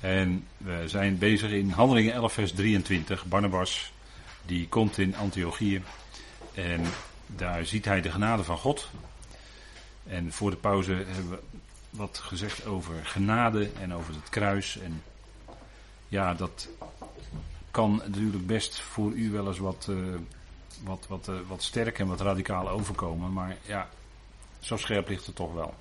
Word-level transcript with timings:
En 0.00 0.46
we 0.56 0.82
zijn 0.86 1.18
bezig 1.18 1.50
in 1.50 1.70
Handelingen 1.70 2.12
11, 2.12 2.32
vers 2.32 2.52
23. 2.52 3.24
Barnabas, 3.24 3.92
die 4.46 4.68
komt 4.68 4.98
in 4.98 5.16
Antiochië. 5.16 5.82
En 6.54 6.84
daar 7.26 7.64
ziet 7.64 7.84
hij 7.84 8.00
de 8.00 8.10
genade 8.10 8.44
van 8.44 8.58
God. 8.58 8.90
En 10.06 10.32
voor 10.32 10.50
de 10.50 10.56
pauze 10.56 10.92
hebben 10.92 11.30
we 11.30 11.38
wat 11.90 12.18
gezegd 12.18 12.66
over 12.66 12.94
genade 13.06 13.70
en 13.80 13.94
over 13.94 14.14
het 14.14 14.28
kruis. 14.28 14.78
En 14.78 15.02
ja, 16.08 16.34
dat 16.34 16.68
kan 17.70 18.02
natuurlijk 18.06 18.46
best 18.46 18.80
voor 18.80 19.12
u 19.12 19.30
wel 19.30 19.46
eens 19.46 19.58
wat, 19.58 19.86
uh, 19.90 20.14
wat, 20.84 21.06
wat, 21.08 21.28
uh, 21.28 21.36
wat 21.48 21.62
sterk 21.62 21.98
en 21.98 22.06
wat 22.06 22.20
radicaal 22.20 22.68
overkomen. 22.68 23.32
Maar 23.32 23.56
ja, 23.62 23.88
zo 24.60 24.76
scherp 24.76 25.08
ligt 25.08 25.26
het 25.26 25.34
toch 25.34 25.52
wel. 25.52 25.74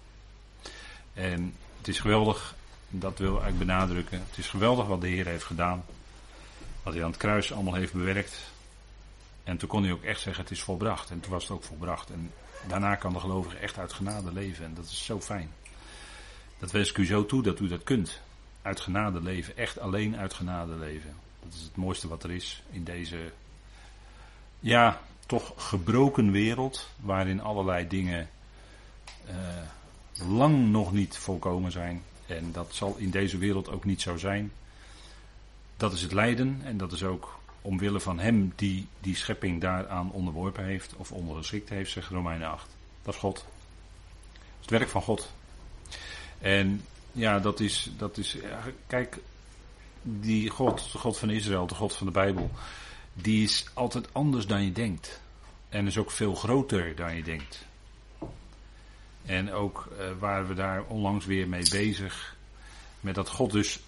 En 1.14 1.54
het 1.78 1.88
is 1.88 2.00
geweldig, 2.00 2.56
dat 2.90 3.20
wil 3.20 3.42
ik 3.48 3.58
benadrukken. 3.58 4.20
Het 4.30 4.38
is 4.38 4.48
geweldig 4.48 4.88
wat 4.88 5.02
de 5.02 5.08
Heer 5.08 5.26
heeft 5.26 5.44
gedaan. 5.44 5.86
Wat 6.84 6.94
hij 6.94 7.04
aan 7.04 7.10
het 7.10 7.20
kruis 7.20 7.54
allemaal 7.54 7.74
heeft 7.74 7.94
bewerkt. 7.94 8.52
En 9.44 9.58
toen 9.58 9.70
kon 9.70 9.84
hij 9.84 9.92
ook 9.92 10.04
echt 10.04 10.22
zeggen: 10.22 10.44
het 10.44 10.52
is 10.52 10.62
volbracht. 10.62 11.10
En 11.10 11.20
toen 11.20 11.32
was 11.32 11.44
het 11.44 11.52
ook 11.52 11.64
volbracht. 11.64 12.10
En 12.10 12.32
daarna 12.68 12.96
kan 12.96 13.14
de 13.14 13.20
gelovige 13.20 13.58
echt 13.58 13.78
uit 13.78 13.94
genade 13.94 14.34
leven. 14.34 14.66
En 14.66 14.74
dat 14.74 14.86
is 14.86 15.06
zo 15.06 15.22
fijn. 15.22 15.52
Dat 16.60 16.72
wens 16.72 16.90
ik 16.90 16.98
u 16.98 17.06
zo 17.06 17.26
toe 17.26 17.44
dat 17.44 17.60
u 17.60 17.68
dat 17.68 17.84
kunt. 17.84 18.22
Uit 18.62 18.80
genade 18.80 19.22
leven. 19.22 19.58
Echt 19.58 19.80
alleen 19.80 20.18
uit 20.18 20.34
genade 20.34 20.76
leven. 20.76 21.14
Dat 21.44 21.54
is 21.54 21.62
het 21.62 21.76
mooiste 21.76 22.08
wat 22.08 22.24
er 22.24 22.32
is 22.32 22.64
in 22.70 22.84
deze. 22.84 23.32
Ja, 24.60 25.02
toch 25.26 25.54
gebroken 25.58 26.32
wereld. 26.32 26.90
Waarin 27.00 27.42
allerlei 27.42 27.88
dingen. 27.88 28.30
Uh, 29.30 29.36
lang 30.28 30.70
nog 30.70 30.92
niet 30.92 31.18
volkomen 31.18 31.72
zijn. 31.72 32.04
En 32.30 32.52
dat 32.52 32.68
zal 32.72 32.96
in 32.98 33.10
deze 33.10 33.38
wereld 33.38 33.70
ook 33.70 33.86
niet 33.86 34.02
zo 34.02 34.18
zijn. 34.18 34.52
Dat 35.78 35.94
is 35.94 36.02
het 36.02 36.12
lijden 36.12 36.62
en 36.64 36.78
dat 36.78 36.92
is 36.92 37.04
ook 37.04 37.40
omwille 37.62 38.00
van 38.00 38.20
hem 38.20 38.54
die 38.56 38.88
die 39.00 39.16
schepping 39.16 39.62
daaraan 39.62 40.12
onderworpen 40.12 40.66
heeft 40.66 40.96
of 40.96 41.12
ondergeschikt 41.12 41.70
heeft, 41.70 41.92
zegt 41.92 42.10
Romeinen 42.10 42.50
8. 42.50 42.68
Dat 43.04 43.14
is 43.14 43.20
God. 43.20 43.46
Is 44.34 44.62
het 44.62 44.70
werk 44.70 44.90
van 44.90 45.02
God. 45.02 45.32
En 46.40 46.86
ja, 47.12 47.40
dat 47.40 47.60
is, 47.60 47.92
dat 47.98 48.18
is 48.18 48.38
kijk, 48.88 49.18
die 50.02 50.50
God, 50.50 50.92
de 50.92 50.98
God 50.98 51.18
van 51.18 51.30
Israël, 51.30 51.68
de 51.68 51.76
God 51.76 51.96
van 51.96 52.06
de 52.06 52.14
Bijbel, 52.14 52.52
die 53.14 53.44
is 53.44 53.66
altijd 53.74 54.14
anders 54.14 54.48
dan 54.48 54.64
je 54.64 54.72
denkt. 54.72 55.22
En 55.70 55.88
is 55.88 55.98
ook 55.98 56.12
veel 56.12 56.36
groter 56.36 56.96
dan 56.96 57.16
je 57.16 57.24
denkt. 57.24 57.68
En 59.30 59.54
ook 59.54 59.88
uh, 59.92 60.06
waren 60.20 60.48
we 60.48 60.54
daar 60.54 60.84
onlangs 60.84 61.26
weer 61.26 61.48
mee 61.48 61.70
bezig. 61.70 62.36
Met 63.00 63.16
dat 63.16 63.30
God 63.30 63.52
dus 63.52 63.80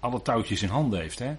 alle 0.00 0.22
touwtjes 0.22 0.62
in 0.62 0.68
handen 0.68 1.00
heeft. 1.00 1.18
Hè? 1.18 1.36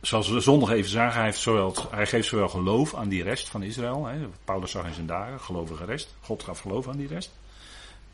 Zoals 0.00 0.28
we 0.28 0.40
zondag 0.40 0.70
even 0.70 0.90
zagen, 0.90 1.14
hij, 1.14 1.24
heeft 1.24 1.40
zowel, 1.40 1.74
hij 1.90 2.06
geeft 2.06 2.28
zowel 2.28 2.48
geloof 2.48 2.94
aan 2.94 3.08
die 3.08 3.22
rest 3.22 3.48
van 3.48 3.62
Israël. 3.62 4.06
Hè? 4.06 4.28
Paulus 4.44 4.70
zag 4.70 4.86
in 4.86 4.94
zijn 4.94 5.06
dagen, 5.06 5.40
gelovige 5.40 5.84
rest. 5.84 6.14
God 6.20 6.42
gaf 6.42 6.60
geloof 6.60 6.88
aan 6.88 6.96
die 6.96 7.08
rest. 7.08 7.30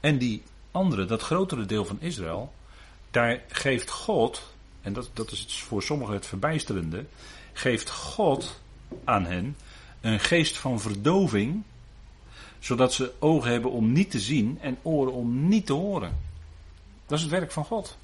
En 0.00 0.18
die 0.18 0.42
andere, 0.70 1.04
dat 1.04 1.22
grotere 1.22 1.66
deel 1.66 1.84
van 1.84 2.00
Israël, 2.00 2.52
daar 3.10 3.42
geeft 3.48 3.90
God, 3.90 4.52
en 4.80 4.92
dat, 4.92 5.10
dat 5.12 5.30
is 5.30 5.62
voor 5.62 5.82
sommigen 5.82 6.14
het 6.14 6.26
verbijsterende, 6.26 7.04
geeft 7.52 7.90
God 7.90 8.60
aan 9.04 9.24
hen 9.24 9.56
een 10.00 10.20
geest 10.20 10.56
van 10.56 10.80
verdoving 10.80 11.62
zodat 12.58 12.92
ze 12.92 13.12
ogen 13.18 13.50
hebben 13.50 13.70
om 13.70 13.92
niet 13.92 14.10
te 14.10 14.20
zien 14.20 14.58
en 14.60 14.78
oren 14.82 15.12
om 15.12 15.48
niet 15.48 15.66
te 15.66 15.72
horen. 15.72 16.16
Dat 17.06 17.18
is 17.18 17.24
het 17.24 17.32
werk 17.32 17.52
van 17.52 17.64
God. 17.64 17.96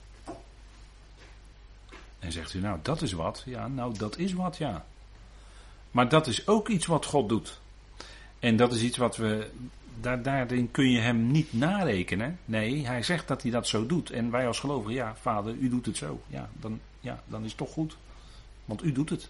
En 2.19 2.33
zegt 2.33 2.55
u, 2.55 2.61
nou 2.61 2.79
dat 2.83 3.03
is 3.03 3.13
wat. 3.13 3.43
Ja, 3.47 3.69
nou 3.69 3.99
dat 3.99 4.19
is 4.19 4.33
wat, 4.33 4.57
ja. 4.57 4.85
Maar 5.91 6.09
dat 6.09 6.27
is 6.27 6.47
ook 6.47 6.69
iets 6.69 6.87
wat 6.87 7.07
God 7.07 7.29
doet. 7.29 7.61
En 8.39 8.57
dat 8.57 8.73
is 8.73 8.83
iets 8.83 8.97
wat 8.97 9.17
we. 9.17 9.51
Daar, 10.01 10.23
daarin 10.23 10.71
kun 10.71 10.91
je 10.91 11.01
hem 11.01 11.31
niet 11.31 11.53
narekenen. 11.53 12.39
Nee, 12.45 12.87
hij 12.87 13.03
zegt 13.03 13.29
dat 13.29 13.43
hij 13.43 13.51
dat 13.51 13.67
zo 13.67 13.87
doet. 13.87 14.11
En 14.11 14.31
wij 14.31 14.47
als 14.47 14.61
gelovigen, 14.61 14.95
ja, 14.95 15.17
vader, 15.21 15.55
u 15.55 15.69
doet 15.69 15.87
het 15.87 15.97
zo. 15.97 16.21
Ja, 16.27 16.49
dan, 16.61 16.81
ja, 17.01 17.23
dan 17.27 17.43
is 17.43 17.49
het 17.49 17.57
toch 17.57 17.73
goed. 17.73 17.97
Want 18.65 18.85
u 18.85 18.93
doet 18.93 19.11
het. 19.11 19.29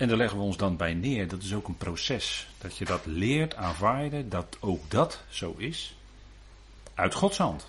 En 0.00 0.08
daar 0.08 0.16
leggen 0.16 0.38
we 0.38 0.44
ons 0.44 0.56
dan 0.56 0.76
bij 0.76 0.94
neer. 0.94 1.28
Dat 1.28 1.42
is 1.42 1.54
ook 1.54 1.68
een 1.68 1.76
proces. 1.76 2.48
Dat 2.58 2.76
je 2.76 2.84
dat 2.84 3.06
leert 3.06 3.54
aanvaarden, 3.54 4.28
dat 4.28 4.56
ook 4.60 4.90
dat 4.90 5.22
zo 5.28 5.54
is. 5.56 5.96
Uit 6.94 7.14
Gods 7.14 7.38
hand. 7.38 7.66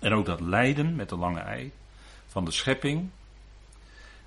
En 0.00 0.12
ook 0.12 0.26
dat 0.26 0.40
lijden 0.40 0.96
met 0.96 1.08
de 1.08 1.16
lange 1.16 1.40
ei 1.40 1.72
van 2.26 2.44
de 2.44 2.50
schepping. 2.50 3.08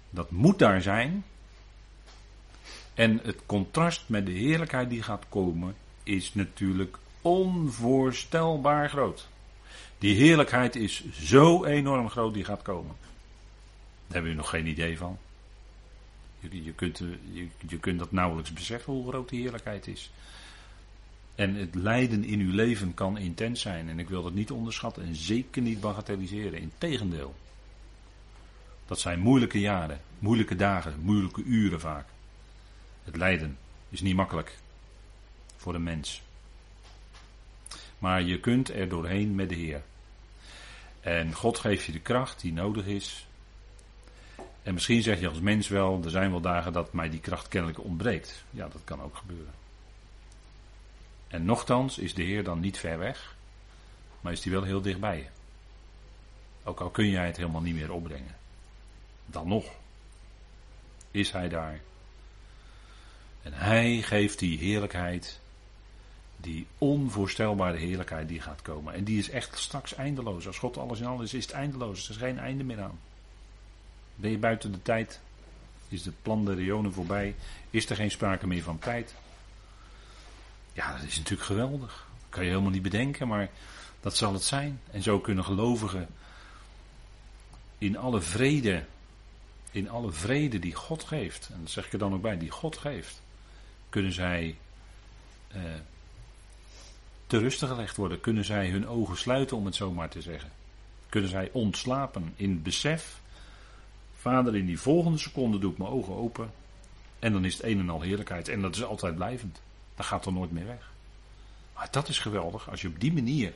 Dat 0.09 0.31
moet 0.31 0.59
daar 0.59 0.81
zijn. 0.81 1.25
En 2.93 3.19
het 3.23 3.45
contrast 3.45 4.03
met 4.05 4.25
de 4.25 4.31
heerlijkheid 4.31 4.89
die 4.89 5.03
gaat 5.03 5.25
komen 5.29 5.75
is 6.03 6.33
natuurlijk 6.33 6.97
onvoorstelbaar 7.21 8.89
groot. 8.89 9.27
Die 9.97 10.15
heerlijkheid 10.15 10.75
is 10.75 11.11
zo 11.11 11.65
enorm 11.65 12.09
groot 12.09 12.33
die 12.33 12.43
gaat 12.43 12.61
komen. 12.61 12.95
Daar 12.99 14.13
hebben 14.13 14.31
we 14.31 14.37
nog 14.37 14.49
geen 14.49 14.67
idee 14.67 14.97
van. 14.97 15.17
Je, 16.39 16.73
kunt, 16.73 16.99
eh, 16.99 17.07
je, 17.31 17.47
je 17.67 17.79
kunt 17.79 17.99
dat 17.99 18.11
nauwelijks 18.11 18.53
beseffen 18.53 18.93
hoe 18.93 19.07
groot 19.07 19.29
die 19.29 19.41
heerlijkheid 19.41 19.87
is. 19.87 20.11
En 21.35 21.55
het 21.55 21.75
lijden 21.75 22.23
in 22.23 22.39
uw 22.39 22.51
leven 22.51 22.93
kan 22.93 23.17
intens 23.17 23.61
zijn. 23.61 23.89
En 23.89 23.99
ik 23.99 24.09
wil 24.09 24.23
dat 24.23 24.33
niet 24.33 24.51
onderschatten 24.51 25.03
en 25.03 25.15
zeker 25.15 25.61
niet 25.61 25.79
bagatelliseren. 25.79 26.59
Integendeel. 26.59 27.35
Dat 28.85 28.99
zijn 28.99 29.19
moeilijke 29.19 29.59
jaren, 29.59 30.01
moeilijke 30.19 30.55
dagen, 30.55 30.99
moeilijke 30.99 31.43
uren 31.43 31.79
vaak. 31.79 32.05
Het 33.03 33.15
lijden 33.15 33.57
is 33.89 34.01
niet 34.01 34.15
makkelijk 34.15 34.57
voor 35.57 35.75
een 35.75 35.83
mens. 35.83 36.21
Maar 37.99 38.21
je 38.21 38.39
kunt 38.39 38.69
er 38.69 38.89
doorheen 38.89 39.35
met 39.35 39.49
de 39.49 39.55
Heer. 39.55 39.83
En 40.99 41.33
God 41.33 41.57
geeft 41.57 41.85
je 41.85 41.91
de 41.91 41.99
kracht 41.99 42.41
die 42.41 42.53
nodig 42.53 42.85
is 42.85 43.27
en 44.67 44.73
misschien 44.73 45.01
zeg 45.01 45.19
je 45.19 45.27
als 45.27 45.39
mens 45.39 45.67
wel, 45.67 46.01
er 46.03 46.09
zijn 46.09 46.31
wel 46.31 46.41
dagen 46.41 46.73
dat 46.73 46.93
mij 46.93 47.09
die 47.09 47.19
kracht 47.19 47.47
kennelijk 47.47 47.83
ontbreekt. 47.83 48.43
Ja, 48.49 48.67
dat 48.67 48.81
kan 48.83 49.01
ook 49.01 49.15
gebeuren. 49.15 49.53
En 51.27 51.45
nochtans 51.45 51.97
is 51.97 52.13
de 52.13 52.23
Heer 52.23 52.43
dan 52.43 52.59
niet 52.59 52.77
ver 52.77 52.97
weg, 52.97 53.35
maar 54.21 54.31
is 54.31 54.43
hij 54.43 54.53
wel 54.53 54.63
heel 54.63 54.81
dichtbij. 54.81 55.29
Ook 56.63 56.79
al 56.79 56.89
kun 56.89 57.09
jij 57.09 57.25
het 57.25 57.37
helemaal 57.37 57.61
niet 57.61 57.75
meer 57.75 57.91
opbrengen. 57.91 58.35
Dan 59.25 59.47
nog 59.47 59.65
is 61.11 61.31
hij 61.31 61.49
daar. 61.49 61.79
En 63.41 63.53
hij 63.53 64.01
geeft 64.01 64.39
die 64.39 64.57
heerlijkheid, 64.57 65.39
die 66.37 66.67
onvoorstelbare 66.77 67.77
heerlijkheid 67.77 68.27
die 68.27 68.41
gaat 68.41 68.61
komen. 68.61 68.93
En 68.93 69.03
die 69.03 69.19
is 69.19 69.29
echt 69.29 69.57
straks 69.57 69.95
eindeloos. 69.95 70.47
Als 70.47 70.57
God 70.59 70.77
alles 70.77 70.99
in 70.99 71.05
alles 71.05 71.33
is, 71.33 71.33
is 71.33 71.45
het 71.45 71.53
eindeloos. 71.53 72.03
Er 72.03 72.11
is 72.11 72.17
geen 72.17 72.39
einde 72.39 72.63
meer 72.63 72.81
aan. 72.81 72.99
Ben 74.19 74.31
je 74.31 74.37
buiten 74.37 74.71
de 74.71 74.81
tijd? 74.81 75.19
Is 75.87 76.05
het 76.05 76.21
plan 76.21 76.45
der 76.45 76.55
Rionen 76.55 76.93
voorbij? 76.93 77.35
Is 77.69 77.89
er 77.89 77.95
geen 77.95 78.11
sprake 78.11 78.47
meer 78.47 78.63
van 78.63 78.79
tijd? 78.79 79.13
Ja, 80.73 80.91
dat 80.91 81.03
is 81.03 81.17
natuurlijk 81.17 81.47
geweldig. 81.47 82.07
Dat 82.19 82.29
kan 82.29 82.43
je 82.43 82.49
helemaal 82.49 82.71
niet 82.71 82.81
bedenken, 82.81 83.27
maar 83.27 83.49
dat 83.99 84.17
zal 84.17 84.33
het 84.33 84.43
zijn. 84.43 84.81
En 84.91 85.03
zo 85.03 85.19
kunnen 85.19 85.43
gelovigen 85.43 86.07
in 87.77 87.97
alle 87.97 88.21
vrede, 88.21 88.83
in 89.71 89.89
alle 89.89 90.11
vrede 90.11 90.59
die 90.59 90.75
God 90.75 91.03
geeft, 91.03 91.49
en 91.53 91.59
dat 91.61 91.71
zeg 91.71 91.85
ik 91.85 91.93
er 91.93 91.99
dan 91.99 92.13
ook 92.13 92.21
bij, 92.21 92.37
die 92.37 92.49
God 92.49 92.77
geeft, 92.77 93.21
kunnen 93.89 94.11
zij 94.11 94.57
eh, 95.47 95.61
te 97.27 97.37
rustig 97.37 97.69
gelegd 97.69 97.95
worden. 97.95 98.19
Kunnen 98.19 98.45
zij 98.45 98.69
hun 98.69 98.87
ogen 98.87 99.17
sluiten, 99.17 99.57
om 99.57 99.65
het 99.65 99.75
zo 99.75 99.91
maar 99.91 100.09
te 100.09 100.21
zeggen. 100.21 100.51
Kunnen 101.09 101.29
zij 101.29 101.49
ontslapen 101.51 102.33
in 102.35 102.61
besef 102.61 103.21
Vader, 104.27 104.55
in 104.55 104.65
die 104.65 104.79
volgende 104.79 105.17
seconde 105.17 105.59
doe 105.59 105.71
ik 105.71 105.77
mijn 105.77 105.89
ogen 105.89 106.15
open. 106.15 106.51
En 107.19 107.31
dan 107.33 107.45
is 107.45 107.53
het 107.53 107.63
een 107.63 107.79
en 107.79 107.89
al 107.89 108.01
heerlijkheid. 108.01 108.47
En 108.47 108.61
dat 108.61 108.75
is 108.75 108.83
altijd 108.83 109.15
blijvend. 109.15 109.61
Dat 109.95 110.05
gaat 110.05 110.25
er 110.25 110.33
nooit 110.33 110.51
meer 110.51 110.65
weg. 110.65 110.91
Maar 111.75 111.87
dat 111.91 112.09
is 112.09 112.19
geweldig 112.19 112.69
als 112.69 112.81
je 112.81 112.87
op 112.87 112.99
die 112.99 113.13
manier 113.13 113.53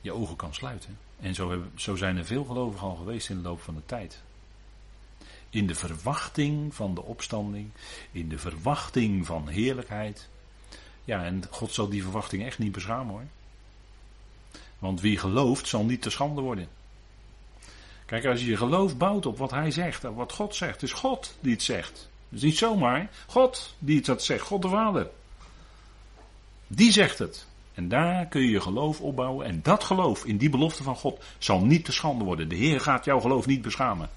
je 0.00 0.12
ogen 0.12 0.36
kan 0.36 0.54
sluiten. 0.54 0.98
En 1.20 1.34
zo, 1.34 1.50
hebben, 1.50 1.70
zo 1.74 1.96
zijn 1.96 2.16
er 2.16 2.24
veel 2.24 2.44
gelovigen 2.44 2.86
al 2.86 2.94
geweest 2.96 3.28
in 3.28 3.36
de 3.36 3.48
loop 3.48 3.60
van 3.60 3.74
de 3.74 3.86
tijd. 3.86 4.22
In 5.50 5.66
de 5.66 5.74
verwachting 5.74 6.74
van 6.74 6.94
de 6.94 7.02
opstanding. 7.02 7.70
In 8.12 8.28
de 8.28 8.38
verwachting 8.38 9.26
van 9.26 9.48
heerlijkheid. 9.48 10.28
Ja, 11.04 11.24
en 11.24 11.42
God 11.50 11.72
zal 11.72 11.88
die 11.88 12.02
verwachting 12.02 12.44
echt 12.44 12.58
niet 12.58 12.72
beschamen 12.72 13.14
hoor. 13.14 13.26
Want 14.78 15.00
wie 15.00 15.18
gelooft 15.18 15.68
zal 15.68 15.84
niet 15.84 16.02
te 16.02 16.10
schande 16.10 16.40
worden. 16.40 16.68
Kijk, 18.10 18.24
als 18.24 18.40
je 18.40 18.46
je 18.46 18.56
geloof 18.56 18.96
bouwt 18.96 19.26
op 19.26 19.38
wat 19.38 19.50
hij 19.50 19.70
zegt, 19.70 20.04
op 20.04 20.16
wat 20.16 20.32
God 20.32 20.54
zegt, 20.54 20.82
is 20.82 20.92
God 20.92 21.36
die 21.40 21.52
het 21.52 21.62
zegt. 21.62 22.08
Dus 22.28 22.42
niet 22.42 22.58
zomaar, 22.58 23.10
God 23.26 23.74
die 23.78 23.96
het 23.96 24.06
dat 24.06 24.24
zegt, 24.24 24.46
God 24.46 24.62
de 24.62 24.68
Vader. 24.68 25.10
Die 26.66 26.92
zegt 26.92 27.18
het. 27.18 27.46
En 27.74 27.88
daar 27.88 28.26
kun 28.26 28.40
je 28.40 28.50
je 28.50 28.60
geloof 28.60 29.00
opbouwen. 29.00 29.46
En 29.46 29.60
dat 29.62 29.84
geloof 29.84 30.24
in 30.24 30.36
die 30.36 30.50
belofte 30.50 30.82
van 30.82 30.96
God 30.96 31.24
zal 31.38 31.64
niet 31.64 31.84
te 31.84 31.92
schande 31.92 32.24
worden. 32.24 32.48
De 32.48 32.54
Heer 32.54 32.80
gaat 32.80 33.04
jouw 33.04 33.20
geloof 33.20 33.46
niet 33.46 33.62
beschamen. 33.62 34.10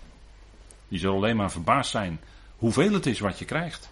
Je 0.87 0.97
zal 0.97 1.15
alleen 1.15 1.35
maar 1.35 1.51
verbaasd 1.51 1.91
zijn 1.91 2.19
hoeveel 2.57 2.93
het 2.93 3.05
is 3.05 3.19
wat 3.19 3.39
je 3.39 3.45
krijgt. 3.45 3.89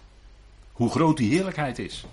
Hoe 0.72 0.90
groot 0.90 1.16
die 1.16 1.34
heerlijkheid 1.34 1.78
is. 1.78 2.04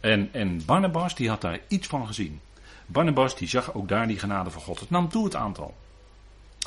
En, 0.00 0.28
en 0.32 0.64
Barnabas 0.64 1.14
die 1.14 1.28
had 1.28 1.40
daar 1.40 1.60
iets 1.68 1.86
van 1.86 2.06
gezien. 2.06 2.40
Barnabas 2.86 3.36
die 3.36 3.48
zag 3.48 3.74
ook 3.74 3.88
daar 3.88 4.06
die 4.06 4.18
genade 4.18 4.50
van 4.50 4.62
God. 4.62 4.80
Het 4.80 4.90
nam 4.90 5.08
toe 5.08 5.24
het 5.24 5.36
aantal. 5.36 5.74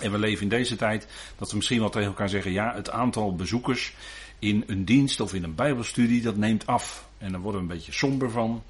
En 0.01 0.11
we 0.11 0.17
leven 0.17 0.43
in 0.43 0.49
deze 0.49 0.75
tijd 0.75 1.07
dat 1.37 1.49
we 1.49 1.55
misschien 1.55 1.79
wel 1.79 1.89
tegen 1.89 2.07
elkaar 2.07 2.29
zeggen: 2.29 2.51
ja, 2.51 2.73
het 2.73 2.89
aantal 2.89 3.35
bezoekers 3.35 3.95
in 4.39 4.63
een 4.67 4.85
dienst 4.85 5.19
of 5.19 5.33
in 5.33 5.43
een 5.43 5.55
Bijbelstudie 5.55 6.21
dat 6.21 6.35
neemt 6.35 6.67
af. 6.67 7.07
En 7.17 7.31
dan 7.31 7.41
worden 7.41 7.61
we 7.61 7.67
een 7.67 7.75
beetje 7.75 7.91
somber 7.91 8.31
van. 8.31 8.63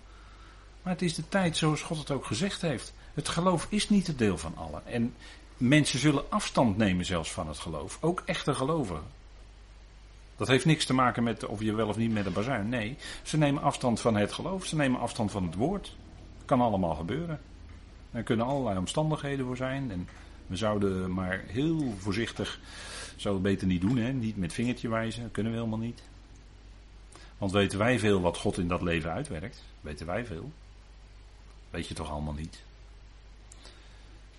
Maar 0.82 0.94
het 0.94 1.02
is 1.02 1.16
de 1.16 1.30
tijd 1.30 1.58
zoals 1.58 1.82
God 1.82 1.98
het 1.98 2.12
ook 2.12 2.26
gezegd 2.26 2.62
heeft. 2.62 2.94
Het 3.14 3.30
geloof 3.30 3.68
is 3.70 3.90
niet 3.90 4.08
het 4.08 4.18
deel 4.18 4.38
van 4.38 4.58
allen. 4.58 4.86
En 4.86 5.14
mensen 5.58 6.00
zullen 6.00 6.32
afstand 6.32 6.78
nemen 6.78 7.06
zelfs 7.06 7.32
van 7.32 7.48
het 7.48 7.60
geloof. 7.60 7.98
Ook 8.02 8.24
echte 8.26 8.54
gelovigen. 8.54 9.04
Dat 10.38 10.48
heeft 10.48 10.66
niks 10.66 10.86
te 10.86 10.94
maken 10.94 11.24
met 11.24 11.46
of 11.46 11.62
je 11.62 11.74
wel 11.74 11.88
of 11.88 11.98
niet 11.98 12.12
met 12.12 12.26
een 12.26 12.34
bazuin. 12.34 12.70
Nee, 12.70 12.98
ze 13.24 13.38
nemen 13.38 13.62
afstand 13.62 14.02
van 14.02 14.16
het 14.16 14.34
geloof. 14.34 14.66
Ze 14.66 14.76
nemen 14.76 15.00
afstand 15.00 15.32
van 15.32 15.44
het 15.44 15.56
woord. 15.56 15.96
Kan 16.46 16.62
allemaal 16.62 16.96
gebeuren. 16.96 17.42
Er 18.12 18.24
kunnen 18.24 18.46
allerlei 18.46 18.78
omstandigheden 18.78 19.46
voor 19.46 19.58
zijn. 19.58 19.92
En 19.92 20.08
we 20.48 20.56
zouden 20.56 21.14
maar 21.14 21.44
heel 21.48 21.94
voorzichtig, 21.98 22.60
zouden 23.16 23.44
het 23.44 23.52
beter 23.54 23.68
niet 23.68 23.82
doen, 23.82 23.98
hè? 23.98 24.12
niet 24.12 24.38
met 24.38 24.54
vingertje 24.54 24.90
wijzen, 24.90 25.22
dat 25.22 25.32
kunnen 25.32 25.52
we 25.52 25.58
helemaal 25.58 25.80
niet. 25.80 26.02
Want 27.38 27.52
weten 27.52 27.80
wij 27.80 28.00
veel 28.00 28.22
wat 28.22 28.38
God 28.38 28.58
in 28.58 28.68
dat 28.68 28.82
leven 28.82 29.12
uitwerkt? 29.12 29.64
Weten 29.82 30.06
wij 30.06 30.26
veel? 30.26 30.52
Weet 31.70 31.88
je 31.88 31.94
toch 31.94 32.10
allemaal 32.10 32.34
niet? 32.34 32.64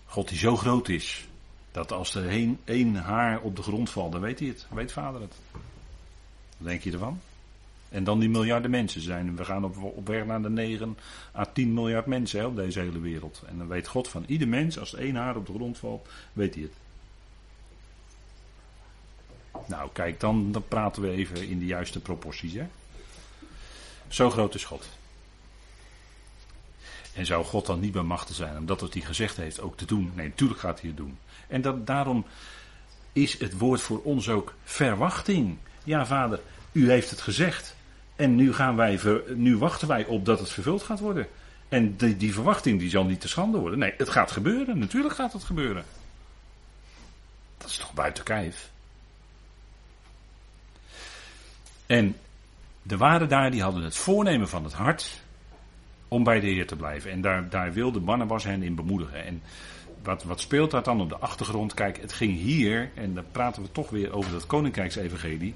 God 0.04 0.28
die 0.28 0.38
zo 0.38 0.56
groot 0.56 0.88
is, 0.88 1.28
dat 1.72 1.92
als 1.92 2.14
er 2.14 2.48
één, 2.64 2.94
haar 2.94 3.40
op 3.40 3.56
de 3.56 3.62
grond 3.62 3.90
valt, 3.90 4.12
dan 4.12 4.20
weet 4.20 4.38
hij 4.38 4.48
het. 4.48 4.66
Weet 4.70 4.92
vader 4.92 5.20
het. 5.20 5.34
Wat 6.56 6.68
denk 6.68 6.82
je 6.82 6.92
ervan? 6.92 7.20
En 7.88 8.04
dan 8.04 8.18
die 8.18 8.28
miljarden 8.28 8.70
mensen 8.70 9.00
zijn. 9.00 9.36
We 9.36 9.44
gaan 9.44 9.64
op, 9.64 9.82
op 9.82 10.06
weg 10.06 10.24
naar 10.24 10.42
de 10.42 10.50
9 10.50 10.98
à 11.36 11.44
10 11.44 11.74
miljard 11.74 12.06
mensen 12.06 12.40
hè, 12.40 12.46
op 12.46 12.56
deze 12.56 12.80
hele 12.80 13.00
wereld. 13.00 13.42
En 13.46 13.58
dan 13.58 13.68
weet 13.68 13.88
God 13.88 14.08
van 14.08 14.24
ieder 14.26 14.48
mens, 14.48 14.78
als 14.78 14.94
één 14.94 15.14
haar 15.14 15.36
op 15.36 15.46
de 15.46 15.52
grond 15.52 15.78
valt, 15.78 16.08
weet 16.32 16.54
hij 16.54 16.62
het. 16.62 16.72
Nou, 19.66 19.90
kijk, 19.92 20.20
dan, 20.20 20.52
dan 20.52 20.68
praten 20.68 21.02
we 21.02 21.10
even 21.10 21.48
in 21.48 21.58
de 21.58 21.66
juiste 21.66 22.00
proporties. 22.00 22.52
Hè? 22.52 22.66
Zo 24.08 24.30
groot 24.30 24.54
is 24.54 24.64
God. 24.64 24.88
En 27.14 27.26
zou 27.26 27.44
God 27.44 27.66
dan 27.66 27.80
niet 27.80 27.92
bij 27.92 28.02
machten 28.02 28.34
zijn 28.34 28.58
om 28.58 28.66
dat 28.66 28.80
wat 28.80 28.92
hij 28.92 29.02
gezegd 29.02 29.36
heeft 29.36 29.60
ook 29.60 29.76
te 29.76 29.84
doen? 29.84 30.12
Nee, 30.14 30.28
natuurlijk 30.28 30.60
gaat 30.60 30.80
hij 30.80 30.88
het 30.88 30.98
doen. 30.98 31.18
En 31.48 31.62
dat, 31.62 31.86
daarom 31.86 32.26
is 33.12 33.38
het 33.38 33.58
woord 33.58 33.80
voor 33.80 34.02
ons 34.02 34.28
ook 34.28 34.54
verwachting. 34.64 35.56
Ja, 35.84 36.06
vader, 36.06 36.40
u 36.72 36.90
heeft 36.90 37.10
het 37.10 37.20
gezegd. 37.20 37.75
En 38.16 38.34
nu, 38.34 38.52
gaan 38.52 38.76
wij, 38.76 39.00
nu 39.34 39.56
wachten 39.56 39.88
wij 39.88 40.04
op 40.04 40.24
dat 40.24 40.38
het 40.38 40.50
vervuld 40.50 40.82
gaat 40.82 41.00
worden. 41.00 41.26
En 41.68 41.96
die, 41.96 42.16
die 42.16 42.32
verwachting 42.32 42.78
die 42.78 42.90
zal 42.90 43.04
niet 43.04 43.20
te 43.20 43.28
schande 43.28 43.58
worden. 43.58 43.78
Nee, 43.78 43.94
het 43.96 44.08
gaat 44.08 44.30
gebeuren. 44.30 44.78
Natuurlijk 44.78 45.14
gaat 45.14 45.32
het 45.32 45.44
gebeuren. 45.44 45.84
Dat 47.58 47.70
is 47.70 47.76
toch 47.76 47.94
buiten 47.94 48.24
kijf. 48.24 48.70
En 51.86 52.16
de 52.82 52.96
waren 52.96 53.28
daar, 53.28 53.50
die 53.50 53.62
hadden 53.62 53.82
het 53.82 53.96
voornemen 53.96 54.48
van 54.48 54.64
het 54.64 54.72
hart 54.72 55.20
om 56.08 56.24
bij 56.24 56.40
de 56.40 56.46
Heer 56.46 56.66
te 56.66 56.76
blijven. 56.76 57.10
En 57.10 57.20
daar, 57.20 57.48
daar 57.48 57.72
wilde 57.72 58.00
Barnabas 58.00 58.44
hen 58.44 58.62
in 58.62 58.74
bemoedigen. 58.74 59.24
En 59.24 59.42
wat, 60.02 60.22
wat 60.22 60.40
speelt 60.40 60.70
dat 60.70 60.84
dan 60.84 61.00
op 61.00 61.08
de 61.08 61.18
achtergrond? 61.18 61.74
Kijk, 61.74 62.00
het 62.00 62.12
ging 62.12 62.38
hier, 62.38 62.90
en 62.94 63.14
dan 63.14 63.24
praten 63.32 63.62
we 63.62 63.72
toch 63.72 63.90
weer 63.90 64.12
over 64.12 64.32
dat 64.32 64.46
koninkrijksevangelie. 64.46 65.54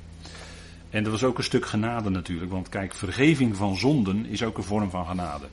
En 0.90 1.02
dat 1.02 1.12
was 1.12 1.24
ook 1.24 1.38
een 1.38 1.44
stuk 1.44 1.66
genade 1.66 2.10
natuurlijk, 2.10 2.50
want 2.50 2.68
kijk, 2.68 2.94
vergeving 2.94 3.56
van 3.56 3.76
zonden 3.76 4.26
is 4.26 4.42
ook 4.42 4.56
een 4.56 4.64
vorm 4.64 4.90
van 4.90 5.06
genade. 5.06 5.46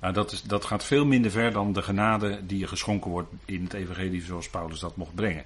Nou, 0.00 0.14
dat, 0.14 0.32
is, 0.32 0.42
dat 0.42 0.64
gaat 0.64 0.84
veel 0.84 1.04
minder 1.04 1.30
ver 1.30 1.52
dan 1.52 1.72
de 1.72 1.82
genade 1.82 2.46
die 2.46 2.58
je 2.58 2.66
geschonken 2.66 3.10
wordt 3.10 3.32
in 3.44 3.62
het 3.62 3.72
evangelie 3.72 4.22
zoals 4.22 4.48
Paulus 4.48 4.80
dat 4.80 4.96
mocht 4.96 5.14
brengen. 5.14 5.44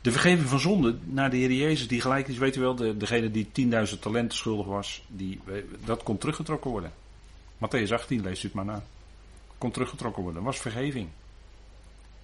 De 0.00 0.12
vergeving 0.12 0.48
van 0.48 0.60
zonden 0.60 1.00
naar 1.04 1.30
de 1.30 1.36
Heer 1.36 1.52
Jezus, 1.52 1.88
die 1.88 2.00
gelijk 2.00 2.28
is, 2.28 2.38
weet 2.38 2.56
u 2.56 2.60
wel, 2.60 2.74
de, 2.74 2.96
degene 2.96 3.30
die 3.30 3.48
10.000 3.92 3.98
talenten 4.00 4.38
schuldig 4.38 4.66
was, 4.66 5.04
die, 5.08 5.40
dat 5.84 6.02
kon 6.02 6.18
teruggetrokken 6.18 6.70
worden. 6.70 6.92
Matthäus 7.56 7.92
18, 7.92 8.22
lees 8.22 8.42
u 8.42 8.46
het 8.46 8.54
maar 8.54 8.64
na. 8.64 8.82
Kon 9.58 9.70
teruggetrokken 9.70 10.22
worden, 10.22 10.42
was 10.42 10.58
vergeving. 10.58 11.08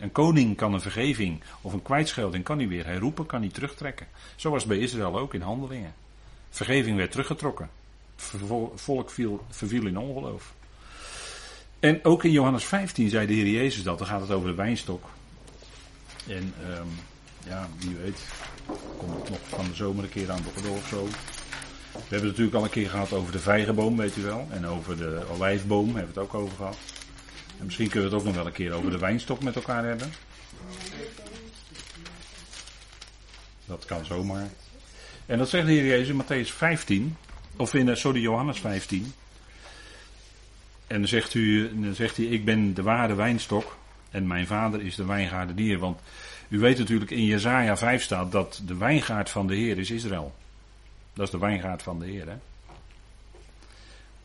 Een 0.01 0.13
koning 0.13 0.57
kan 0.57 0.75
een 0.75 0.81
vergeving 0.81 1.41
of 1.61 1.73
een 1.73 1.83
kwijtschelding 1.83 2.45
kan 2.45 2.59
hij 2.59 2.69
weer 2.69 2.87
herroepen, 2.87 3.27
kan 3.27 3.41
hij 3.41 3.51
terugtrekken. 3.51 4.07
Zo 4.37 4.51
was 4.51 4.65
bij 4.65 4.79
Israël 4.79 5.19
ook 5.19 5.35
in 5.35 5.41
handelingen. 5.41 5.95
Vergeving 6.51 6.97
werd 6.97 7.11
teruggetrokken. 7.11 7.71
Volk 8.75 9.11
viel, 9.11 9.45
verviel 9.49 9.87
in 9.87 9.99
ongeloof. 9.99 10.53
En 11.81 12.05
ook 12.05 12.25
in 12.25 12.31
Johannes 12.31 12.65
15 12.65 13.09
zei 13.09 13.27
de 13.27 13.33
Heer 13.33 13.47
Jezus 13.47 13.83
dat. 13.83 13.99
Dan 13.99 14.07
gaat 14.07 14.21
het 14.21 14.31
over 14.31 14.49
de 14.49 14.55
wijnstok. 14.55 15.09
En 16.27 16.55
um, 16.79 16.89
ja, 17.47 17.69
wie 17.79 17.97
weet, 17.97 18.25
komt 18.97 19.19
het 19.19 19.31
nog 19.31 19.39
van 19.49 19.65
de 19.65 19.75
zomer 19.75 20.05
een 20.05 20.11
keer 20.11 20.31
aan 20.31 20.43
de 20.43 20.69
of 20.69 20.87
zo. 20.89 21.05
We 21.93 21.99
hebben 21.99 22.19
het 22.19 22.23
natuurlijk 22.29 22.57
al 22.57 22.65
een 22.65 22.71
keer 22.71 22.91
gehad 22.91 23.13
over 23.13 23.33
de 23.33 23.39
vijgenboom, 23.39 23.97
weet 23.97 24.17
u 24.17 24.23
wel. 24.23 24.47
En 24.51 24.67
over 24.67 24.97
de 24.97 25.25
olijfboom 25.33 25.87
hebben 25.87 26.15
we 26.15 26.21
het 26.21 26.29
ook 26.29 26.35
over 26.35 26.57
gehad. 26.57 26.77
En 27.61 27.67
misschien 27.67 27.89
kunnen 27.89 28.09
we 28.09 28.15
het 28.15 28.25
ook 28.25 28.29
nog 28.29 28.37
wel 28.37 28.47
een 28.47 28.53
keer 28.53 28.73
over 28.73 28.91
de 28.91 28.99
wijnstok 28.99 29.43
met 29.43 29.55
elkaar 29.55 29.85
hebben. 29.85 30.13
Dat 33.65 33.85
kan 33.85 34.05
zomaar. 34.05 34.49
En 35.27 35.39
dat 35.39 35.49
zegt 35.49 35.67
de 35.67 35.73
Heer 35.73 35.87
Jezus 35.87 36.09
in 36.09 36.23
Matthäus 36.23 36.53
15. 36.53 37.17
Of 37.57 37.75
in, 37.75 37.89
eh, 37.89 37.95
sorry, 37.95 38.21
Johannes 38.21 38.59
15. 38.59 39.13
En 40.87 40.99
dan 40.99 41.09
zegt, 41.09 41.35
u, 41.35 41.71
dan 41.81 41.95
zegt 41.95 42.17
hij, 42.17 42.27
ik 42.27 42.45
ben 42.45 42.75
de 42.75 42.83
ware 42.83 43.15
wijnstok. 43.15 43.79
En 44.11 44.27
mijn 44.27 44.47
vader 44.47 44.83
is 44.83 44.95
de 44.95 45.05
wijngaardendier. 45.05 45.79
Want 45.79 46.01
u 46.49 46.59
weet 46.59 46.79
natuurlijk 46.79 47.11
in 47.11 47.25
Jezaja 47.25 47.77
5 47.77 48.03
staat 48.03 48.33
dat 48.33 48.63
de 48.67 48.77
wijngaard 48.77 49.31
van 49.31 49.47
de 49.47 49.55
Heer 49.55 49.79
is 49.79 49.91
Israël. 49.91 50.35
Dat 51.15 51.25
is 51.25 51.31
de 51.31 51.39
wijngaard 51.39 51.83
van 51.83 51.99
de 51.99 52.07
Heer. 52.07 52.27
Hè? 52.27 52.37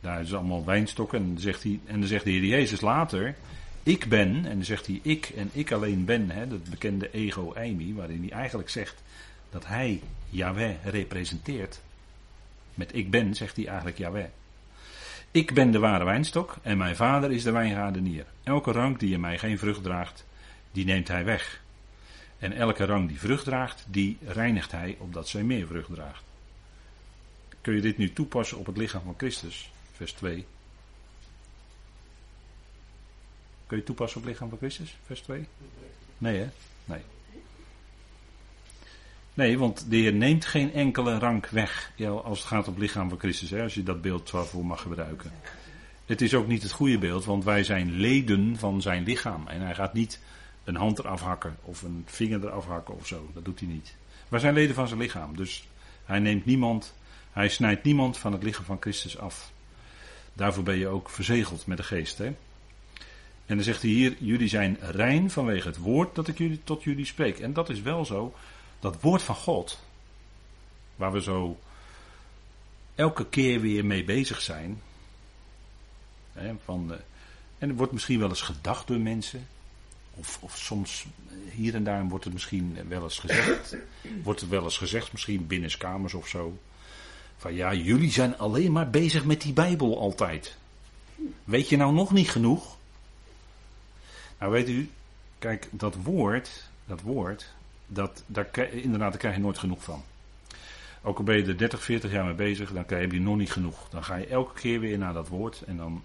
Daar 0.06 0.22
is 0.22 0.34
allemaal 0.34 0.66
wijnstokken. 0.66 1.20
En 1.20 1.28
dan, 1.28 1.42
zegt 1.42 1.64
hij, 1.64 1.80
en 1.86 2.00
dan 2.00 2.08
zegt 2.08 2.24
de 2.24 2.32
Heer 2.32 2.46
Jezus 2.46 2.82
later. 2.82 3.36
Ik 3.84 4.06
ben, 4.10 4.46
en 4.46 4.56
dan 4.56 4.64
zegt 4.64 4.88
hij 4.88 5.00
ik 5.04 5.26
en 5.36 5.50
ik 5.54 5.72
alleen 5.72 6.06
ben. 6.06 6.30
Hè, 6.30 6.48
dat 6.48 6.70
bekende 6.70 7.12
ego 7.12 7.54
eimi, 7.54 7.94
waarin 7.94 8.20
hij 8.22 8.38
eigenlijk 8.38 8.70
zegt 8.70 9.04
dat 9.50 9.68
hij 9.68 10.02
Yahweh 10.30 10.76
representeert. 10.84 11.82
Met 12.74 12.96
ik 12.96 13.10
ben 13.10 13.36
zegt 13.36 13.56
hij 13.56 13.68
eigenlijk 13.68 13.98
Yahweh. 13.98 14.26
Ik 15.32 15.54
ben 15.54 15.72
de 15.72 15.80
ware 15.80 16.04
wijnstok 16.04 16.56
en 16.62 16.78
mijn 16.78 16.96
vader 16.96 17.32
is 17.32 17.44
de 17.44 17.52
wijngaardenier. 17.52 18.26
Elke 18.44 18.72
rank 18.72 19.00
die 19.00 19.14
in 19.14 19.20
mij 19.20 19.38
geen 19.38 19.58
vrucht 19.58 19.84
draagt, 19.84 20.26
die 20.72 20.86
neemt 20.86 21.08
hij 21.08 21.26
weg. 21.26 21.62
En 22.40 22.54
elke 22.54 22.86
rank 22.86 23.10
die 23.10 23.20
vrucht 23.20 23.44
draagt, 23.44 23.86
die 23.88 24.18
reinigt 24.26 24.72
hij 24.72 24.96
opdat 25.00 25.28
zij 25.28 25.44
meer 25.44 25.68
vrucht 25.68 25.94
draagt. 25.94 26.24
Kun 27.62 27.76
je 27.76 27.82
dit 27.82 27.98
nu 27.98 28.14
toepassen 28.14 28.58
op 28.58 28.66
het 28.66 28.78
lichaam 28.78 29.02
van 29.04 29.14
Christus? 29.18 29.74
Vers 29.96 30.12
2. 30.12 30.46
Kun 33.68 33.78
je 33.78 33.84
toepassen 33.84 34.22
op 34.22 34.28
lichaam 34.28 34.50
van 34.50 34.58
Christus, 34.58 34.98
vers 35.06 35.22
2? 35.22 35.48
Nee, 36.18 36.38
hè? 36.38 36.48
Nee. 36.86 37.02
Nee, 39.34 39.58
want 39.58 39.90
de 39.90 39.96
Heer 39.96 40.14
neemt 40.14 40.46
geen 40.46 40.74
enkele 40.74 41.18
rank 41.18 41.48
weg 41.48 41.92
als 42.24 42.40
het 42.40 42.48
gaat 42.48 42.68
om 42.68 42.74
het 42.74 42.82
lichaam 42.82 43.10
van 43.10 43.20
Christus, 43.20 43.50
hè, 43.50 43.62
als 43.62 43.74
je 43.74 43.84
dat 43.84 44.02
beeld 44.02 44.32
waarvoor 44.32 44.66
mag 44.66 44.82
gebruiken. 44.82 45.32
Het 46.06 46.22
is 46.22 46.34
ook 46.34 46.48
niet 46.48 46.64
het 46.64 46.72
goede 46.72 46.98
beeld, 46.98 47.26
want 47.26 47.44
wij 47.44 47.64
zijn 47.64 47.92
leden 47.92 48.58
van 48.58 48.82
zijn 48.82 49.04
lichaam. 49.04 49.48
En 49.48 49.62
hij 49.62 49.76
gaat 49.76 49.94
niet 49.94 50.22
een 50.64 50.76
hand 50.76 51.00
eraf 51.00 51.22
hakken 51.22 51.58
of 51.62 51.82
een 51.82 52.04
vinger 52.06 52.44
eraf 52.44 52.66
hakken 52.66 52.96
of 52.96 53.08
zo. 53.08 53.30
Dat 53.34 53.46
doet 53.46 53.60
hij 53.60 53.70
niet. 53.70 53.96
Wij 54.28 54.40
zijn 54.40 54.54
leden 54.54 54.76
van 54.76 54.88
zijn 54.88 55.00
lichaam, 55.00 55.36
dus 55.36 55.68
hij 56.06 56.20
neemt 56.20 56.46
niemand, 56.46 56.96
hij 57.32 57.50
snijdt 57.50 57.84
niemand 57.84 58.18
van 58.18 58.32
het 58.32 58.44
lichaam 58.44 58.66
van 58.66 58.78
Christus 58.80 59.18
af. 59.18 59.54
Daarvoor 60.36 60.64
ben 60.64 60.78
je 60.78 60.88
ook 60.88 61.10
verzegeld 61.10 61.66
met 61.66 61.78
de 61.78 61.84
geest. 61.84 62.18
Hè? 62.18 62.26
En 63.46 63.56
dan 63.56 63.64
zegt 63.64 63.82
hij 63.82 63.92
hier, 63.92 64.16
jullie 64.20 64.48
zijn 64.48 64.78
rein 64.82 65.32
vanwege 65.32 65.68
het 65.68 65.78
woord 65.78 66.16
dat 66.16 66.28
ik 66.28 66.38
jullie, 66.38 66.62
tot 66.64 66.84
jullie 66.84 67.06
spreek. 67.06 67.40
En 67.40 67.54
dat 67.54 67.70
is 67.70 67.82
wel 67.82 68.06
zo, 68.06 68.36
dat 68.80 69.02
woord 69.02 69.22
van 69.22 69.36
God, 69.36 69.80
waar 70.96 71.12
we 71.12 71.22
zo 71.22 71.60
elke 72.96 73.26
keer 73.26 73.62
weer 73.62 73.86
mee 73.86 74.04
bezig 74.04 74.42
zijn. 74.42 74.82
Hè, 76.34 76.54
van, 76.64 76.92
uh, 76.92 76.98
en 77.58 77.76
wordt 77.76 77.92
misschien 77.92 78.20
wel 78.20 78.30
eens 78.30 78.42
gedacht 78.42 78.88
door 78.88 79.00
mensen. 79.00 79.48
Of, 80.14 80.38
of 80.42 80.58
soms 80.58 81.06
hier 81.52 81.76
en 81.76 81.84
daar 81.84 82.08
wordt 82.08 82.24
het 82.24 82.34
misschien 82.34 82.78
wel 82.88 83.04
eens 83.04 83.20
gezegd. 83.20 83.76
Wordt 84.24 84.42
het 84.42 84.50
wel 84.50 84.64
eens 84.64 84.78
gezegd, 84.78 85.12
misschien 85.12 85.48
binnenskamers 85.48 86.14
of 86.14 86.28
zo. 86.28 86.58
Van 87.38 87.54
ja, 87.54 87.74
jullie 87.74 88.12
zijn 88.12 88.38
alleen 88.38 88.72
maar 88.72 88.90
bezig 88.90 89.26
met 89.26 89.42
die 89.42 89.54
Bijbel 89.54 90.00
altijd. 90.00 90.58
Weet 91.44 91.70
je 91.70 91.78
nou 91.78 91.94
nog 91.94 92.12
niet 92.12 92.30
genoeg? 92.30 92.78
Nou 94.40 94.52
weet 94.52 94.70
u, 94.70 94.90
kijk, 95.40 95.68
dat 95.72 95.96
woord, 95.96 96.70
dat 96.86 97.02
woord, 97.02 97.54
dat, 97.88 98.24
daar, 98.26 98.58
inderdaad, 98.72 99.12
daar 99.12 99.20
krijg 99.20 99.36
je 99.36 99.42
nooit 99.42 99.58
genoeg 99.58 99.84
van. 99.84 100.04
Ook 101.02 101.18
al 101.18 101.24
ben 101.24 101.38
je 101.38 101.46
er 101.46 101.58
30, 101.58 101.84
40 101.84 102.12
jaar 102.12 102.26
mee 102.26 102.34
bezig, 102.34 102.72
dan 102.72 102.84
heb 102.88 103.12
je 103.12 103.20
nog 103.20 103.38
niet 103.38 103.52
genoeg. 103.52 103.90
Dan 103.90 104.04
ga 104.04 104.16
je 104.16 104.28
elke 104.28 104.60
keer 104.60 104.80
weer 104.80 104.98
naar 104.98 105.14
dat 105.14 105.28
woord 105.28 105.62
en 105.62 105.78
dan 105.78 106.04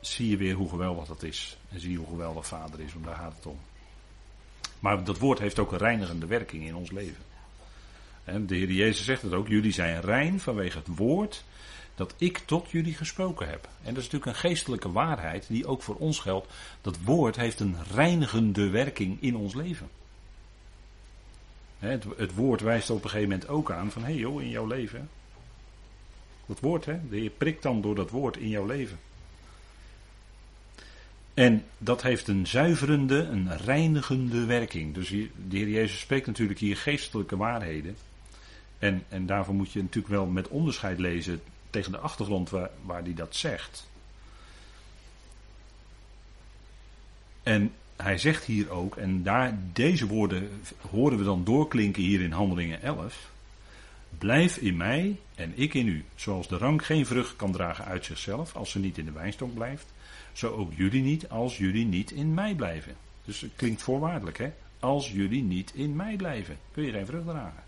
zie 0.00 0.28
je 0.30 0.36
weer 0.36 0.54
hoe 0.54 0.68
geweldig 0.68 1.06
dat 1.06 1.22
is. 1.22 1.58
En 1.68 1.80
zie 1.80 1.90
je 1.90 1.96
hoe 1.96 2.06
geweldig 2.06 2.46
Vader 2.46 2.80
is, 2.80 2.92
want 2.92 3.04
daar 3.04 3.16
gaat 3.16 3.34
het 3.36 3.46
om. 3.46 3.58
Maar 4.78 5.04
dat 5.04 5.18
woord 5.18 5.38
heeft 5.38 5.58
ook 5.58 5.72
een 5.72 5.78
reinigende 5.78 6.26
werking 6.26 6.66
in 6.66 6.74
ons 6.74 6.90
leven. 6.90 7.22
De 8.46 8.54
Heer 8.54 8.70
Jezus 8.70 9.04
zegt 9.04 9.22
het 9.22 9.32
ook, 9.32 9.48
jullie 9.48 9.72
zijn 9.72 10.00
rein 10.00 10.40
vanwege 10.40 10.78
het 10.78 10.96
woord 10.96 11.44
dat 11.94 12.14
ik 12.16 12.38
tot 12.38 12.70
jullie 12.70 12.94
gesproken 12.94 13.48
heb. 13.48 13.64
En 13.64 13.94
dat 13.94 14.02
is 14.02 14.10
natuurlijk 14.10 14.26
een 14.26 14.50
geestelijke 14.50 14.92
waarheid 14.92 15.46
die 15.48 15.66
ook 15.66 15.82
voor 15.82 15.96
ons 15.96 16.18
geldt. 16.18 16.52
Dat 16.80 16.98
woord 17.04 17.36
heeft 17.36 17.60
een 17.60 17.76
reinigende 17.94 18.68
werking 18.68 19.16
in 19.20 19.36
ons 19.36 19.54
leven. 19.54 19.88
Het, 21.78 22.34
woord 22.34 22.60
wijst 22.60 22.90
op 22.90 23.04
een 23.04 23.10
gegeven 23.10 23.30
moment 23.30 23.48
ook 23.48 23.70
aan 23.70 23.90
van 23.90 24.02
hé 24.02 24.08
hey 24.08 24.18
joh, 24.18 24.42
in 24.42 24.50
jouw 24.50 24.66
leven. 24.66 25.08
Dat 26.46 26.60
woord, 26.60 26.84
hè? 26.84 26.98
De 27.10 27.16
Heer 27.16 27.30
prikt 27.30 27.62
dan 27.62 27.80
door 27.80 27.94
dat 27.94 28.10
woord 28.10 28.36
in 28.36 28.48
jouw 28.48 28.66
leven. 28.66 28.98
En 31.34 31.64
dat 31.78 32.02
heeft 32.02 32.28
een 32.28 32.46
zuiverende, 32.46 33.16
een 33.16 33.56
reinigende 33.56 34.44
werking. 34.44 34.94
Dus 34.94 35.08
de 35.08 35.56
Heer 35.56 35.68
Jezus 35.68 35.98
spreekt 35.98 36.26
natuurlijk 36.26 36.58
hier 36.58 36.76
geestelijke 36.76 37.36
waarheden. 37.36 37.96
En, 38.78 39.04
en 39.08 39.26
daarvoor 39.26 39.54
moet 39.54 39.72
je 39.72 39.82
natuurlijk 39.82 40.14
wel 40.14 40.26
met 40.26 40.48
onderscheid 40.48 40.98
lezen 40.98 41.40
tegen 41.70 41.92
de 41.92 41.98
achtergrond 41.98 42.50
waar, 42.50 43.02
hij 43.02 43.14
dat 43.14 43.36
zegt. 43.36 43.88
En 47.42 47.72
hij 47.96 48.18
zegt 48.18 48.44
hier 48.44 48.70
ook, 48.70 48.96
en 48.96 49.22
daar, 49.22 49.58
deze 49.72 50.06
woorden 50.06 50.50
horen 50.90 51.18
we 51.18 51.24
dan 51.24 51.44
doorklinken 51.44 52.02
hier 52.02 52.20
in 52.20 52.32
Handelingen 52.32 52.82
11. 52.82 53.30
Blijf 54.18 54.56
in 54.56 54.76
mij 54.76 55.16
en 55.34 55.52
ik 55.54 55.74
in 55.74 55.88
u. 55.88 56.04
Zoals 56.14 56.48
de 56.48 56.56
rank 56.56 56.84
geen 56.84 57.06
vrucht 57.06 57.36
kan 57.36 57.52
dragen 57.52 57.84
uit 57.84 58.04
zichzelf 58.04 58.56
als 58.56 58.70
ze 58.70 58.78
niet 58.78 58.98
in 58.98 59.04
de 59.04 59.12
wijnstok 59.12 59.54
blijft, 59.54 59.86
zo 60.32 60.54
ook 60.54 60.72
jullie 60.74 61.02
niet 61.02 61.28
als 61.28 61.58
jullie 61.58 61.84
niet 61.84 62.10
in 62.10 62.34
mij 62.34 62.54
blijven. 62.54 62.96
Dus 63.24 63.40
het 63.40 63.50
klinkt 63.56 63.82
voorwaardelijk, 63.82 64.38
hè? 64.38 64.52
Als 64.80 65.12
jullie 65.12 65.42
niet 65.42 65.72
in 65.74 65.96
mij 65.96 66.16
blijven, 66.16 66.58
kun 66.72 66.84
je 66.84 66.92
geen 66.92 67.06
vrucht 67.06 67.26
dragen. 67.26 67.62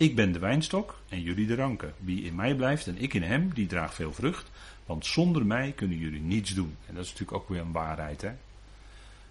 Ik 0.00 0.14
ben 0.14 0.32
de 0.32 0.38
wijnstok 0.38 1.00
en 1.08 1.20
jullie 1.22 1.46
de 1.46 1.54
ranken. 1.54 1.94
Wie 1.98 2.22
in 2.22 2.34
mij 2.34 2.54
blijft 2.54 2.86
en 2.86 2.98
ik 2.98 3.14
in 3.14 3.22
hem, 3.22 3.54
die 3.54 3.66
draagt 3.66 3.94
veel 3.94 4.12
vrucht. 4.12 4.50
Want 4.86 5.06
zonder 5.06 5.46
mij 5.46 5.72
kunnen 5.72 5.98
jullie 5.98 6.20
niets 6.20 6.54
doen. 6.54 6.76
En 6.86 6.94
dat 6.94 7.04
is 7.04 7.10
natuurlijk 7.10 7.38
ook 7.38 7.48
weer 7.48 7.60
een 7.60 7.72
waarheid, 7.72 8.20
hè? 8.20 8.32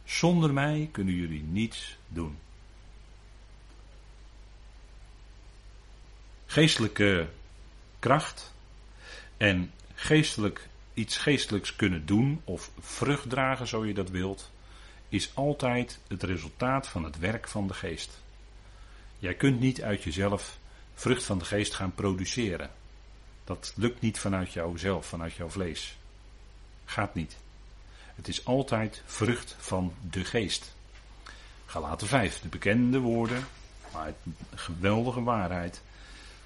Zonder 0.04 0.54
mij 0.54 0.90
kunnen 0.92 1.14
jullie 1.14 1.44
niets 1.44 1.98
doen. 2.08 2.38
Geestelijke 6.46 7.30
kracht 8.00 8.54
en 9.38 9.72
geestelijk 9.94 10.68
iets 10.94 11.18
geestelijks 11.18 11.76
kunnen 11.76 12.06
doen 12.06 12.42
of 12.44 12.72
vrucht 12.80 13.30
dragen, 13.30 13.68
zo 13.68 13.86
je 13.86 13.94
dat 13.94 14.10
wilt, 14.10 14.52
is 15.08 15.32
altijd 15.36 16.00
het 16.08 16.24
resultaat 16.24 16.88
van 16.88 17.04
het 17.04 17.20
werk 17.20 17.48
van 17.48 17.68
de 17.68 17.74
geest. 17.74 18.22
Jij 19.20 19.34
kunt 19.34 19.60
niet 19.60 19.82
uit 19.82 20.04
jezelf 20.04 20.59
vrucht 21.00 21.24
van 21.24 21.38
de 21.38 21.46
geest 21.46 21.74
gaan 21.74 21.94
produceren. 21.96 22.70
Dat 23.44 23.74
lukt 23.76 24.02
niet 24.02 24.20
vanuit 24.20 24.54
jouzelf, 24.54 25.06
vanuit 25.06 25.34
jouw 25.34 25.50
vlees. 25.50 25.98
Gaat 26.86 27.16
niet. 27.16 27.38
Het 28.16 28.28
is 28.28 28.46
altijd 28.46 29.02
vrucht 29.06 29.56
van 29.60 29.94
de 30.10 30.26
geest. 30.26 30.76
Galaten 31.66 32.08
5, 32.08 32.40
de 32.40 32.48
bekende 32.48 33.00
woorden, 33.00 33.48
maar 33.94 34.14
een 34.26 34.36
geweldige 34.56 35.24
waarheid. 35.24 35.82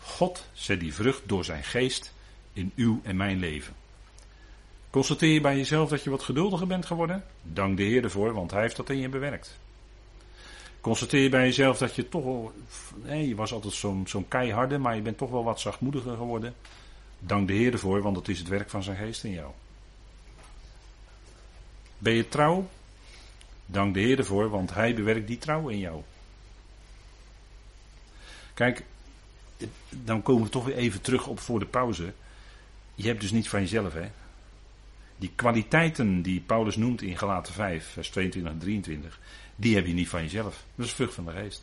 God 0.01 0.45
zet 0.53 0.79
die 0.79 0.93
vrucht 0.93 1.21
door 1.25 1.45
zijn 1.45 1.63
geest 1.63 2.13
in 2.53 2.71
uw 2.75 3.01
en 3.03 3.15
mijn 3.15 3.39
leven. 3.39 3.73
Constateer 4.89 5.33
je 5.33 5.41
bij 5.41 5.57
jezelf 5.57 5.89
dat 5.89 6.03
je 6.03 6.09
wat 6.09 6.23
geduldiger 6.23 6.67
bent 6.67 6.85
geworden? 6.85 7.23
Dank 7.41 7.77
de 7.77 7.83
Heer 7.83 8.03
ervoor, 8.03 8.33
want 8.33 8.51
Hij 8.51 8.61
heeft 8.61 8.75
dat 8.75 8.89
in 8.89 8.99
je 8.99 9.09
bewerkt. 9.09 9.57
Constateer 10.83 11.21
je 11.21 11.29
bij 11.29 11.45
jezelf 11.45 11.77
dat 11.77 11.95
je 11.95 12.09
toch 12.09 12.23
wel. 12.23 12.53
Je 13.05 13.35
was 13.35 13.53
altijd 13.53 13.73
zo'n 14.05 14.25
keiharde, 14.27 14.77
maar 14.77 14.95
je 14.95 15.01
bent 15.01 15.17
toch 15.17 15.29
wel 15.29 15.43
wat 15.43 15.59
zachtmoediger 15.59 16.15
geworden. 16.15 16.55
Dank 17.19 17.47
de 17.47 17.53
Heer 17.53 17.73
ervoor, 17.73 18.01
want 18.01 18.15
het 18.15 18.27
is 18.27 18.39
het 18.39 18.47
werk 18.47 18.69
van 18.69 18.83
zijn 18.83 18.97
geest 18.97 19.23
in 19.23 19.31
jou. 19.31 19.51
Ben 21.97 22.13
je 22.13 22.27
trouw? 22.27 22.69
Dank 23.65 23.93
de 23.93 23.99
Heer 23.99 24.17
ervoor, 24.17 24.49
want 24.49 24.73
Hij 24.73 24.93
bewerkt 24.93 25.27
die 25.27 25.37
trouw 25.37 25.67
in 25.67 25.79
jou. 25.79 26.01
Kijk, 28.53 28.85
dan 29.89 30.21
komen 30.21 30.43
we 30.43 30.49
toch 30.49 30.65
weer 30.65 30.75
even 30.75 31.01
terug 31.01 31.27
op 31.27 31.39
voor 31.39 31.59
de 31.59 31.65
pauze. 31.65 32.13
Je 32.95 33.07
hebt 33.07 33.21
dus 33.21 33.31
niet 33.31 33.49
van 33.49 33.59
jezelf, 33.59 33.93
hè? 33.93 34.09
Die 35.17 35.31
kwaliteiten 35.35 36.21
die 36.21 36.39
Paulus 36.39 36.75
noemt 36.75 37.01
in 37.01 37.17
Galaten 37.17 37.53
5, 37.53 37.85
vers 37.85 38.09
22 38.09 38.51
en 38.51 38.59
23, 38.59 39.19
die 39.55 39.75
heb 39.75 39.85
je 39.87 39.93
niet 39.93 40.09
van 40.09 40.21
jezelf. 40.21 40.65
Dat 40.75 40.85
is 40.85 40.91
vrucht 40.91 41.13
van 41.13 41.25
de 41.25 41.31
geest. 41.31 41.61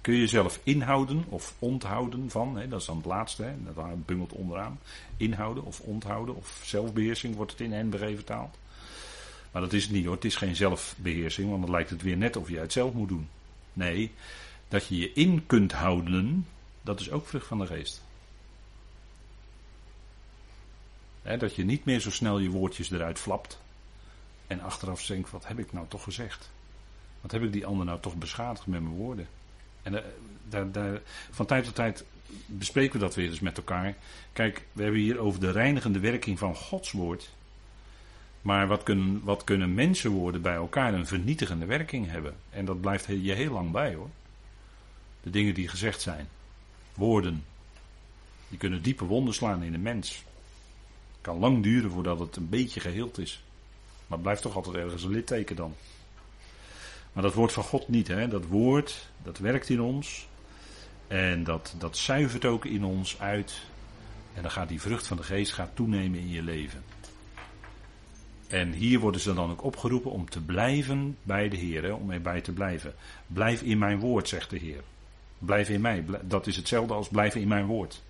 Kun 0.00 0.14
je 0.14 0.20
jezelf 0.20 0.60
inhouden 0.62 1.24
of 1.28 1.54
onthouden 1.58 2.30
van, 2.30 2.56
hè, 2.56 2.68
dat 2.68 2.80
is 2.80 2.86
dan 2.86 2.96
het 2.96 3.06
laatste, 3.06 3.42
hè, 3.42 3.54
dat 3.74 4.06
bungelt 4.06 4.32
onderaan. 4.32 4.78
Inhouden 5.16 5.64
of 5.64 5.80
onthouden 5.80 6.36
of 6.36 6.60
zelfbeheersing 6.64 7.36
wordt 7.36 7.50
het 7.50 7.60
in 7.60 7.86
NBG 7.86 8.14
vertaald. 8.14 8.58
Maar 9.52 9.62
dat 9.62 9.72
is 9.72 9.82
het 9.82 9.92
niet 9.92 10.04
hoor, 10.04 10.14
het 10.14 10.24
is 10.24 10.36
geen 10.36 10.56
zelfbeheersing, 10.56 11.50
want 11.50 11.62
dan 11.62 11.70
lijkt 11.70 11.90
het 11.90 12.02
weer 12.02 12.16
net 12.16 12.36
of 12.36 12.48
je 12.48 12.58
het 12.58 12.72
zelf 12.72 12.92
moet 12.92 13.08
doen. 13.08 13.28
Nee, 13.72 14.12
dat 14.68 14.86
je 14.86 14.98
je 14.98 15.12
in 15.12 15.46
kunt 15.46 15.72
houden, 15.72 16.46
dat 16.82 17.00
is 17.00 17.10
ook 17.10 17.26
vrucht 17.26 17.46
van 17.46 17.58
de 17.58 17.66
geest. 17.66 18.02
dat 21.22 21.54
je 21.54 21.64
niet 21.64 21.84
meer 21.84 22.00
zo 22.00 22.10
snel 22.10 22.38
je 22.38 22.50
woordjes 22.50 22.90
eruit 22.90 23.18
flapt. 23.18 23.58
En 24.52 24.60
achteraf 24.60 25.06
denkt, 25.06 25.30
wat 25.30 25.46
heb 25.46 25.58
ik 25.58 25.72
nou 25.72 25.86
toch 25.88 26.02
gezegd? 26.02 26.50
Wat 27.20 27.30
heb 27.30 27.42
ik 27.42 27.52
die 27.52 27.66
ander 27.66 27.86
nou 27.86 28.00
toch 28.00 28.16
beschadigd 28.16 28.66
met 28.66 28.82
mijn 28.82 28.94
woorden? 28.94 29.28
En 29.82 29.92
uh, 29.92 30.00
daar, 30.48 30.72
daar, 30.72 31.00
van 31.30 31.46
tijd 31.46 31.64
tot 31.64 31.74
tijd 31.74 32.04
bespreken 32.46 32.92
we 32.92 32.98
dat 32.98 33.14
weer 33.14 33.28
eens 33.28 33.40
met 33.40 33.56
elkaar. 33.56 33.94
Kijk, 34.32 34.66
we 34.72 34.82
hebben 34.82 35.00
hier 35.00 35.18
over 35.18 35.40
de 35.40 35.50
reinigende 35.50 35.98
werking 35.98 36.38
van 36.38 36.56
Gods 36.56 36.90
woord. 36.90 37.30
Maar 38.42 38.66
wat 38.66 38.82
kunnen, 38.82 39.20
wat 39.24 39.44
kunnen 39.44 39.74
mensenwoorden 39.74 40.42
bij 40.42 40.54
elkaar 40.54 40.94
een 40.94 41.06
vernietigende 41.06 41.66
werking 41.66 42.10
hebben? 42.10 42.34
En 42.50 42.64
dat 42.64 42.80
blijft 42.80 43.06
je 43.06 43.32
heel 43.32 43.52
lang 43.52 43.70
bij 43.70 43.94
hoor. 43.94 44.10
De 45.22 45.30
dingen 45.30 45.54
die 45.54 45.68
gezegd 45.68 46.00
zijn. 46.00 46.28
Woorden. 46.94 47.44
Die 48.48 48.58
kunnen 48.58 48.82
diepe 48.82 49.04
wonden 49.04 49.34
slaan 49.34 49.62
in 49.62 49.74
een 49.74 49.82
mens 49.82 50.24
kan 51.22 51.38
lang 51.38 51.62
duren 51.62 51.90
voordat 51.90 52.18
het 52.18 52.36
een 52.36 52.48
beetje 52.48 52.80
geheeld 52.80 53.18
is. 53.18 53.42
Maar 54.12 54.20
blijft 54.20 54.42
toch 54.42 54.56
altijd 54.56 54.76
ergens 54.76 55.02
een 55.02 55.10
litteken 55.10 55.56
dan. 55.56 55.74
Maar 57.12 57.22
dat 57.22 57.34
woord 57.34 57.52
van 57.52 57.62
God 57.62 57.88
niet, 57.88 58.08
hè? 58.08 58.28
Dat 58.28 58.46
woord, 58.46 59.08
dat 59.22 59.38
werkt 59.38 59.68
in 59.68 59.80
ons. 59.80 60.28
En 61.06 61.44
dat, 61.44 61.74
dat 61.78 61.96
zuivert 61.96 62.44
ook 62.44 62.64
in 62.64 62.84
ons 62.84 63.20
uit. 63.20 63.62
En 64.34 64.42
dan 64.42 64.50
gaat 64.50 64.68
die 64.68 64.80
vrucht 64.80 65.06
van 65.06 65.16
de 65.16 65.22
geest 65.22 65.52
gaat 65.52 65.70
toenemen 65.74 66.18
in 66.18 66.28
je 66.28 66.42
leven. 66.42 66.82
En 68.48 68.72
hier 68.72 68.98
worden 68.98 69.20
ze 69.20 69.34
dan 69.34 69.50
ook 69.50 69.64
opgeroepen 69.64 70.10
om 70.10 70.30
te 70.30 70.40
blijven 70.40 71.16
bij 71.22 71.48
de 71.48 71.56
Heer, 71.56 71.82
hè? 71.82 71.92
om 71.92 72.10
erbij 72.10 72.40
te 72.40 72.52
blijven. 72.52 72.94
Blijf 73.26 73.62
in 73.62 73.78
mijn 73.78 73.98
woord, 73.98 74.28
zegt 74.28 74.50
de 74.50 74.58
Heer. 74.58 74.82
Blijf 75.38 75.68
in 75.68 75.80
mij. 75.80 76.04
Dat 76.22 76.46
is 76.46 76.56
hetzelfde 76.56 76.94
als 76.94 77.08
blijven 77.08 77.40
in 77.40 77.48
mijn 77.48 77.66
woord. 77.66 78.02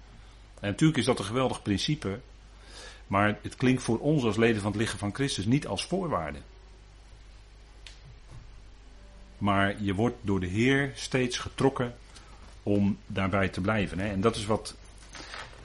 En 0.61 0.69
natuurlijk 0.69 0.99
is 0.99 1.05
dat 1.05 1.19
een 1.19 1.25
geweldig 1.25 1.63
principe. 1.63 2.21
Maar 3.13 3.39
het 3.43 3.57
klinkt 3.57 3.83
voor 3.83 3.99
ons 3.99 4.25
als 4.25 4.37
leden 4.37 4.63
van 4.63 4.71
het 4.71 4.81
lichaam 4.81 4.99
van 4.99 5.15
Christus 5.15 5.45
niet 5.45 5.67
als 5.67 5.85
voorwaarde. 5.85 6.39
Maar 9.39 9.83
je 9.83 9.95
wordt 9.95 10.17
door 10.21 10.41
de 10.41 10.47
Heer 10.47 10.93
steeds 10.95 11.39
getrokken 11.39 11.95
om 12.63 12.99
daarbij 13.07 13.49
te 13.49 13.61
blijven. 13.61 13.99
Hè? 13.99 14.09
En 14.09 14.21
dat 14.21 14.37
is 14.37 14.47
wat 14.47 14.77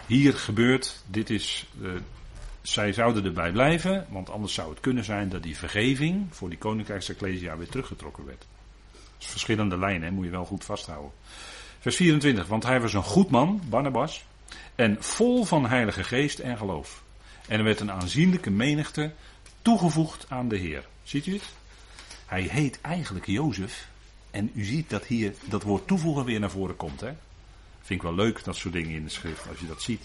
hier 0.05 0.33
gebeurt. 0.33 1.03
Dit 1.05 1.29
is, 1.29 1.67
uh, 1.81 1.91
zij 2.61 2.93
zouden 2.93 3.25
erbij 3.25 3.51
blijven, 3.51 4.05
want 4.09 4.29
anders 4.29 4.53
zou 4.53 4.69
het 4.69 4.79
kunnen 4.79 5.03
zijn 5.03 5.29
dat 5.29 5.43
die 5.43 5.57
vergeving 5.57 6.27
voor 6.29 6.49
die 6.49 6.57
koninkrijksecclesia 6.57 7.57
weer 7.57 7.69
teruggetrokken 7.69 8.25
werd. 8.25 8.45
Is 9.19 9.25
verschillende 9.27 9.77
lijnen, 9.77 10.07
hè? 10.07 10.11
moet 10.11 10.25
je 10.25 10.31
wel 10.31 10.45
goed 10.45 10.65
vasthouden. 10.65 11.11
Vers 11.79 11.95
24, 11.95 12.47
want 12.47 12.63
hij 12.63 12.81
was 12.81 12.93
een 12.93 13.03
goed 13.03 13.29
man, 13.29 13.61
Barnabas, 13.69 14.25
en 14.75 14.97
vol 14.99 15.43
van 15.45 15.65
heilige 15.65 16.03
geest 16.03 16.39
en 16.39 16.57
geloof. 16.57 17.05
En 17.47 17.57
er 17.57 17.63
werd 17.63 17.79
een 17.79 17.91
aanzienlijke 17.91 18.49
menigte 18.49 19.11
toegevoegd 19.61 20.25
aan 20.29 20.47
de 20.47 20.57
Heer. 20.57 20.87
Ziet 21.03 21.25
u 21.25 21.33
het? 21.33 21.49
Hij 22.25 22.41
heet 22.41 22.81
eigenlijk 22.81 23.25
Jozef. 23.25 23.87
En 24.31 24.51
u 24.53 24.63
ziet 24.63 24.89
dat 24.89 25.05
hier 25.05 25.33
dat 25.45 25.63
woord 25.63 25.87
toevoegen 25.87 26.25
weer 26.25 26.39
naar 26.39 26.51
voren 26.51 26.75
komt. 26.75 27.01
Hè? 27.01 27.11
Vind 27.81 27.99
ik 27.99 28.01
wel 28.01 28.15
leuk, 28.15 28.43
dat 28.43 28.55
soort 28.55 28.73
dingen 28.73 28.95
in 28.95 29.03
de 29.03 29.09
schrift, 29.09 29.47
als 29.49 29.59
je 29.59 29.67
dat 29.67 29.81
ziet. 29.81 30.01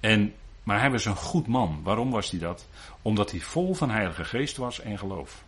En, 0.00 0.34
maar 0.62 0.80
hij 0.80 0.90
was 0.90 1.04
een 1.04 1.16
goed 1.16 1.46
man. 1.46 1.80
Waarom 1.82 2.10
was 2.10 2.30
hij 2.30 2.40
dat? 2.40 2.66
Omdat 3.02 3.30
hij 3.30 3.40
vol 3.40 3.74
van 3.74 3.90
Heilige 3.90 4.24
Geest 4.24 4.56
was 4.56 4.80
en 4.80 4.98
geloof. 4.98 5.44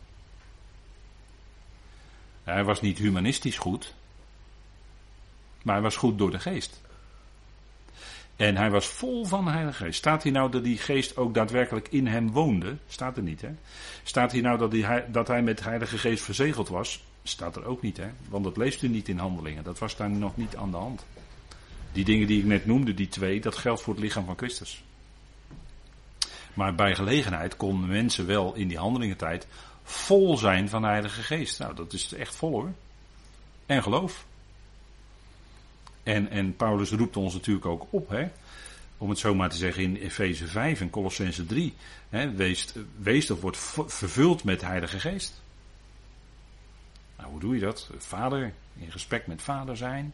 Hij 2.44 2.64
was 2.64 2.80
niet 2.80 2.98
humanistisch 2.98 3.58
goed, 3.58 3.94
maar 5.62 5.74
hij 5.74 5.82
was 5.82 5.96
goed 5.96 6.18
door 6.18 6.30
de 6.30 6.40
geest. 6.40 6.80
En 8.36 8.56
hij 8.56 8.70
was 8.70 8.86
vol 8.86 9.24
van 9.24 9.48
Heilige 9.48 9.84
Geest. 9.84 9.98
Staat 9.98 10.22
hier 10.22 10.32
nou 10.32 10.50
dat 10.50 10.64
die 10.64 10.78
geest 10.78 11.16
ook 11.16 11.34
daadwerkelijk 11.34 11.88
in 11.88 12.06
hem 12.06 12.30
woonde? 12.30 12.76
Staat 12.86 13.16
er 13.16 13.22
niet, 13.22 13.40
hè? 13.40 13.50
Staat 14.02 14.32
hier 14.32 14.42
nou 14.42 14.58
dat, 14.58 14.72
hij, 14.72 15.04
dat 15.12 15.28
hij 15.28 15.42
met 15.42 15.64
Heilige 15.64 15.98
Geest 15.98 16.24
verzegeld 16.24 16.68
was? 16.68 17.04
Staat 17.22 17.56
er 17.56 17.64
ook 17.64 17.82
niet, 17.82 17.96
hè? 17.96 18.08
Want 18.28 18.44
dat 18.44 18.56
leest 18.56 18.82
u 18.82 18.88
niet 18.88 19.08
in 19.08 19.18
handelingen. 19.18 19.64
Dat 19.64 19.78
was 19.78 19.96
daar 19.96 20.10
nog 20.10 20.36
niet 20.36 20.56
aan 20.56 20.70
de 20.70 20.76
hand. 20.76 21.04
Die 21.92 22.04
dingen 22.04 22.26
die 22.26 22.38
ik 22.38 22.44
net 22.44 22.66
noemde, 22.66 22.94
die 22.94 23.08
twee, 23.08 23.40
dat 23.40 23.56
geldt 23.56 23.82
voor 23.82 23.94
het 23.94 24.02
lichaam 24.02 24.24
van 24.24 24.36
Christus. 24.36 24.84
Maar 26.54 26.74
bij 26.74 26.94
gelegenheid 26.94 27.56
konden 27.56 27.88
mensen 27.88 28.26
wel 28.26 28.54
in 28.54 28.68
die 28.68 28.78
handelingentijd 28.78 29.46
vol 29.82 30.36
zijn 30.36 30.68
van 30.68 30.82
de 30.82 30.88
Heilige 30.88 31.22
Geest. 31.22 31.58
Nou, 31.58 31.74
dat 31.74 31.92
is 31.92 32.12
echt 32.12 32.34
vol 32.34 32.50
hoor. 32.50 32.72
En 33.66 33.82
geloof. 33.82 34.24
En, 36.04 36.30
en 36.30 36.56
Paulus 36.56 36.90
roept 36.90 37.16
ons 37.16 37.34
natuurlijk 37.34 37.66
ook 37.66 37.86
op, 37.90 38.08
hè, 38.08 38.28
om 38.98 39.08
het 39.08 39.18
zo 39.18 39.34
maar 39.34 39.50
te 39.50 39.56
zeggen 39.56 39.82
in 39.82 39.96
Efeze 39.96 40.46
5 40.46 40.80
en 40.80 40.90
Colossense 40.90 41.46
3. 41.46 41.74
Hè, 42.08 42.30
wees, 42.30 42.72
wees 42.96 43.30
of 43.30 43.40
wordt 43.40 43.58
vervuld 43.86 44.44
met 44.44 44.60
de 44.60 44.66
Heilige 44.66 45.00
Geest. 45.00 45.42
Nou, 47.16 47.30
hoe 47.30 47.40
doe 47.40 47.54
je 47.54 47.60
dat? 47.60 47.90
Vader, 47.98 48.52
in 48.78 48.92
gesprek 48.92 49.26
met 49.26 49.42
vader 49.42 49.76
zijn. 49.76 50.12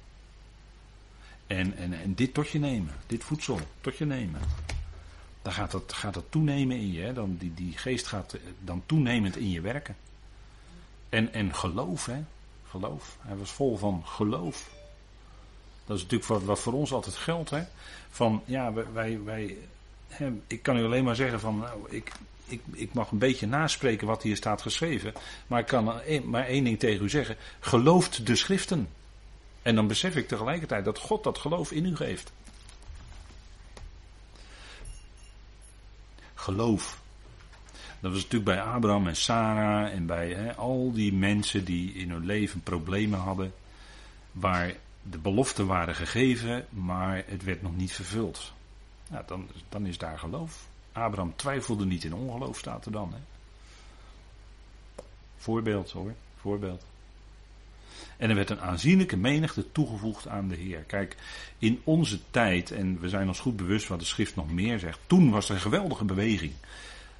En, 1.46 1.76
en, 1.76 1.92
en 1.92 2.14
dit 2.14 2.34
tot 2.34 2.48
je 2.48 2.58
nemen, 2.58 2.94
dit 3.06 3.24
voedsel 3.24 3.60
tot 3.80 3.96
je 3.96 4.06
nemen. 4.06 4.40
Dan 5.42 5.52
gaat 5.52 5.70
dat, 5.70 5.92
gaat 5.92 6.14
dat 6.14 6.24
toenemen 6.28 6.76
in 6.76 6.92
je. 6.92 7.00
Hè? 7.00 7.12
Dan, 7.12 7.36
die, 7.36 7.54
die 7.54 7.78
geest 7.78 8.06
gaat 8.06 8.36
dan 8.60 8.82
toenemend 8.86 9.36
in 9.36 9.50
je 9.50 9.60
werken. 9.60 9.96
En, 11.08 11.32
en 11.32 11.54
geloof, 11.54 12.06
hè? 12.06 12.22
Geloof. 12.64 13.18
Hij 13.20 13.36
was 13.36 13.50
vol 13.50 13.76
van 13.76 14.02
geloof. 14.06 14.70
Dat 15.90 15.98
is 15.98 16.04
natuurlijk 16.04 16.30
wat, 16.30 16.42
wat 16.42 16.60
voor 16.60 16.72
ons 16.72 16.92
altijd 16.92 17.16
geldt. 17.16 17.50
Hè? 17.50 17.62
Van 18.10 18.42
ja, 18.44 18.72
wij, 18.92 19.22
wij, 19.24 19.56
hè, 20.08 20.32
ik 20.46 20.62
kan 20.62 20.76
u 20.76 20.84
alleen 20.84 21.04
maar 21.04 21.14
zeggen 21.14 21.40
van 21.40 21.58
nou, 21.58 21.86
ik, 21.88 22.12
ik, 22.46 22.60
ik 22.72 22.92
mag 22.92 23.10
een 23.10 23.18
beetje 23.18 23.46
naspreken 23.46 24.06
wat 24.06 24.22
hier 24.22 24.36
staat 24.36 24.62
geschreven. 24.62 25.12
Maar 25.46 25.60
ik 25.60 25.66
kan 25.66 25.84
maar 26.24 26.46
één 26.46 26.64
ding 26.64 26.78
tegen 26.78 27.04
u 27.04 27.08
zeggen. 27.08 27.36
Gelooft 27.60 28.26
de 28.26 28.36
schriften. 28.36 28.88
En 29.62 29.74
dan 29.74 29.86
besef 29.86 30.16
ik 30.16 30.28
tegelijkertijd 30.28 30.84
dat 30.84 30.98
God 30.98 31.24
dat 31.24 31.38
geloof 31.38 31.72
in 31.72 31.86
u 31.86 31.96
geeft. 31.96 32.32
Geloof. 36.34 37.00
Dat 38.00 38.12
was 38.12 38.22
natuurlijk 38.22 38.44
bij 38.44 38.62
Abraham 38.62 39.06
en 39.06 39.16
Sarah 39.16 39.92
en 39.92 40.06
bij 40.06 40.32
hè, 40.32 40.54
al 40.54 40.92
die 40.92 41.12
mensen 41.12 41.64
die 41.64 41.92
in 41.92 42.10
hun 42.10 42.26
leven 42.26 42.62
problemen 42.62 43.18
hadden. 43.18 43.52
Waar 44.32 44.74
de 45.02 45.18
beloften 45.18 45.66
waren 45.66 45.94
gegeven, 45.94 46.66
maar 46.70 47.22
het 47.26 47.44
werd 47.44 47.62
nog 47.62 47.76
niet 47.76 47.92
vervuld. 47.92 48.52
Nou, 49.08 49.24
dan, 49.26 49.48
dan 49.68 49.86
is 49.86 49.98
daar 49.98 50.18
geloof. 50.18 50.68
Abraham 50.92 51.36
twijfelde 51.36 51.86
niet 51.86 52.04
in 52.04 52.14
ongeloof, 52.14 52.58
staat 52.58 52.86
er 52.86 52.92
dan. 52.92 53.12
Hè? 53.12 53.18
Voorbeeld 55.36 55.90
hoor, 55.90 56.14
voorbeeld. 56.40 56.84
En 58.16 58.28
er 58.28 58.34
werd 58.34 58.50
een 58.50 58.60
aanzienlijke 58.60 59.16
menigte 59.16 59.72
toegevoegd 59.72 60.28
aan 60.28 60.48
de 60.48 60.56
Heer. 60.56 60.80
Kijk, 60.80 61.16
in 61.58 61.80
onze 61.84 62.20
tijd, 62.30 62.70
en 62.70 63.00
we 63.00 63.08
zijn 63.08 63.28
ons 63.28 63.40
goed 63.40 63.56
bewust 63.56 63.88
wat 63.88 63.98
de 63.98 64.04
schrift 64.04 64.36
nog 64.36 64.50
meer 64.50 64.78
zegt, 64.78 64.98
toen 65.06 65.30
was 65.30 65.48
er 65.48 65.54
een 65.54 65.60
geweldige 65.60 66.04
beweging. 66.04 66.52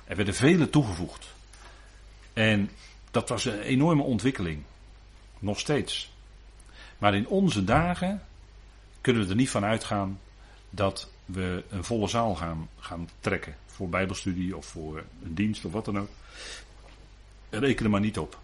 Er 0.05 0.17
werden 0.17 0.35
vele 0.35 0.71
toegevoegd. 0.71 1.35
En 2.33 2.71
dat 3.11 3.28
was 3.28 3.45
een 3.45 3.61
enorme 3.61 4.02
ontwikkeling. 4.02 4.63
Nog 5.39 5.59
steeds. 5.59 6.13
Maar 7.00 7.15
in 7.15 7.28
onze 7.28 7.65
dagen 7.65 8.23
kunnen 9.00 9.23
we 9.23 9.28
er 9.28 9.36
niet 9.36 9.50
van 9.50 9.65
uitgaan 9.65 10.21
dat 10.71 11.10
we 11.25 11.65
een 11.71 11.84
volle 11.84 12.08
zaal 12.08 12.34
gaan, 12.34 12.69
gaan 12.78 13.08
trekken. 13.21 13.56
Voor 13.67 13.89
bijbelstudie 13.89 14.56
of 14.56 14.67
voor 14.67 15.04
een 15.25 15.34
dienst 15.34 15.65
of 15.65 15.73
wat 15.73 15.84
dan 15.84 15.99
ook. 15.99 16.08
Reken 17.50 17.84
er 17.84 17.91
maar 17.91 18.00
niet 18.00 18.19
op. 18.19 18.39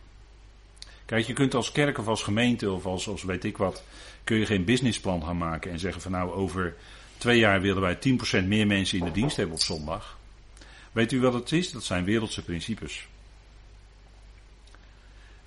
Kijk, 1.05 1.27
je 1.27 1.33
kunt 1.33 1.55
als 1.55 1.73
kerk 1.73 1.99
of 1.99 2.07
als 2.07 2.23
gemeente 2.23 2.71
of 2.71 2.87
als, 2.87 3.09
als 3.09 3.23
weet 3.23 3.45
ik 3.45 3.57
wat, 3.57 3.83
kun 4.25 4.37
je 4.37 4.47
geen 4.47 4.65
businessplan 4.65 5.23
gaan 5.23 5.39
maken 5.39 5.71
en 5.71 5.79
zeggen 5.79 6.03
van 6.03 6.13
nou 6.13 6.31
over 6.31 6.77
twee 7.19 7.39
jaar 7.39 7.61
willen 7.61 7.83
wij 7.83 7.99
10% 8.43 8.47
meer 8.47 8.67
mensen 8.67 8.99
in 8.99 9.05
de 9.05 9.11
dienst 9.11 9.37
hebben 9.37 9.55
op 9.55 9.63
zondag. 9.63 10.19
Weet 10.93 11.13
u 11.13 11.21
wat 11.21 11.33
het 11.33 11.53
is? 11.53 11.71
Dat 11.71 11.85
zijn 11.85 12.05
wereldse 12.05 12.43
principes. 12.43 13.09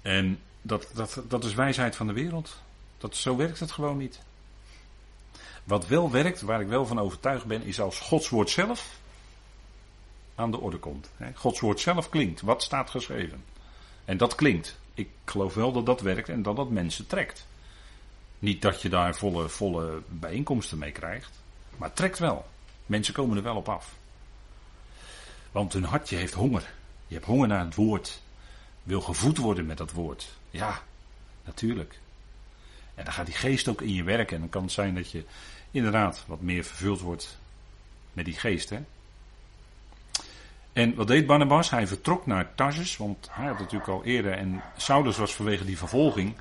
En 0.02 0.40
dat, 0.62 0.92
dat, 0.94 1.22
dat 1.28 1.44
is 1.44 1.54
wijsheid 1.54 1.96
van 1.96 2.08
de 2.08 2.14
wereld. 2.14 2.62
Dat, 3.00 3.16
zo 3.16 3.36
werkt 3.36 3.60
het 3.60 3.72
gewoon 3.72 3.98
niet. 3.98 4.20
Wat 5.64 5.88
wel 5.88 6.12
werkt, 6.12 6.42
waar 6.42 6.62
ik 6.62 6.68
wel 6.68 6.86
van 6.86 7.00
overtuigd 7.00 7.46
ben, 7.46 7.64
is 7.64 7.80
als 7.80 8.00
Gods 8.00 8.30
woord 8.30 8.50
zelf 8.50 9.00
aan 10.36 10.52
de 10.52 10.60
orde 10.60 10.78
komt. 10.78 11.10
Gods 11.36 11.60
woord 11.60 11.80
zelf 11.80 12.10
klinkt. 12.10 12.42
Wat 12.42 12.64
staat 12.64 12.90
geschreven? 12.90 13.44
En 14.06 14.18
dat 14.18 14.36
klinkt 14.36 14.80
ik 15.00 15.10
geloof 15.26 15.54
wel 15.54 15.72
dat 15.72 15.86
dat 15.86 16.02
werkt 16.02 16.30
en 16.30 16.42
dat 16.42 16.56
dat 16.56 16.70
mensen 16.70 17.08
trekt. 17.08 17.48
Niet 18.40 18.62
dat 18.62 18.82
je 18.82 18.90
daar 18.90 19.16
volle, 19.16 19.50
volle 19.50 20.02
bijeenkomsten 20.08 20.78
mee 20.78 20.92
krijgt, 20.92 21.42
maar 21.78 21.94
trekt 21.94 22.20
wel. 22.20 22.48
Mensen 22.86 23.14
komen 23.14 23.38
er 23.38 23.44
wel 23.44 23.56
op 23.56 23.70
af. 23.70 23.96
Want 25.52 25.74
hun 25.74 25.84
hartje 25.84 26.16
heeft 26.16 26.34
honger. 26.34 26.74
Je 27.08 27.14
hebt 27.14 27.26
honger 27.26 27.48
naar 27.48 27.66
het 27.66 27.76
woord. 27.76 28.22
Wil 28.84 29.02
gevoed 29.02 29.38
worden 29.38 29.66
met 29.66 29.78
dat 29.78 29.92
woord. 29.92 30.30
Ja, 30.50 30.82
natuurlijk. 31.46 32.00
En 33.00 33.06
dan 33.06 33.14
gaat 33.14 33.26
die 33.26 33.36
geest 33.36 33.68
ook 33.68 33.82
in 33.82 33.94
je 33.94 34.04
werken. 34.04 34.36
En 34.36 34.42
dan 34.42 34.50
kan 34.50 34.64
het 34.64 34.72
zijn 34.72 34.96
dat 34.96 35.12
je 35.12 35.24
inderdaad 35.72 36.24
wat 36.28 36.42
meer 36.42 36.64
vervuld 36.64 37.00
wordt 37.00 37.38
met 38.14 38.26
die 38.26 38.34
geest. 38.34 38.70
Hè? 38.70 38.80
En 40.74 40.96
wat 40.96 41.08
deed 41.08 41.26
Barnabas? 41.26 41.70
Hij 41.70 41.88
vertrok 41.88 42.26
naar 42.26 42.56
Tarsus, 42.56 42.98
want 42.98 43.28
hij 43.32 43.48
had 43.48 43.60
natuurlijk 43.60 43.90
al 43.90 44.04
eerder, 44.04 44.32
en 44.32 44.62
Saulus 44.78 45.18
was 45.18 45.36
vanwege 45.36 45.66
die 45.66 45.78
vervolging, 45.78 46.36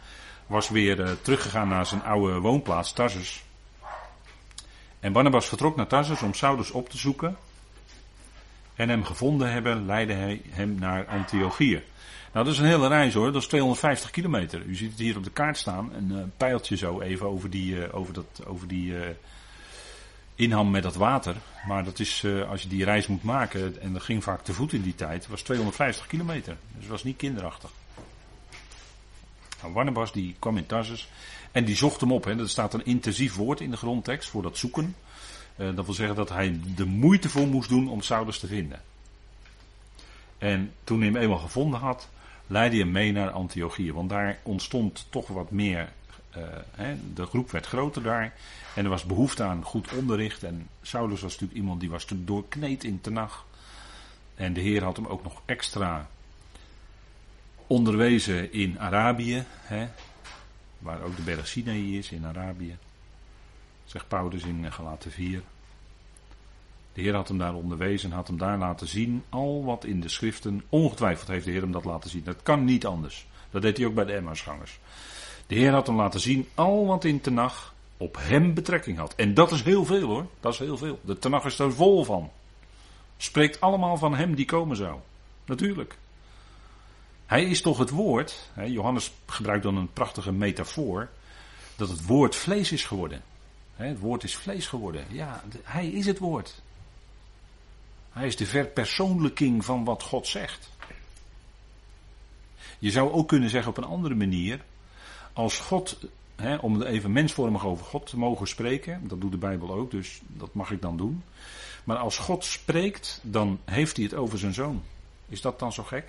was 0.47 0.69
weer 0.69 0.99
uh, 1.01 1.11
teruggegaan 1.23 1.69
naar 1.69 1.87
zijn 1.87 2.03
oude 2.03 2.39
woonplaats, 2.39 2.93
Tarsus. 2.93 3.45
En 5.01 5.13
Barnabas 5.13 5.47
vertrok 5.47 5.77
naar 5.77 5.87
Tarsus 5.87 6.23
om 6.23 6.35
Saulus 6.35 6.71
op 6.71 6.89
te 6.89 6.99
zoeken. 6.99 7.37
En 8.79 8.89
hem 8.89 9.05
gevonden 9.05 9.53
hebben, 9.53 9.87
leidde 9.87 10.13
hij 10.15 10.41
hem 10.51 10.77
naar 10.79 11.07
Antiochië. 11.07 11.83
Nou, 12.33 12.45
dat 12.45 12.55
is 12.55 12.59
een 12.59 12.67
hele 12.67 12.89
reis 12.89 13.15
hoor, 13.15 13.33
dat 13.33 13.43
is 13.43 13.49
250 13.49 14.11
kilometer. 14.11 14.63
U 14.63 14.75
ziet 14.75 14.91
het 14.91 14.99
hier 14.99 15.17
op 15.17 15.25
de 15.25 15.31
kaart 15.31 15.57
staan, 15.57 15.91
een 15.95 16.11
uh, 16.11 16.23
pijltje 16.37 16.77
zo 16.77 17.01
even 17.01 17.27
over 17.27 17.51
die, 17.51 17.75
uh, 17.75 17.95
over 17.95 18.15
dat, 18.15 18.43
over 18.47 18.69
die 18.69 18.95
inham 20.35 20.71
met 20.71 20.83
dat 20.83 20.95
water. 20.95 21.35
Maar 21.67 21.85
dat 21.85 21.99
is, 21.99 22.27
als 22.49 22.63
je 22.63 22.69
die 22.69 22.85
reis 22.85 23.07
moet 23.07 23.23
maken, 23.23 23.81
en 23.81 23.93
dat 23.93 24.03
ging 24.03 24.25
vaak 24.25 24.43
te 24.43 24.53
voet 24.53 24.73
in 24.73 24.83
die 24.83 24.95
tijd, 24.95 25.27
was 25.27 25.43
250 25.43 26.07
kilometer. 26.07 26.57
Dus 26.73 26.83
het 26.83 26.91
was 26.91 27.05
niet 27.05 27.17
kinderachtig. 27.17 27.71
Nou, 29.63 30.07
die 30.13 30.37
kwam 30.39 30.57
in 30.57 30.67
Tarsus 30.67 31.09
en 31.53 31.65
die 31.65 31.77
zocht 31.77 32.01
hem 32.01 32.13
op. 32.13 32.25
Hè. 32.25 32.39
Er 32.39 32.49
staat 32.49 32.75
een 32.75 32.85
intensief 32.85 33.35
woord 33.35 33.61
in 33.61 33.71
de 33.71 33.77
grondtekst 33.77 34.29
voor 34.29 34.43
dat 34.43 34.59
zoeken. 34.59 34.95
Uh, 35.59 35.75
dat 35.75 35.85
wil 35.85 35.95
zeggen 35.95 36.17
dat 36.17 36.29
hij 36.29 36.61
de 36.75 36.85
moeite 36.85 37.29
voor 37.29 37.47
moest 37.47 37.69
doen 37.69 37.89
om 37.89 38.03
Saulus 38.03 38.39
te 38.39 38.47
vinden. 38.47 38.81
En 40.39 40.73
toen 40.85 40.99
hij 41.01 41.07
hem 41.07 41.17
eenmaal 41.17 41.39
gevonden 41.39 41.81
had, 41.81 42.09
leidde 42.47 42.77
hij 42.77 42.85
hem 42.85 42.93
mee 42.93 43.13
naar 43.13 43.31
Antiochië. 43.31 43.93
Want 43.93 44.11
daar 44.11 44.39
ontstond 44.43 45.07
toch 45.11 45.29
wat 45.29 45.51
meer 45.51 45.89
uh, 46.37 46.43
hè, 46.71 46.97
de 47.15 47.27
groep 47.27 47.51
werd 47.51 47.67
groter 47.67 48.03
daar. 48.03 48.35
En 48.75 48.85
er 48.85 48.91
was 48.91 49.05
behoefte 49.05 49.43
aan 49.43 49.65
goed 49.65 49.93
onderricht. 49.93 50.43
En 50.43 50.69
Saulus 50.83 51.21
was 51.21 51.33
natuurlijk 51.33 51.59
iemand 51.59 51.81
die 51.81 51.91
was 51.91 52.07
doorkneed 52.09 52.85
in 52.85 53.01
Tenach. 53.01 53.47
En 54.35 54.53
de 54.53 54.61
Heer 54.61 54.85
had 54.85 54.97
hem 54.97 55.07
ook 55.07 55.23
nog 55.23 55.43
extra 55.45 56.09
onderwezen 57.67 58.53
in 58.53 58.81
Arabië. 58.81 59.45
Hè, 59.63 59.89
waar 60.79 61.03
ook 61.03 61.17
de 61.17 61.23
berg 61.23 61.49
Sinai 61.49 61.99
is, 61.99 62.11
in 62.11 62.27
Arabië. 62.27 62.77
Zegt 63.89 64.09
Paulus 64.09 64.43
in 64.43 64.73
Galaten 64.73 65.11
4. 65.11 65.43
De 66.93 67.01
Heer 67.01 67.15
had 67.15 67.29
hem 67.29 67.39
daar 67.39 67.55
onderwezen 67.55 68.11
en 68.11 68.17
had 68.17 68.27
hem 68.27 68.39
daar 68.39 68.59
laten 68.59 68.87
zien. 68.87 69.25
Al 69.29 69.65
wat 69.65 69.85
in 69.85 70.01
de 70.01 70.09
schriften. 70.09 70.63
Ongetwijfeld 70.69 71.29
heeft 71.29 71.45
de 71.45 71.51
Heer 71.51 71.61
hem 71.61 71.73
dat 71.73 71.85
laten 71.85 72.11
zien. 72.11 72.25
Dat 72.25 72.43
kan 72.43 72.65
niet 72.65 72.87
anders. 72.87 73.27
Dat 73.51 73.63
deed 73.63 73.77
hij 73.77 73.87
ook 73.87 73.95
bij 73.95 74.05
de 74.05 74.13
Emmausgangers. 74.13 74.79
De 75.47 75.55
Heer 75.55 75.73
had 75.73 75.87
hem 75.87 75.97
laten 75.97 76.21
zien 76.21 76.49
al 76.55 76.87
wat 76.87 77.05
in 77.05 77.21
Tenach 77.21 77.75
op 77.97 78.17
hem 78.21 78.55
betrekking 78.55 78.99
had. 78.99 79.15
En 79.15 79.35
dat 79.35 79.53
is 79.53 79.63
heel 79.63 79.85
veel 79.85 80.09
hoor. 80.09 80.27
Dat 80.41 80.53
is 80.53 80.59
heel 80.59 80.77
veel. 80.77 81.01
De 81.03 81.19
Tenach 81.19 81.45
is 81.45 81.59
er 81.59 81.73
vol 81.73 82.05
van. 82.05 82.31
Spreekt 83.17 83.61
allemaal 83.61 83.97
van 83.97 84.15
hem 84.15 84.35
die 84.35 84.45
komen 84.45 84.77
zou. 84.77 84.99
Natuurlijk. 85.45 85.99
Hij 87.27 87.45
is 87.45 87.63
toch 87.63 87.79
het 87.79 87.91
woord. 87.91 88.51
Johannes 88.67 89.13
gebruikt 89.27 89.63
dan 89.63 89.77
een 89.77 89.93
prachtige 89.93 90.33
metafoor. 90.33 91.09
Dat 91.77 91.89
het 91.89 92.07
woord 92.07 92.37
vlees 92.37 92.73
is 92.73 92.85
geworden. 92.85 93.23
Het 93.87 93.99
woord 93.99 94.25
is 94.25 94.37
vlees 94.37 94.67
geworden. 94.67 95.05
Ja, 95.11 95.43
hij 95.63 95.89
is 95.89 96.07
het 96.07 96.19
woord. 96.19 96.63
Hij 98.11 98.27
is 98.27 98.37
de 98.37 98.47
verpersoonlijking 98.47 99.65
van 99.65 99.85
wat 99.85 100.03
God 100.03 100.27
zegt. 100.27 100.71
Je 102.79 102.91
zou 102.91 103.13
ook 103.13 103.29
kunnen 103.29 103.51
zeggen 103.51 103.71
op 103.71 103.77
een 103.77 103.85
andere 103.85 104.15
manier. 104.15 104.65
Als 105.33 105.59
God, 105.59 105.99
hè, 106.37 106.57
om 106.57 106.83
even 106.83 107.13
mensvormig 107.13 107.67
over 107.67 107.85
God 107.85 108.07
te 108.07 108.19
mogen 108.19 108.49
spreken, 108.49 109.09
dat 109.09 109.21
doet 109.21 109.31
de 109.31 109.39
Bijbel 109.39 109.71
ook, 109.71 109.91
dus 109.91 110.21
dat 110.27 110.55
mag 110.55 110.71
ik 110.71 110.83
dan 110.83 110.97
doen. 110.97 111.23
Maar 111.85 111.97
als 111.97 112.19
God 112.19 112.45
spreekt, 112.45 113.21
dan 113.23 113.61
heeft 113.65 113.97
hij 113.97 114.05
het 114.05 114.15
over 114.15 114.39
zijn 114.39 114.55
zoon. 114.55 114.83
Is 115.29 115.41
dat 115.41 115.59
dan 115.59 115.73
zo 115.73 115.83
gek? 115.83 116.07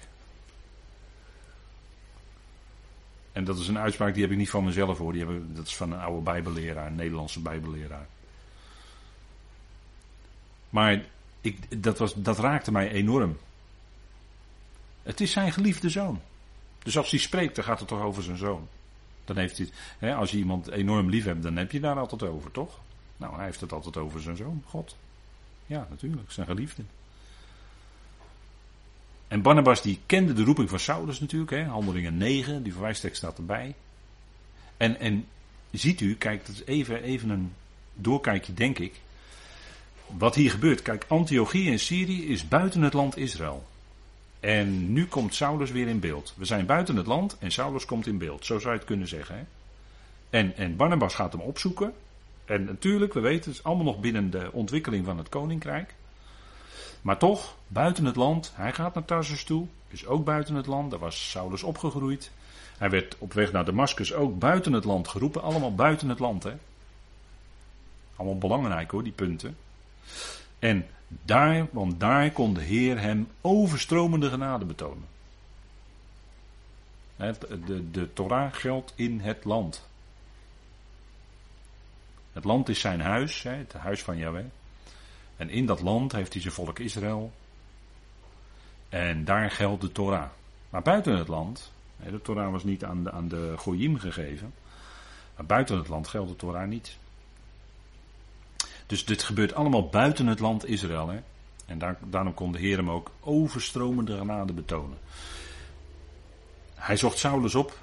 En 3.40 3.46
dat 3.46 3.58
is 3.58 3.68
een 3.68 3.78
uitspraak 3.78 4.14
die 4.14 4.22
heb 4.22 4.32
ik 4.32 4.38
niet 4.38 4.50
van 4.50 4.64
mezelf 4.64 4.98
hoor. 4.98 5.12
Die 5.12 5.26
hebben, 5.26 5.56
dat 5.56 5.66
is 5.66 5.76
van 5.76 5.92
een 5.92 6.00
oude 6.00 6.22
Bijbelleraar, 6.22 6.88
een 6.88 6.96
Nederlandse 6.96 7.40
Bijbelleraar. 7.40 8.08
Maar 10.70 11.04
ik, 11.42 11.84
dat, 11.84 11.98
was, 11.98 12.14
dat 12.16 12.40
raakte 12.40 12.72
mij 12.72 12.92
enorm. 12.92 13.38
Het 15.04 15.22
is 15.22 15.32
zijn 15.32 15.54
geliefde 15.54 15.90
zoon. 15.90 16.22
Dus 16.84 16.98
als 16.98 17.12
hij 17.12 17.20
spreekt, 17.20 17.56
dan 17.56 17.64
gaat 17.64 17.80
het 17.80 17.88
toch 17.88 18.02
over 18.02 18.24
zijn 18.24 18.38
zoon. 18.38 18.68
Dan 19.26 19.38
heeft 19.38 19.58
hij, 19.58 19.70
hè, 19.98 20.16
als 20.16 20.32
je 20.32 20.38
iemand 20.38 20.68
enorm 20.68 21.10
lief 21.10 21.26
hebt, 21.26 21.44
dan 21.44 21.58
heb 21.58 21.72
je 21.72 21.80
daar 21.80 22.00
altijd 22.00 22.24
over, 22.24 22.52
toch? 22.52 22.80
Nou, 23.18 23.36
hij 23.36 23.46
heeft 23.46 23.62
het 23.62 23.72
altijd 23.72 23.98
over 23.98 24.22
zijn 24.22 24.38
zoon, 24.38 24.64
God. 24.66 24.96
Ja, 25.66 25.88
natuurlijk, 25.90 26.32
zijn 26.32 26.48
geliefde. 26.48 26.84
En 29.30 29.42
Barnabas 29.42 29.82
die 29.82 30.00
kende 30.06 30.34
de 30.34 30.44
roeping 30.44 30.70
van 30.70 30.80
Saulus 30.80 31.20
natuurlijk, 31.20 31.52
hè, 31.52 31.64
handelingen 31.64 32.18
9, 32.18 32.64
die 32.64 32.74
verwijstekst 32.74 33.18
staat 33.18 33.38
erbij. 33.38 33.76
En, 34.78 35.00
en 35.00 35.26
ziet 35.72 36.02
u, 36.02 36.16
kijk, 36.16 36.46
dat 36.46 36.56
is 36.56 36.66
even, 36.66 37.04
even 37.04 37.30
een 37.30 37.54
doorkijkje 37.94 38.54
denk 38.54 38.80
ik. 38.80 38.94
Wat 40.18 40.36
hier 40.36 40.52
gebeurt, 40.52 40.82
kijk, 40.82 41.06
Antiochie 41.08 41.72
in 41.72 41.80
Syrië 41.80 42.28
is 42.28 42.48
buiten 42.48 42.82
het 42.82 42.94
land 42.94 43.18
Israël. 43.18 43.68
En 44.40 44.94
nu 44.94 45.06
komt 45.06 45.36
Saulus 45.36 45.72
weer 45.72 45.88
in 45.88 46.00
beeld. 46.00 46.34
We 46.38 46.46
zijn 46.46 46.66
buiten 46.66 46.96
het 46.96 47.08
land 47.08 47.38
en 47.40 47.52
Saulus 47.52 47.86
komt 47.86 48.08
in 48.08 48.18
beeld. 48.18 48.46
Zo 48.46 48.60
zou 48.60 48.74
je 48.74 48.80
het 48.80 48.88
kunnen 48.88 49.08
zeggen. 49.08 49.36
Hè? 49.36 49.44
En, 50.30 50.56
en 50.58 50.76
Barnabas 50.76 51.16
gaat 51.16 51.32
hem 51.32 51.42
opzoeken. 51.42 51.94
En 52.46 52.64
natuurlijk, 52.64 53.14
we 53.14 53.20
weten, 53.20 53.50
het 53.50 53.60
is 53.60 53.64
allemaal 53.64 53.86
nog 53.86 54.00
binnen 54.00 54.30
de 54.30 54.50
ontwikkeling 54.52 55.06
van 55.06 55.18
het 55.18 55.30
koninkrijk. 55.30 55.94
Maar 57.02 57.18
toch, 57.18 57.56
buiten 57.68 58.06
het 58.06 58.16
land, 58.16 58.52
hij 58.56 58.74
gaat 58.74 58.94
naar 58.94 59.06
Tarsus 59.06 59.44
toe, 59.44 59.68
is 59.88 60.06
ook 60.06 60.26
buiten 60.26 60.56
het 60.56 60.68
land, 60.68 60.92
daar 60.92 61.00
was 61.00 61.30
Saulus 61.30 61.64
opgegroeid. 61.64 62.32
Hij 62.78 62.90
werd 62.90 63.16
op 63.18 63.34
weg 63.34 63.52
naar 63.52 63.66
Damascus 63.66 64.14
ook 64.14 64.40
buiten 64.40 64.74
het 64.74 64.84
land 64.84 65.08
geroepen, 65.08 65.42
allemaal 65.42 65.76
buiten 65.76 66.10
het 66.10 66.20
land. 66.20 66.44
Hè? 66.44 66.54
Allemaal 68.16 68.38
belangrijk 68.38 68.92
hoor, 68.92 69.04
die 69.04 69.12
punten. 69.12 69.58
En 70.60 70.88
daar, 71.08 71.68
want 71.72 72.00
daar 72.00 72.32
kon 72.32 72.54
de 72.54 72.62
Heer 72.62 73.00
hem 73.00 73.28
overstromende 73.42 74.30
genade 74.30 74.66
betonen. 74.66 75.06
De, 77.16 77.92
de 77.92 78.14
Torah 78.14 78.54
geldt 78.54 78.94
in 78.96 79.20
het 79.20 79.46
land. 79.46 79.88
Het 82.34 82.44
land 82.44 82.70
is 82.70 82.80
zijn 82.80 83.02
huis, 83.02 83.44
het 83.44 83.74
huis 83.74 84.04
van 84.04 84.18
Yahweh. 84.18 84.46
En 85.40 85.50
in 85.50 85.66
dat 85.66 85.82
land 85.82 86.12
heeft 86.12 86.34
hij 86.34 86.42
zijn 86.42 86.54
volk 86.54 86.80
Israël. 86.80 87.32
En 88.90 89.26
daar 89.26 89.52
geldt 89.52 89.82
de 89.82 89.92
Torah. 89.92 90.30
Maar 90.70 90.82
buiten 90.82 91.18
het 91.18 91.28
land, 91.28 91.72
de 91.98 92.22
Torah 92.22 92.52
was 92.52 92.64
niet 92.64 92.84
aan 92.84 93.04
de, 93.04 93.12
aan 93.12 93.28
de 93.28 93.54
Goyim 93.58 93.98
gegeven. 93.98 94.54
Maar 95.36 95.46
buiten 95.46 95.78
het 95.78 95.88
land 95.88 96.08
geldt 96.08 96.30
de 96.30 96.36
Torah 96.36 96.68
niet. 96.68 96.98
Dus 98.86 99.06
dit 99.06 99.24
gebeurt 99.24 99.54
allemaal 99.54 99.90
buiten 99.90 100.28
het 100.28 100.40
land 100.40 100.66
Israël. 100.66 101.08
Hè? 101.08 101.20
En 101.66 101.78
daar, 101.78 101.98
daarom 102.10 102.34
kon 102.34 102.52
de 102.52 102.60
Heer 102.60 102.78
hem 102.78 102.90
ook 102.90 103.12
overstromende 103.20 104.18
genade 104.18 104.54
betonen. 104.54 104.98
Hij 106.76 106.98
zocht 106.98 107.18
Saulus 107.18 107.56
op. 107.56 107.78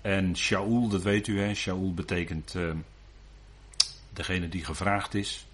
En 0.00 0.36
Shaul, 0.36 0.88
dat 0.88 1.02
weet 1.02 1.26
u, 1.26 1.40
hè? 1.40 1.54
Shaul 1.54 1.94
betekent 1.94 2.54
uh, 2.54 2.72
degene 4.10 4.48
die 4.48 4.64
gevraagd 4.64 5.14
is. 5.14 5.46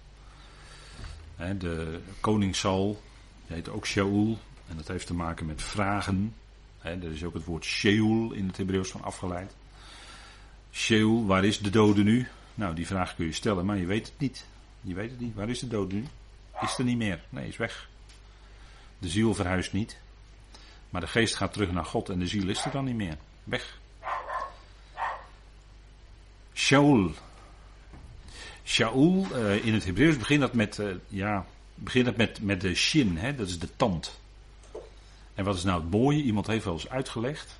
Hè, 1.39 1.57
de 1.57 1.99
koning 2.19 2.55
Saul, 2.55 3.01
die 3.47 3.55
heet 3.55 3.69
ook 3.69 3.85
Shaul. 3.85 4.37
En 4.67 4.75
dat 4.75 4.87
heeft 4.87 5.07
te 5.07 5.13
maken 5.13 5.45
met 5.45 5.61
vragen. 5.61 6.35
Hè, 6.79 6.91
er 6.91 7.11
is 7.11 7.23
ook 7.23 7.33
het 7.33 7.45
woord 7.45 7.65
Sheol 7.65 8.31
in 8.31 8.47
het 8.47 8.57
Hebreeuws 8.57 8.89
van 8.89 9.01
afgeleid. 9.01 9.55
Sheol, 10.71 11.25
waar 11.25 11.45
is 11.45 11.59
de 11.59 11.69
dode 11.69 12.03
nu? 12.03 12.27
Nou, 12.55 12.75
die 12.75 12.87
vraag 12.87 13.15
kun 13.15 13.25
je 13.25 13.31
stellen, 13.31 13.65
maar 13.65 13.77
je 13.77 13.85
weet 13.85 14.07
het 14.07 14.19
niet. 14.19 14.45
Je 14.81 14.93
weet 14.93 15.09
het 15.09 15.19
niet. 15.19 15.35
Waar 15.35 15.49
is 15.49 15.59
de 15.59 15.67
dood 15.67 15.91
nu? 15.91 16.05
Is 16.61 16.77
er 16.77 16.83
niet 16.83 16.97
meer. 16.97 17.23
Nee, 17.29 17.47
is 17.47 17.57
weg. 17.57 17.89
De 18.97 19.09
ziel 19.09 19.33
verhuist 19.33 19.73
niet. 19.73 19.97
Maar 20.89 21.01
de 21.01 21.07
geest 21.07 21.35
gaat 21.35 21.53
terug 21.53 21.71
naar 21.71 21.85
God 21.85 22.09
en 22.09 22.19
de 22.19 22.27
ziel 22.27 22.49
is 22.49 22.65
er 22.65 22.71
dan 22.71 22.85
niet 22.85 22.95
meer. 22.95 23.17
Weg. 23.43 23.79
Shaul. 26.53 27.11
Shaul, 28.69 29.25
uh, 29.31 29.65
in 29.65 29.73
het 29.73 29.85
Hebreeuws 29.85 30.17
begint 30.17 30.41
dat 30.41 30.53
met, 30.53 30.77
uh, 30.77 30.87
ja, 31.07 31.45
begint 31.75 32.05
dat 32.05 32.17
met, 32.17 32.41
met 32.41 32.61
de 32.61 32.75
shin, 32.75 33.17
hè, 33.17 33.35
dat 33.35 33.47
is 33.47 33.59
de 33.59 33.75
tand. 33.75 34.19
En 35.33 35.45
wat 35.45 35.55
is 35.55 35.63
nou 35.63 35.81
het 35.81 35.91
mooie? 35.91 36.21
Iemand 36.21 36.47
heeft 36.47 36.65
wel 36.65 36.73
eens 36.73 36.89
uitgelegd 36.89 37.59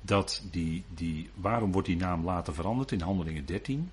dat 0.00 0.42
die, 0.50 0.84
die, 0.88 1.30
waarom 1.34 1.72
wordt 1.72 1.88
die 1.88 1.96
naam 1.96 2.24
later 2.24 2.54
veranderd 2.54 2.92
in 2.92 3.00
Handelingen 3.00 3.46
13? 3.46 3.90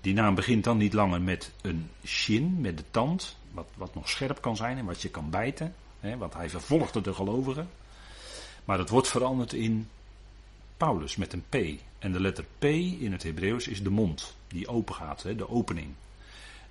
Die 0.00 0.14
naam 0.14 0.34
begint 0.34 0.64
dan 0.64 0.76
niet 0.76 0.92
langer 0.92 1.22
met 1.22 1.52
een 1.60 1.90
shin, 2.04 2.60
met 2.60 2.76
de 2.76 2.84
tand, 2.90 3.36
wat, 3.52 3.68
wat 3.74 3.94
nog 3.94 4.08
scherp 4.08 4.40
kan 4.40 4.56
zijn 4.56 4.78
en 4.78 4.84
wat 4.84 5.02
je 5.02 5.08
kan 5.08 5.30
bijten, 5.30 5.74
hè, 6.00 6.16
want 6.16 6.34
hij 6.34 6.50
vervolgde 6.50 7.00
de 7.00 7.14
gelovigen. 7.14 7.68
Maar 8.64 8.76
dat 8.76 8.88
wordt 8.88 9.08
veranderd 9.08 9.52
in 9.52 9.88
Paulus 10.78 11.16
met 11.16 11.32
een 11.32 11.44
P. 11.48 11.80
En 11.98 12.12
de 12.12 12.20
letter 12.20 12.44
P 12.58 12.64
in 12.64 13.12
het 13.12 13.22
Hebreeuws 13.22 13.68
is 13.68 13.82
de 13.82 13.90
mond, 13.90 14.36
die 14.48 14.68
open 14.68 14.94
gaat, 14.94 15.22
hè, 15.22 15.36
de 15.36 15.48
opening. 15.48 15.94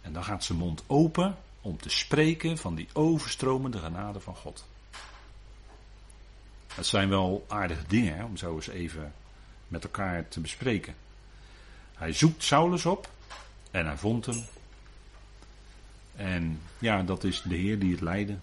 En 0.02 0.14
dan 0.14 0.24
gaat 0.24 0.44
zijn 0.44 0.58
mond 0.58 0.84
open 0.88 1.38
om 1.62 1.78
te 1.78 1.90
spreken 1.90 2.58
van 2.58 2.76
die 2.76 2.88
overstromende 2.94 3.78
genade 3.78 4.20
van 4.20 4.36
God. 4.36 4.66
Dat 6.76 6.86
zijn 6.86 7.10
wel 7.10 7.46
aardige 7.48 7.84
dingen 7.88 8.16
hè, 8.16 8.24
om 8.24 8.38
zo 8.38 8.56
eens 8.56 8.68
even 8.68 9.14
met 9.68 9.84
elkaar 9.84 10.28
te 10.28 10.40
bespreken. 10.40 10.96
Hij 11.94 12.14
zoekt 12.14 12.44
Saulus 12.44 12.86
op 12.86 13.10
en 13.72 13.86
hij 13.86 13.98
vond 13.98 14.26
hem. 14.26 14.44
En 16.16 16.62
ja, 16.80 17.04
dat 17.04 17.24
is 17.24 17.42
de 17.42 17.56
Heer 17.56 17.80
die 17.80 17.92
het 17.92 18.02
leidde. 18.02 18.38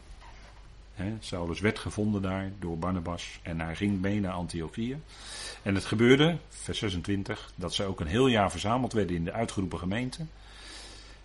He, 0.95 1.17
Saulus 1.21 1.61
werd 1.61 1.79
gevonden 1.79 2.23
daar 2.23 2.53
door 2.59 2.79
Barnabas 2.79 3.39
en 3.43 3.61
hij 3.61 3.77
ging 3.77 4.01
mee 4.01 4.21
naar 4.21 4.33
Antiochië. 4.33 4.99
En 5.63 5.75
het 5.75 5.85
gebeurde, 5.85 6.39
vers 6.49 6.79
26, 6.79 7.53
dat 7.55 7.75
ze 7.75 7.85
ook 7.85 8.01
een 8.01 8.07
heel 8.07 8.27
jaar 8.27 8.51
verzameld 8.51 8.93
werden 8.93 9.17
in 9.17 9.25
de 9.25 9.33
uitgeroepen 9.33 9.79
gemeente. 9.79 10.27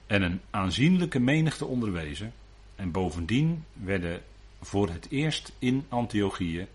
En 0.07 0.21
een 0.21 0.41
aanzienlijke 0.49 1.19
menigte 1.19 1.65
onderwezen. 1.65 2.33
En 2.75 2.91
bovendien 2.91 3.65
werden 3.73 4.21
voor 4.61 4.89
het 4.89 5.07
eerst 5.09 5.51
in 5.59 5.85
Antiochië 5.89 6.67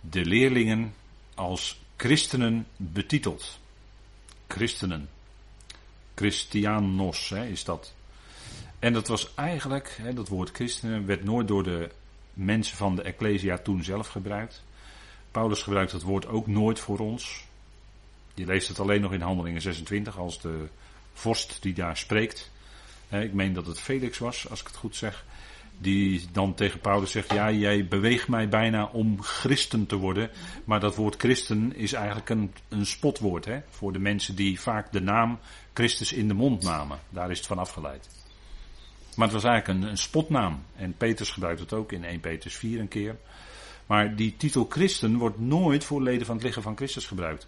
de 0.00 0.24
leerlingen 0.24 0.94
als 1.34 1.80
christenen 1.96 2.66
betiteld. 2.76 3.58
Christenen. 4.46 5.08
Christianos 6.14 7.28
hè, 7.28 7.46
is 7.46 7.64
dat. 7.64 7.94
En 8.78 8.92
dat 8.92 9.08
was 9.08 9.34
eigenlijk, 9.34 9.98
hè, 10.02 10.14
dat 10.14 10.28
woord 10.28 10.50
christenen 10.50 11.06
werd 11.06 11.24
nooit 11.24 11.48
door 11.48 11.62
de 11.62 11.90
mensen 12.34 12.76
van 12.76 12.96
de 12.96 13.02
Ecclesia 13.02 13.58
toen 13.58 13.84
zelf 13.84 14.08
gebruikt. 14.08 14.64
Paulus 15.30 15.62
gebruikt 15.62 15.92
het 15.92 16.02
woord 16.02 16.26
ook 16.26 16.46
nooit 16.46 16.80
voor 16.80 16.98
ons. 16.98 17.44
Je 18.34 18.46
leest 18.46 18.68
het 18.68 18.80
alleen 18.80 19.00
nog 19.00 19.12
in 19.12 19.20
Handelingen 19.20 19.62
26 19.62 20.18
als 20.18 20.40
de 20.40 20.66
vorst 21.12 21.62
die 21.62 21.74
daar 21.74 21.96
spreekt. 21.96 22.50
Ik 23.08 23.32
meen 23.32 23.52
dat 23.52 23.66
het 23.66 23.80
Felix 23.80 24.18
was, 24.18 24.50
als 24.50 24.60
ik 24.60 24.66
het 24.66 24.76
goed 24.76 24.96
zeg. 24.96 25.24
Die 25.78 26.26
dan 26.32 26.54
tegen 26.54 26.80
Paulus 26.80 27.10
zegt: 27.10 27.32
Ja, 27.32 27.50
jij 27.50 27.88
beweegt 27.88 28.28
mij 28.28 28.48
bijna 28.48 28.84
om 28.84 29.22
christen 29.22 29.86
te 29.86 29.96
worden. 29.96 30.30
Maar 30.64 30.80
dat 30.80 30.94
woord 30.94 31.16
christen 31.16 31.76
is 31.76 31.92
eigenlijk 31.92 32.28
een, 32.28 32.54
een 32.68 32.86
spotwoord 32.86 33.44
hè, 33.44 33.60
voor 33.70 33.92
de 33.92 33.98
mensen 33.98 34.34
die 34.34 34.60
vaak 34.60 34.92
de 34.92 35.00
naam 35.00 35.38
Christus 35.72 36.12
in 36.12 36.28
de 36.28 36.34
mond 36.34 36.62
namen. 36.62 36.98
Daar 37.08 37.30
is 37.30 37.38
het 37.38 37.46
van 37.46 37.58
afgeleid. 37.58 38.23
Maar 39.14 39.26
het 39.26 39.42
was 39.42 39.44
eigenlijk 39.44 39.80
een, 39.80 39.90
een 39.90 39.98
spotnaam. 39.98 40.62
En 40.76 40.96
Petrus 40.96 41.30
gebruikt 41.30 41.60
het 41.60 41.72
ook 41.72 41.92
in 41.92 42.04
1 42.04 42.20
Petrus 42.20 42.56
4 42.56 42.80
een 42.80 42.88
keer. 42.88 43.16
Maar 43.86 44.16
die 44.16 44.36
titel 44.36 44.66
christen 44.68 45.16
wordt 45.16 45.40
nooit 45.40 45.84
voor 45.84 46.02
leden 46.02 46.26
van 46.26 46.34
het 46.34 46.44
lichaam 46.44 46.62
van 46.62 46.76
Christus 46.76 47.06
gebruikt. 47.06 47.46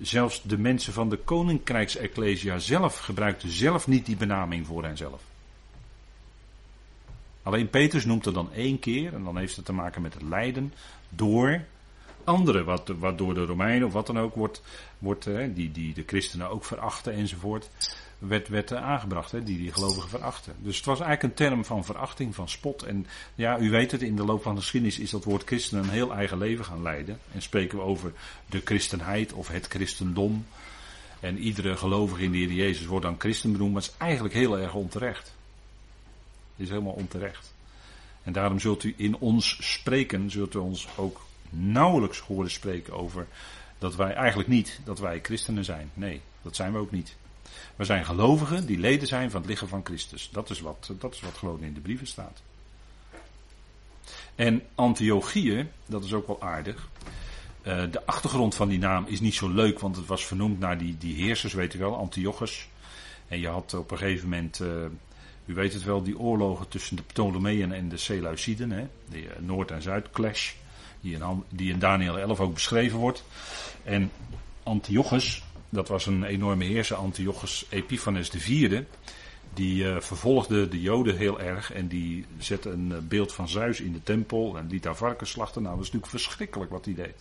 Zelfs 0.00 0.42
de 0.42 0.58
mensen 0.58 0.92
van 0.92 1.08
de 1.08 1.16
koninkrijksecclesia 1.16 2.58
zelf 2.58 2.98
gebruikten 2.98 3.48
zelf 3.48 3.86
niet 3.86 4.06
die 4.06 4.16
benaming 4.16 4.66
voor 4.66 4.84
henzelf. 4.84 5.22
Alleen 7.42 7.70
Petrus 7.70 8.04
noemt 8.04 8.24
het 8.24 8.34
dan 8.34 8.52
één 8.52 8.78
keer, 8.78 9.14
en 9.14 9.24
dan 9.24 9.36
heeft 9.36 9.56
het 9.56 9.64
te 9.64 9.72
maken 9.72 10.02
met 10.02 10.14
het 10.14 10.22
lijden 10.22 10.72
door 11.08 11.64
andere, 12.24 12.64
wat, 12.64 12.86
de 12.86 13.44
Romeinen 13.46 13.86
of 13.86 13.92
wat 13.92 14.06
dan 14.06 14.18
ook 14.18 14.34
wordt, 14.34 14.62
wordt 14.98 15.28
die, 15.54 15.72
die 15.72 15.94
de 15.94 16.02
christenen 16.06 16.50
ook 16.50 16.64
verachten 16.64 17.12
enzovoort, 17.12 17.70
werd, 18.18 18.48
werd 18.48 18.72
aangebracht, 18.72 19.30
hè, 19.30 19.42
die 19.42 19.58
die 19.58 19.72
gelovigen 19.72 20.08
verachten. 20.08 20.54
Dus 20.58 20.76
het 20.76 20.84
was 20.84 21.00
eigenlijk 21.00 21.22
een 21.22 21.46
term 21.46 21.64
van 21.64 21.84
verachting, 21.84 22.34
van 22.34 22.48
spot. 22.48 22.82
En 22.82 23.06
ja, 23.34 23.58
u 23.58 23.70
weet 23.70 23.90
het, 23.90 24.02
in 24.02 24.16
de 24.16 24.24
loop 24.24 24.42
van 24.42 24.54
de 24.54 24.60
geschiedenis 24.60 24.98
is 24.98 25.10
dat 25.10 25.24
woord 25.24 25.44
christen 25.44 25.78
een 25.78 25.88
heel 25.88 26.12
eigen 26.12 26.38
leven 26.38 26.64
gaan 26.64 26.82
leiden. 26.82 27.18
En 27.32 27.42
spreken 27.42 27.78
we 27.78 27.84
over 27.84 28.12
de 28.46 28.60
christenheid 28.64 29.32
of 29.32 29.48
het 29.48 29.66
christendom. 29.66 30.46
En 31.20 31.38
iedere 31.38 31.76
gelovige 31.76 32.22
in 32.22 32.32
de 32.32 32.38
Heer 32.38 32.52
Jezus 32.52 32.86
wordt 32.86 33.04
dan 33.04 33.14
christen 33.18 33.52
benoemd, 33.52 33.72
maar 33.72 33.82
het 33.82 33.90
is 33.90 33.98
eigenlijk 33.98 34.34
heel 34.34 34.58
erg 34.58 34.74
onterecht. 34.74 35.34
Het 36.56 36.64
is 36.64 36.68
helemaal 36.68 36.92
onterecht. 36.92 37.54
En 38.22 38.32
daarom 38.32 38.60
zult 38.60 38.84
u 38.84 38.94
in 38.96 39.16
ons 39.16 39.58
spreken, 39.60 40.30
zult 40.30 40.54
u 40.54 40.58
ons 40.58 40.88
ook 40.96 41.26
nauwelijks 41.50 42.18
horen 42.18 42.50
spreken 42.50 42.92
over 42.92 43.26
dat 43.78 43.96
wij 43.96 44.12
eigenlijk 44.12 44.48
niet, 44.48 44.80
dat 44.84 44.98
wij 44.98 45.20
christenen 45.22 45.64
zijn. 45.64 45.90
Nee, 45.94 46.20
dat 46.42 46.56
zijn 46.56 46.72
we 46.72 46.78
ook 46.78 46.90
niet. 46.90 47.16
We 47.76 47.84
zijn 47.84 48.04
gelovigen 48.04 48.66
die 48.66 48.78
leden 48.78 49.08
zijn 49.08 49.30
van 49.30 49.40
het 49.40 49.50
lichaam 49.50 49.68
van 49.68 49.84
Christus. 49.84 50.28
Dat 50.32 50.50
is 50.50 50.60
wat, 50.60 50.90
dat 50.98 51.14
is 51.14 51.20
wat 51.20 51.36
gewoon 51.36 51.62
in 51.62 51.74
de 51.74 51.80
brieven 51.80 52.06
staat. 52.06 52.42
En 54.34 54.62
Antiochieën, 54.74 55.68
dat 55.86 56.04
is 56.04 56.12
ook 56.12 56.26
wel 56.26 56.42
aardig. 56.42 56.88
Uh, 57.62 57.82
de 57.90 58.06
achtergrond 58.06 58.54
van 58.54 58.68
die 58.68 58.78
naam 58.78 59.04
is 59.06 59.20
niet 59.20 59.34
zo 59.34 59.48
leuk, 59.48 59.78
want 59.78 59.96
het 59.96 60.06
was 60.06 60.24
vernoemd 60.24 60.58
naar 60.58 60.78
die, 60.78 60.98
die 60.98 61.14
heersers, 61.14 61.52
weet 61.52 61.74
u 61.74 61.78
wel, 61.78 61.96
Antiochus. 61.96 62.68
En 63.28 63.40
je 63.40 63.48
had 63.48 63.74
op 63.74 63.90
een 63.90 63.98
gegeven 63.98 64.28
moment, 64.28 64.60
uh, 64.60 64.68
u 65.44 65.54
weet 65.54 65.72
het 65.72 65.82
wel, 65.82 66.02
die 66.02 66.18
oorlogen 66.18 66.68
tussen 66.68 66.96
de 66.96 67.02
Ptolemeën 67.02 67.72
en 67.72 67.88
de 67.88 67.96
Seleuciden, 67.96 68.70
hè, 68.70 68.86
de 69.08 69.22
uh, 69.22 69.30
Noord- 69.38 69.70
en 69.70 69.82
Zuid-clash, 69.82 70.52
die 71.00 71.14
in, 71.14 71.44
die 71.48 71.72
in 71.72 71.78
Daniel 71.78 72.18
11 72.18 72.40
ook 72.40 72.54
beschreven 72.54 72.98
wordt. 72.98 73.24
En 73.84 74.10
Antiochus, 74.62 75.42
dat 75.68 75.88
was 75.88 76.06
een 76.06 76.24
enorme 76.24 76.64
heerser, 76.64 76.96
Antiochus 76.96 77.66
Epiphanes 77.68 78.30
IV. 78.30 78.82
Die 79.54 79.84
uh, 79.84 80.00
vervolgde 80.00 80.68
de 80.68 80.80
Joden 80.80 81.16
heel 81.16 81.40
erg 81.40 81.72
en 81.72 81.88
die 81.88 82.26
zette 82.38 82.70
een 82.70 82.88
uh, 82.90 82.98
beeld 82.98 83.32
van 83.32 83.48
Zeus 83.48 83.80
in 83.80 83.92
de 83.92 84.02
tempel 84.02 84.58
en 84.58 84.66
liet 84.68 84.82
daar 84.82 84.96
varkens 84.96 85.30
slachten. 85.30 85.62
Nou, 85.62 85.76
dat 85.76 85.84
was 85.84 85.92
natuurlijk 85.92 86.22
verschrikkelijk 86.22 86.70
wat 86.70 86.84
hij 86.84 86.94
deed. 86.94 87.14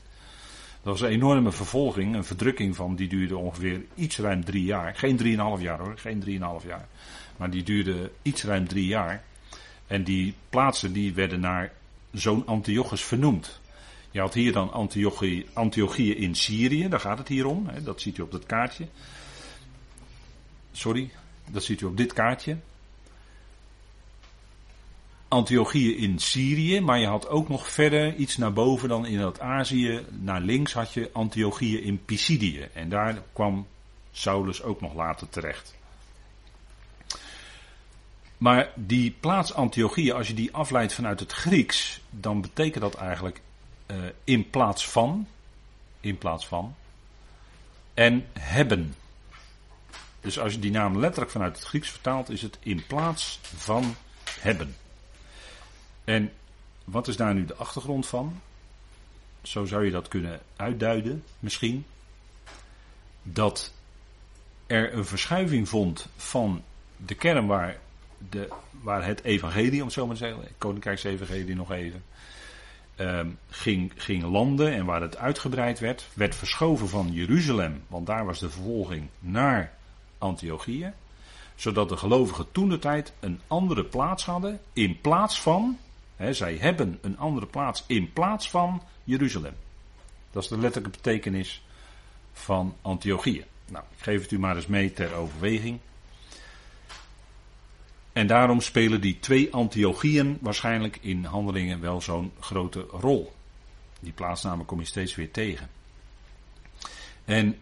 Dat 0.85 0.99
was 0.99 1.01
een 1.01 1.15
enorme 1.15 1.51
vervolging, 1.51 2.15
een 2.15 2.23
verdrukking 2.23 2.75
van, 2.75 2.95
die 2.95 3.07
duurde 3.07 3.37
ongeveer 3.37 3.81
iets 3.95 4.17
ruim 4.17 4.45
drie 4.45 4.63
jaar. 4.63 4.95
Geen 4.95 5.17
drieënhalf 5.17 5.61
jaar 5.61 5.79
hoor, 5.79 5.97
geen 5.97 6.19
drieënhalf 6.19 6.63
jaar. 6.63 6.87
Maar 7.37 7.49
die 7.49 7.63
duurde 7.63 8.11
iets 8.21 8.43
ruim 8.43 8.67
drie 8.67 8.85
jaar. 8.85 9.23
En 9.87 10.03
die 10.03 10.33
plaatsen 10.49 10.93
die 10.93 11.13
werden 11.13 11.39
naar 11.39 11.71
zo'n 12.11 12.45
Antiochus 12.45 13.03
vernoemd. 13.03 13.59
Je 14.15 14.21
had 14.21 14.33
hier 14.33 14.51
dan 14.51 14.71
Antiochie, 15.53 16.15
in 16.15 16.35
Syrië, 16.35 16.87
daar 16.87 16.99
gaat 16.99 17.17
het 17.17 17.27
hier 17.27 17.45
om. 17.45 17.67
Hè, 17.67 17.83
dat 17.83 18.01
ziet 18.01 18.17
u 18.17 18.21
op 18.21 18.31
dat 18.31 18.45
kaartje. 18.45 18.87
Sorry, 20.71 21.09
dat 21.49 21.63
ziet 21.63 21.81
u 21.81 21.85
op 21.85 21.97
dit 21.97 22.13
kaartje. 22.13 22.57
Antiochieën 25.27 25.97
in 25.97 26.19
Syrië, 26.19 26.81
maar 26.81 26.99
je 26.99 27.07
had 27.07 27.27
ook 27.27 27.49
nog 27.49 27.69
verder 27.71 28.15
iets 28.15 28.37
naar 28.37 28.53
boven 28.53 28.89
dan 28.89 29.05
in 29.05 29.19
dat 29.19 29.39
Azië. 29.39 30.05
Naar 30.09 30.41
links 30.41 30.73
had 30.73 30.93
je 30.93 31.09
Antiochieën 31.13 31.83
in 31.83 32.05
Pisidië. 32.05 32.67
En 32.73 32.89
daar 32.89 33.21
kwam 33.33 33.67
Saulus 34.11 34.63
ook 34.63 34.81
nog 34.81 34.93
later 34.93 35.29
terecht. 35.29 35.75
Maar 38.37 38.71
die 38.75 39.15
plaats 39.19 39.53
Antiochieën, 39.53 40.13
als 40.13 40.27
je 40.27 40.33
die 40.33 40.53
afleidt 40.53 40.93
vanuit 40.93 41.19
het 41.19 41.31
Grieks, 41.31 42.01
dan 42.09 42.41
betekent 42.41 42.83
dat 42.83 42.95
eigenlijk 42.95 43.43
uh, 43.87 43.97
in 44.23 44.49
plaats 44.49 44.87
van, 44.87 45.27
in 45.99 46.17
plaats 46.17 46.47
van, 46.47 46.75
en 47.93 48.25
hebben. 48.39 48.95
Dus 50.21 50.39
als 50.39 50.53
je 50.53 50.59
die 50.59 50.71
naam 50.71 50.99
letterlijk 50.99 51.31
vanuit 51.31 51.55
het 51.55 51.65
Grieks 51.65 51.89
vertaalt, 51.89 52.29
is 52.29 52.41
het 52.41 52.57
in 52.59 52.85
plaats 52.87 53.39
van 53.43 53.95
hebben. 54.39 54.75
En 56.03 56.31
wat 56.83 57.07
is 57.07 57.15
daar 57.15 57.33
nu 57.33 57.45
de 57.45 57.55
achtergrond 57.55 58.07
van? 58.07 58.41
Zo 59.41 59.65
zou 59.65 59.85
je 59.85 59.91
dat 59.91 60.07
kunnen 60.07 60.41
uitduiden, 60.55 61.23
misschien. 61.39 61.85
Dat 63.23 63.73
er 64.67 64.93
een 64.93 65.05
verschuiving 65.05 65.69
vond 65.69 66.07
van 66.15 66.63
de 66.97 67.15
kern 67.15 67.45
waar, 67.45 67.77
de, 68.29 68.49
waar 68.71 69.05
het 69.05 69.23
evangelie, 69.23 69.79
om 69.79 69.85
het 69.85 69.93
zo 69.93 70.05
maar 70.05 70.15
te 70.15 70.25
zeggen, 70.25 70.47
koninkrijksevangelie 70.57 71.55
nog 71.55 71.71
even, 71.71 72.03
um, 72.97 73.37
ging, 73.49 73.91
ging 73.95 74.23
landen 74.23 74.73
en 74.73 74.85
waar 74.85 75.01
het 75.01 75.17
uitgebreid 75.17 75.79
werd, 75.79 76.07
werd 76.13 76.35
verschoven 76.35 76.89
van 76.89 77.11
Jeruzalem, 77.11 77.83
want 77.87 78.05
daar 78.07 78.25
was 78.25 78.39
de 78.39 78.49
vervolging, 78.49 79.07
naar 79.19 79.73
Antiochië. 80.17 80.93
Zodat 81.55 81.89
de 81.89 81.97
gelovigen 81.97 82.51
toen 82.51 82.69
de 82.69 82.79
tijd 82.79 83.13
een 83.19 83.41
andere 83.47 83.83
plaats 83.83 84.25
hadden 84.25 84.59
in 84.73 85.01
plaats 85.01 85.41
van, 85.41 85.77
zij 86.29 86.55
hebben 86.55 86.97
een 87.01 87.17
andere 87.17 87.45
plaats 87.45 87.83
in 87.87 88.13
plaats 88.13 88.49
van 88.49 88.81
Jeruzalem. 89.03 89.53
Dat 90.31 90.43
is 90.43 90.49
de 90.49 90.57
letterlijke 90.57 90.97
betekenis 90.97 91.63
van 92.33 92.75
Antiochië. 92.81 93.45
Nou, 93.67 93.83
ik 93.97 94.03
geef 94.03 94.21
het 94.21 94.31
u 94.31 94.39
maar 94.39 94.55
eens 94.55 94.67
mee 94.67 94.93
ter 94.93 95.13
overweging. 95.13 95.79
En 98.15 98.27
daarom 98.27 98.61
spelen 98.61 99.01
die 99.01 99.19
twee 99.19 99.53
Antiochieën 99.53 100.37
waarschijnlijk 100.41 100.97
in 101.01 101.23
handelingen 101.23 101.81
wel 101.81 102.01
zo'n 102.01 102.31
grote 102.39 102.85
rol. 102.91 103.33
Die 103.99 104.11
plaatsnamen 104.11 104.65
kom 104.65 104.79
je 104.79 104.85
steeds 104.85 105.15
weer 105.15 105.31
tegen. 105.31 105.69
En 107.25 107.57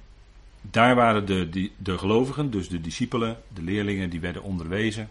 daar 0.62 0.96
waren 0.96 1.26
de, 1.26 1.50
de, 1.50 1.72
de 1.78 1.98
gelovigen, 1.98 2.52
dus 2.52 2.70
de 2.70 2.82
discipelen, 2.82 3.38
de 3.54 3.62
leerlingen, 3.62 4.10
die 4.10 4.20
werden 4.20 4.44
onderwezen. 4.44 5.10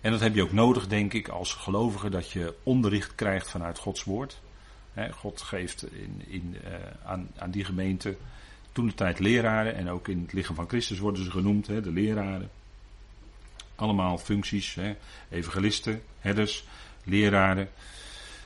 En 0.00 0.10
dat 0.10 0.20
heb 0.20 0.34
je 0.34 0.42
ook 0.42 0.52
nodig, 0.52 0.86
denk 0.86 1.12
ik, 1.12 1.28
als 1.28 1.54
gelovige, 1.54 2.10
dat 2.10 2.30
je 2.30 2.54
onderricht 2.62 3.14
krijgt 3.14 3.50
vanuit 3.50 3.78
Gods 3.78 4.04
woord. 4.04 4.40
God 5.10 5.42
geeft 5.42 5.92
in, 5.92 6.22
in, 6.26 6.56
uh, 6.64 6.74
aan, 7.04 7.28
aan 7.38 7.50
die 7.50 7.64
gemeente 7.64 8.16
toen 8.72 8.86
de 8.86 8.94
tijd 8.94 9.18
leraren 9.18 9.74
en 9.74 9.88
ook 9.88 10.08
in 10.08 10.20
het 10.22 10.32
lichaam 10.32 10.54
van 10.54 10.68
Christus 10.68 10.98
worden 10.98 11.24
ze 11.24 11.30
genoemd, 11.30 11.66
hè, 11.66 11.80
de 11.80 11.92
leraren. 11.92 12.50
Allemaal 13.78 14.18
functies, 14.18 14.74
hè, 14.74 14.96
evangelisten, 15.30 16.02
herders, 16.18 16.64
leraren. 17.04 17.70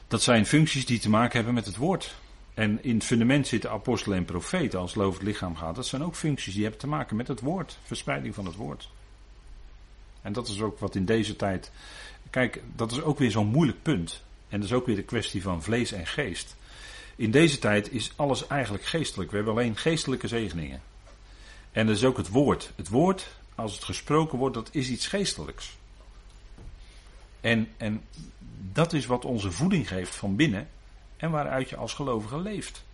Dat 0.08 0.22
zijn 0.22 0.46
functies 0.46 0.86
die 0.86 0.98
te 0.98 1.10
maken 1.10 1.36
hebben 1.36 1.54
met 1.54 1.66
het 1.66 1.76
woord. 1.76 2.14
En 2.54 2.84
in 2.84 2.94
het 2.94 3.04
fundament 3.04 3.46
zitten 3.46 3.70
apostelen 3.70 4.18
en 4.18 4.24
profeten 4.24 4.78
als 4.78 4.94
het 4.94 5.12
het 5.12 5.22
lichaam 5.22 5.56
gaat. 5.56 5.74
Dat 5.74 5.86
zijn 5.86 6.04
ook 6.04 6.14
functies 6.14 6.52
die 6.52 6.62
hebben 6.62 6.80
te 6.80 6.86
maken 6.86 7.16
met 7.16 7.28
het 7.28 7.40
woord, 7.40 7.78
verspreiding 7.82 8.34
van 8.34 8.44
het 8.44 8.56
woord. 8.56 8.88
En 10.22 10.32
dat 10.32 10.48
is 10.48 10.60
ook 10.60 10.78
wat 10.78 10.94
in 10.94 11.04
deze 11.04 11.36
tijd. 11.36 11.70
Kijk, 12.30 12.62
dat 12.76 12.92
is 12.92 13.02
ook 13.02 13.18
weer 13.18 13.30
zo'n 13.30 13.46
moeilijk 13.46 13.82
punt. 13.82 14.22
En 14.48 14.60
dat 14.60 14.68
is 14.68 14.74
ook 14.74 14.86
weer 14.86 14.96
de 14.96 15.02
kwestie 15.02 15.42
van 15.42 15.62
vlees 15.62 15.92
en 15.92 16.06
geest. 16.06 16.56
In 17.16 17.30
deze 17.30 17.58
tijd 17.58 17.92
is 17.92 18.12
alles 18.16 18.46
eigenlijk 18.46 18.84
geestelijk. 18.84 19.30
We 19.30 19.36
hebben 19.36 19.54
alleen 19.54 19.76
geestelijke 19.76 20.28
zegeningen. 20.28 20.82
En 21.72 21.86
dat 21.86 21.96
is 21.96 22.04
ook 22.04 22.16
het 22.16 22.28
woord. 22.28 22.72
Het 22.76 22.88
woord 22.88 23.30
als 23.54 23.74
het 23.74 23.84
gesproken 23.84 24.38
wordt, 24.38 24.54
dat 24.54 24.68
is 24.72 24.88
iets 24.88 25.06
geestelijks. 25.06 25.76
En, 27.40 27.68
en 27.76 28.02
dat 28.72 28.92
is 28.92 29.06
wat 29.06 29.24
onze 29.24 29.50
voeding 29.50 29.88
geeft 29.88 30.14
van 30.14 30.36
binnen 30.36 30.68
en 31.16 31.30
waaruit 31.30 31.68
je 31.68 31.76
als 31.76 31.94
gelovige 31.94 32.38
leeft. 32.38 32.84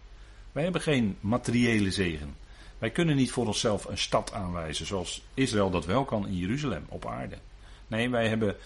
Wij 0.53 0.63
hebben 0.63 0.81
geen 0.81 1.17
materiële 1.21 1.91
zegen. 1.91 2.37
Wij 2.79 2.91
kunnen 2.91 3.17
niet 3.17 3.31
voor 3.31 3.47
onszelf 3.47 3.85
een 3.85 3.99
stad 3.99 4.33
aanwijzen 4.33 4.87
zoals 4.87 5.23
Israël 5.35 5.71
dat 5.71 5.87
wel 5.87 6.05
kan 6.05 6.27
in 6.27 6.37
Jeruzalem 6.37 6.85
op 6.89 7.07
aarde. 7.07 7.39
Nee, 7.87 8.11
wij 8.11 8.29
hebben 8.29 8.57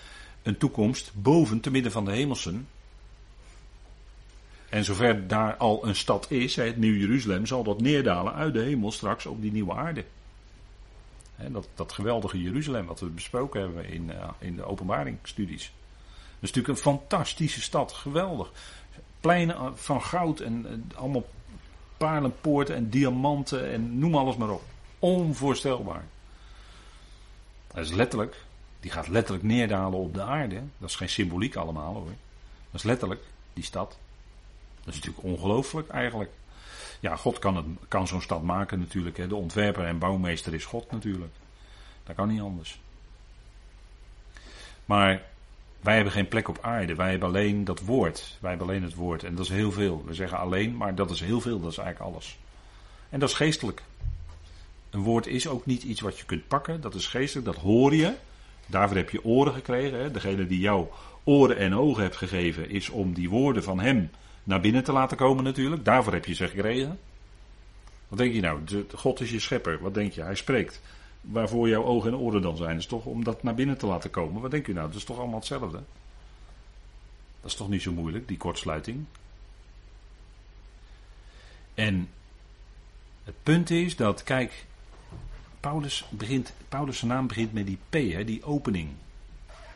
een 0.43 0.57
toekomst 0.57 1.11
boven 1.15 1.61
te 1.61 1.71
midden 1.71 1.93
van 1.93 2.05
de 2.05 2.13
hemelsen. 2.13 2.69
En 4.69 4.85
zover 4.85 5.27
daar 5.29 5.57
al 5.57 5.87
een 5.87 5.97
stad 5.97 6.31
is, 6.31 6.57
het 6.57 6.77
Nieuw 6.77 6.95
Jeruzalem, 6.95 7.47
zal 7.47 7.63
dat 7.63 7.81
neerdalen 7.81 8.35
uit 8.35 8.55
de 8.55 8.61
hemel 8.61 8.93
straks 8.93 9.27
op 9.27 9.43
die 9.43 9.53
nieuwe 9.53 9.73
aarde 9.73 10.05
dat, 11.37 11.69
dat 11.75 11.93
geweldige 11.93 12.43
Jeruzalem 12.43 12.87
wat 12.87 13.01
we 13.01 13.07
besproken 13.07 13.61
hebben 13.61 13.89
in, 13.89 14.11
uh, 14.11 14.29
in 14.39 14.57
de 14.57 14.65
openbaringstudies. 14.65 15.63
Dat 15.63 16.51
is 16.51 16.53
natuurlijk 16.53 16.69
een 16.69 16.93
fantastische 16.93 17.61
stad, 17.61 17.93
geweldig. 17.93 18.53
Pleinen 19.21 19.79
van 19.79 20.03
goud 20.03 20.41
en 20.41 20.67
uh, 20.67 20.99
allemaal 20.99 21.27
paarlenpoorten 21.97 22.75
en 22.75 22.91
diamanten 22.91 23.71
en 23.71 23.99
noem 23.99 24.15
alles 24.15 24.37
maar 24.37 24.51
op. 24.51 24.63
Onvoorstelbaar. 24.99 26.05
Dat 27.75 27.85
is 27.85 27.93
letterlijk, 27.93 28.45
die 28.81 28.91
gaat 28.91 29.09
letterlijk 29.09 29.45
neerdalen 29.45 29.99
op 29.99 30.15
de 30.15 30.23
aarde. 30.23 30.63
Dat 30.79 30.89
is 30.89 30.97
geen 30.97 31.09
symboliek 31.09 31.57
allemaal 31.57 31.95
hoor. 31.95 32.13
Dat 32.71 32.81
is 32.81 32.83
letterlijk, 32.83 33.23
die 33.53 33.65
stad. 33.65 33.99
Dat 34.85 34.95
is 34.95 35.01
natuurlijk 35.01 35.25
ongelooflijk 35.25 35.89
eigenlijk. 35.89 36.31
Ja, 37.03 37.17
God 37.17 37.39
kan, 37.39 37.79
kan 37.89 38.07
zo'n 38.07 38.21
stad 38.21 38.43
maken 38.43 38.79
natuurlijk. 38.79 39.17
Hè. 39.17 39.27
De 39.27 39.35
ontwerper 39.35 39.85
en 39.85 39.99
bouwmeester 39.99 40.55
is 40.55 40.65
God 40.65 40.91
natuurlijk. 40.91 41.33
Dat 42.05 42.17
kan 42.17 42.29
niet 42.29 42.41
anders. 42.41 42.81
Maar 44.85 45.23
Wij 45.81 45.95
hebben 45.95 46.13
geen 46.13 46.29
plek 46.29 46.49
op 46.49 46.59
aarde. 46.61 46.95
Wij 46.95 47.11
hebben 47.11 47.29
alleen 47.29 47.65
dat 47.65 47.81
woord. 47.81 48.39
Wij 48.41 48.51
hebben 48.51 48.69
alleen 48.69 48.83
het 48.83 48.95
woord. 48.95 49.25
En 49.25 49.35
dat 49.35 49.45
is 49.45 49.51
heel 49.51 49.73
veel. 49.73 50.05
We 50.07 50.15
zeggen 50.15 50.39
alleen, 50.39 50.77
maar 50.77 50.95
dat 50.95 51.11
is 51.11 51.21
heel 51.21 51.41
veel. 51.41 51.61
Dat 51.61 51.71
is 51.71 51.79
eigenlijk 51.79 52.13
alles. 52.13 52.39
En 53.09 53.21
dat 53.21 53.29
is 53.29 53.35
geestelijk. 53.35 53.83
Een 54.91 55.01
woord 55.01 55.27
is 55.27 55.49
ook 55.49 55.67
niet 55.67 55.83
iets 55.83 56.01
wat 56.01 56.19
je 56.19 56.25
kunt 56.25 56.49
pakken. 56.49 56.81
Dat 56.81 56.95
is 56.95 57.07
geestelijk. 57.07 57.47
Dat 57.47 57.57
hoor 57.57 57.95
je. 57.95 58.15
Daarvoor 58.67 58.97
heb 58.97 59.11
je 59.11 59.25
oren 59.25 59.53
gekregen. 59.53 59.99
Hè? 59.99 60.11
Degene 60.11 60.47
die 60.47 60.61
jou 60.61 60.87
oren 61.25 61.57
en 61.57 61.75
ogen 61.75 62.03
hebt 62.03 62.17
gegeven, 62.17 62.71
is 62.71 62.89
om 62.89 63.13
die 63.13 63.31
woorden 63.31 63.63
van 63.63 63.81
hem 63.81 64.11
naar 64.45 64.61
binnen 64.61 64.85
te 64.85 64.93
laten 64.93 65.17
komen 65.17 65.45
natuurlijk. 65.45 65.85
Daarvoor 65.85 66.13
heb 66.13 66.25
je 66.25 66.35
ze 66.35 66.49
gekregen. 66.49 66.99
Wat 68.09 68.19
denk 68.19 68.35
je 68.35 68.41
nou? 68.41 68.61
God 68.95 69.21
is 69.21 69.31
je 69.31 69.41
schepper. 69.41 69.79
Wat 69.81 69.95
denk 69.95 70.13
je? 70.13 70.23
Hij 70.23 70.35
spreekt. 70.35 70.81
Waarvoor 71.21 71.69
jouw 71.69 71.85
ogen 71.85 72.13
en 72.13 72.19
oren 72.19 72.43
dan 72.43 72.57
zijn, 72.57 72.77
is 72.77 72.87
toch 72.87 73.05
om 73.05 73.25
dat 73.25 73.43
naar 73.43 73.55
binnen 73.55 73.79
te 73.79 73.87
laten 73.87 74.11
komen. 74.11 74.43
Wat 74.43 74.51
denk 74.51 74.67
je 74.67 74.73
nou? 74.73 74.87
Dat 74.87 74.97
is 74.97 75.05
toch 75.05 75.19
allemaal 75.19 75.39
hetzelfde? 75.39 75.81
Dat 77.41 77.51
is 77.51 77.57
toch 77.57 77.69
niet 77.69 77.83
zo 77.83 77.93
moeilijk, 77.93 78.29
die 78.29 78.37
kortsluiting? 78.37 79.05
En 81.75 82.09
het 83.25 83.35
punt 83.43 83.71
is 83.71 83.97
dat, 83.97 84.23
kijk, 84.23 84.65
Paulus, 85.61 86.05
begint, 86.11 86.53
Paulus' 86.69 87.03
naam 87.03 87.27
begint 87.27 87.53
met 87.53 87.67
die 87.67 87.79
P, 87.89 87.93
hè, 87.93 88.25
die 88.25 88.45
opening. 88.45 88.89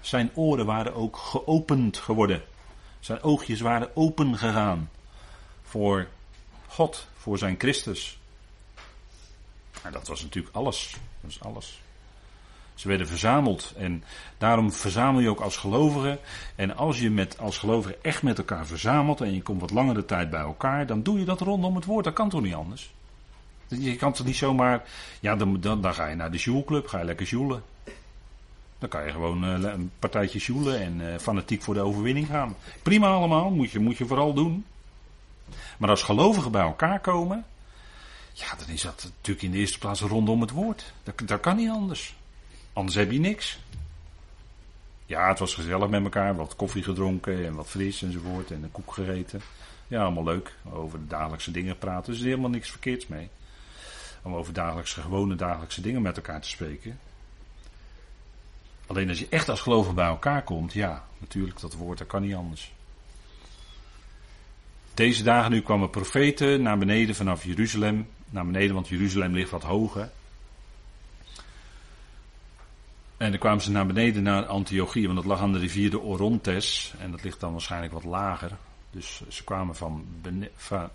Zijn 0.00 0.30
oren 0.34 0.66
waren 0.66 0.94
ook 0.94 1.16
geopend 1.16 1.96
geworden. 1.96 2.42
Zijn 3.00 3.22
oogjes 3.22 3.60
waren 3.60 3.96
open 3.96 4.38
gegaan. 4.38 4.90
Voor 5.62 6.08
God, 6.66 7.06
voor 7.16 7.38
zijn 7.38 7.54
Christus. 7.58 8.18
Maar 9.82 9.92
dat 9.92 10.08
was 10.08 10.22
natuurlijk 10.22 10.54
alles. 10.54 10.96
Dat 11.20 11.30
is 11.30 11.42
alles. 11.42 11.80
Ze 12.74 12.88
werden 12.88 13.08
verzameld 13.08 13.72
en 13.76 14.04
daarom 14.38 14.72
verzamel 14.72 15.20
je 15.20 15.28
ook 15.28 15.40
als 15.40 15.56
gelovige. 15.56 16.18
En 16.54 16.76
als 16.76 17.00
je 17.00 17.10
met, 17.10 17.38
als 17.38 17.58
gelovige 17.58 17.98
echt 18.02 18.22
met 18.22 18.38
elkaar 18.38 18.66
verzamelt 18.66 19.20
en 19.20 19.34
je 19.34 19.42
komt 19.42 19.60
wat 19.60 19.70
langere 19.70 20.04
tijd 20.04 20.30
bij 20.30 20.40
elkaar, 20.40 20.86
dan 20.86 21.02
doe 21.02 21.18
je 21.18 21.24
dat 21.24 21.40
rondom 21.40 21.74
het 21.74 21.84
woord. 21.84 22.04
Dat 22.04 22.14
kan 22.14 22.28
toch 22.28 22.42
niet 22.42 22.54
anders? 22.54 22.94
Je 23.68 23.96
kan 23.96 24.12
toch 24.12 24.26
niet 24.26 24.36
zomaar, 24.36 24.82
ja 25.20 25.36
dan, 25.36 25.60
dan, 25.60 25.80
dan 25.80 25.94
ga 25.94 26.06
je 26.06 26.14
naar 26.14 26.30
de 26.30 26.38
sjoelclub, 26.38 26.86
ga 26.86 26.98
je 26.98 27.04
lekker 27.04 27.26
sjoelen. 27.26 27.62
Dan 28.78 28.88
kan 28.88 29.04
je 29.04 29.10
gewoon 29.10 29.44
uh, 29.44 29.72
een 29.72 29.90
partijtje 29.98 30.38
sjoelen 30.38 30.80
en 30.80 31.00
uh, 31.00 31.18
fanatiek 31.18 31.62
voor 31.62 31.74
de 31.74 31.80
overwinning 31.80 32.26
gaan. 32.26 32.56
Prima 32.82 33.08
allemaal, 33.08 33.50
moet 33.50 33.70
je, 33.70 33.78
moet 33.78 33.96
je 33.96 34.06
vooral 34.06 34.34
doen. 34.34 34.64
Maar 35.78 35.90
als 35.90 36.02
gelovigen 36.02 36.52
bij 36.52 36.62
elkaar 36.62 37.00
komen, 37.00 37.44
ja, 38.32 38.54
dan 38.58 38.68
is 38.68 38.82
dat 38.82 39.10
natuurlijk 39.16 39.46
in 39.46 39.50
de 39.50 39.58
eerste 39.58 39.78
plaats 39.78 40.00
rondom 40.00 40.40
het 40.40 40.50
woord. 40.50 40.92
Dat, 41.02 41.22
dat 41.24 41.40
kan 41.40 41.56
niet 41.56 41.70
anders. 41.70 42.16
Anders 42.72 42.96
heb 42.96 43.10
je 43.10 43.18
niks. 43.18 43.58
Ja, 45.06 45.28
het 45.28 45.38
was 45.38 45.54
gezellig 45.54 45.88
met 45.88 46.02
elkaar. 46.02 46.36
Wat 46.36 46.56
koffie 46.56 46.82
gedronken 46.82 47.46
en 47.46 47.54
wat 47.54 47.66
fris 47.66 48.02
enzovoort. 48.02 48.50
En 48.50 48.62
een 48.62 48.72
koek 48.72 48.92
gegeten. 48.92 49.40
Ja, 49.88 50.02
allemaal 50.02 50.24
leuk. 50.24 50.54
Over 50.72 50.98
de 50.98 51.06
dagelijkse 51.06 51.50
dingen 51.50 51.78
praten. 51.78 52.04
Dus 52.04 52.20
er 52.20 52.26
is 52.26 52.30
helemaal 52.30 52.50
niks 52.50 52.70
verkeerds 52.70 53.06
mee. 53.06 53.28
Om 54.22 54.34
over 54.34 54.52
dagelijkse, 54.52 55.00
gewone 55.00 55.34
dagelijkse 55.34 55.80
dingen 55.80 56.02
met 56.02 56.16
elkaar 56.16 56.40
te 56.40 56.48
spreken. 56.48 56.98
Alleen 58.86 59.08
als 59.08 59.18
je 59.18 59.26
echt 59.30 59.48
als 59.48 59.60
gelovige 59.60 59.94
bij 59.94 60.06
elkaar 60.06 60.42
komt, 60.42 60.72
ja, 60.72 61.04
natuurlijk, 61.18 61.60
dat 61.60 61.74
woord, 61.74 61.98
dat 61.98 62.06
kan 62.06 62.22
niet 62.22 62.34
anders. 62.34 62.72
Deze 64.94 65.22
dagen 65.22 65.50
nu 65.50 65.60
kwamen 65.60 65.90
profeten 65.90 66.62
naar 66.62 66.78
beneden 66.78 67.14
vanaf 67.14 67.44
Jeruzalem. 67.44 68.08
Naar 68.30 68.46
beneden, 68.46 68.74
want 68.74 68.88
Jeruzalem 68.88 69.34
ligt 69.34 69.50
wat 69.50 69.62
hoger. 69.62 70.10
En 73.16 73.30
dan 73.30 73.38
kwamen 73.38 73.62
ze 73.62 73.70
naar 73.70 73.86
beneden 73.86 74.22
naar 74.22 74.46
Antiochie, 74.46 75.04
want 75.04 75.16
dat 75.16 75.26
lag 75.26 75.40
aan 75.40 75.52
de 75.52 75.58
rivier 75.58 75.90
de 75.90 76.00
Orontes. 76.00 76.94
En 76.98 77.10
dat 77.10 77.22
ligt 77.22 77.40
dan 77.40 77.52
waarschijnlijk 77.52 77.92
wat 77.92 78.04
lager. 78.04 78.50
Dus 78.90 79.22
ze 79.28 79.44
kwamen 79.44 79.76
van, 79.76 80.06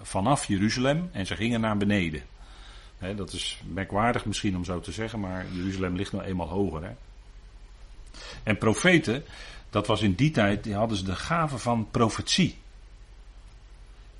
vanaf 0.02 0.46
Jeruzalem 0.46 1.10
en 1.12 1.26
ze 1.26 1.36
gingen 1.36 1.62
naar 1.62 1.78
beneden. 1.78 2.24
dat 3.16 3.34
is 3.34 3.62
merkwaardig 3.68 4.26
misschien 4.26 4.56
om 4.56 4.66
zo 4.66 4.80
te 4.80 4.92
zeggen, 4.92 5.20
maar 5.20 5.46
Jeruzalem 5.52 5.96
ligt 5.96 6.12
nou 6.12 6.24
eenmaal 6.24 6.48
hoger. 6.48 6.84
Hè? 6.84 6.92
En 8.44 8.58
profeten, 8.58 9.24
dat 9.70 9.88
was 9.88 10.02
in 10.02 10.14
die 10.14 10.32
tijd, 10.32 10.64
die 10.64 10.74
hadden 10.74 10.98
ze 10.98 11.04
de 11.04 11.16
gave 11.16 11.58
van 11.58 11.88
profetie. 11.92 12.58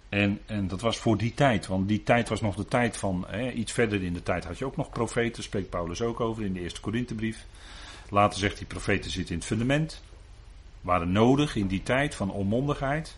En, 0.10 0.40
en 0.46 0.68
dat 0.68 0.82
was 0.82 0.98
voor 0.98 1.18
die 1.18 1.34
tijd, 1.34 1.68
want 1.68 1.88
die 1.88 2.04
tijd 2.04 2.30
was 2.30 2.42
nog 2.42 2.56
de 2.56 2.66
tijd 2.66 2.98
van, 2.98 3.26
hè, 3.28 3.52
iets 3.52 3.72
verder 3.72 4.04
in 4.04 4.14
de 4.14 4.24
tijd 4.24 4.44
had 4.44 4.58
je 4.58 4.66
ook 4.66 4.78
nog 4.78 4.90
profeten, 4.90 5.44
spreekt 5.44 5.70
Paulus 5.70 6.02
ook 6.02 6.20
over 6.20 6.44
in 6.44 6.54
de 6.54 6.60
eerste 6.60 6.82
Korinthebrief. 6.82 7.46
Later 8.10 8.40
zegt 8.40 8.58
hij, 8.58 8.68
profeten 8.68 9.12
zitten 9.12 9.34
in 9.34 9.40
het 9.40 9.48
fundament, 9.48 10.02
waren 10.82 11.12
nodig 11.12 11.56
in 11.56 11.68
die 11.68 11.84
tijd 11.84 12.16
van 12.16 12.32
onmondigheid. 12.32 13.18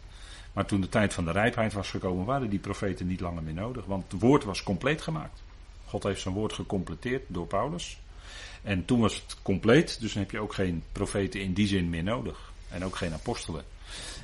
Maar 0.53 0.65
toen 0.65 0.81
de 0.81 0.89
tijd 0.89 1.13
van 1.13 1.25
de 1.25 1.31
rijpheid 1.31 1.73
was 1.73 1.89
gekomen, 1.89 2.25
waren 2.25 2.49
die 2.49 2.59
profeten 2.59 3.07
niet 3.07 3.19
langer 3.19 3.43
meer 3.43 3.53
nodig, 3.53 3.85
want 3.85 4.11
het 4.11 4.21
woord 4.21 4.43
was 4.43 4.63
compleet 4.63 5.01
gemaakt. 5.01 5.43
God 5.85 6.03
heeft 6.03 6.21
zijn 6.21 6.33
woord 6.33 6.53
gecompleteerd 6.53 7.23
door 7.27 7.47
Paulus. 7.47 7.99
En 8.61 8.85
toen 8.85 8.99
was 8.99 9.15
het 9.15 9.37
compleet, 9.41 9.99
dus 9.99 10.13
dan 10.13 10.21
heb 10.21 10.31
je 10.31 10.39
ook 10.39 10.53
geen 10.53 10.83
profeten 10.91 11.41
in 11.41 11.53
die 11.53 11.67
zin 11.67 11.89
meer 11.89 12.03
nodig. 12.03 12.51
En 12.69 12.85
ook 12.85 12.95
geen 12.95 13.13
apostelen. 13.13 13.63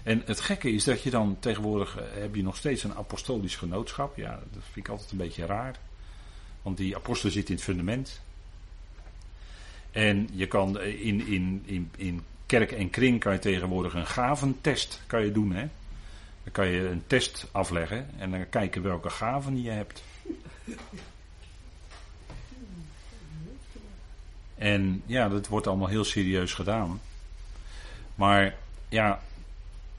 En 0.04 0.22
het 0.26 0.40
gekke 0.40 0.72
is 0.72 0.84
dat 0.84 1.04
je 1.04 1.10
dan 1.10 1.38
tegenwoordig 1.40 1.98
eh, 1.98 2.04
heb 2.14 2.36
je 2.36 2.44
nog 2.44 2.58
steeds 2.58 2.84
een 2.84 2.96
apostolisch 2.96 3.56
genootschap. 3.56 4.18
Ja, 4.18 4.40
dat 4.52 4.64
vind 4.64 4.86
ik 4.86 4.88
altijd 4.88 5.12
een 5.12 5.18
beetje 5.18 5.46
raar. 5.46 5.76
Want 6.62 6.78
die 6.78 6.96
apostel 6.96 7.30
zit 7.30 7.50
in 7.50 7.56
het 7.56 7.64
fundament. 7.64 8.22
En 9.92 10.30
je 10.32 10.48
kan 10.48 10.80
eh, 10.80 11.06
in, 11.06 11.28
in, 11.28 11.64
in, 11.66 11.92
in 11.98 12.24
kerk 12.46 12.72
en 12.72 12.90
kring 12.90 13.20
kan 13.20 13.34
je 13.34 13.40
tegenwoordig 13.40 13.94
een 13.94 14.08
gaventest 14.08 15.02
kan 15.08 15.26
je 15.26 15.32
doen. 15.32 15.52
Hè? 15.52 15.68
Dan 16.44 16.52
kan 16.52 16.68
je 16.68 16.88
een 16.88 17.04
test 17.08 17.48
afleggen 17.52 18.10
en 18.18 18.32
dan 18.32 18.50
kijken 18.50 18.82
welke 18.82 19.10
gaven 19.10 19.62
je 19.62 19.70
hebt. 19.70 20.04
En 24.60 25.02
ja, 25.06 25.30
dat 25.30 25.48
wordt 25.48 25.67
allemaal 25.67 25.88
heel 25.88 26.04
serieus 26.04 26.54
gedaan. 26.54 27.02
Maar 28.15 28.56
ja, 28.89 29.22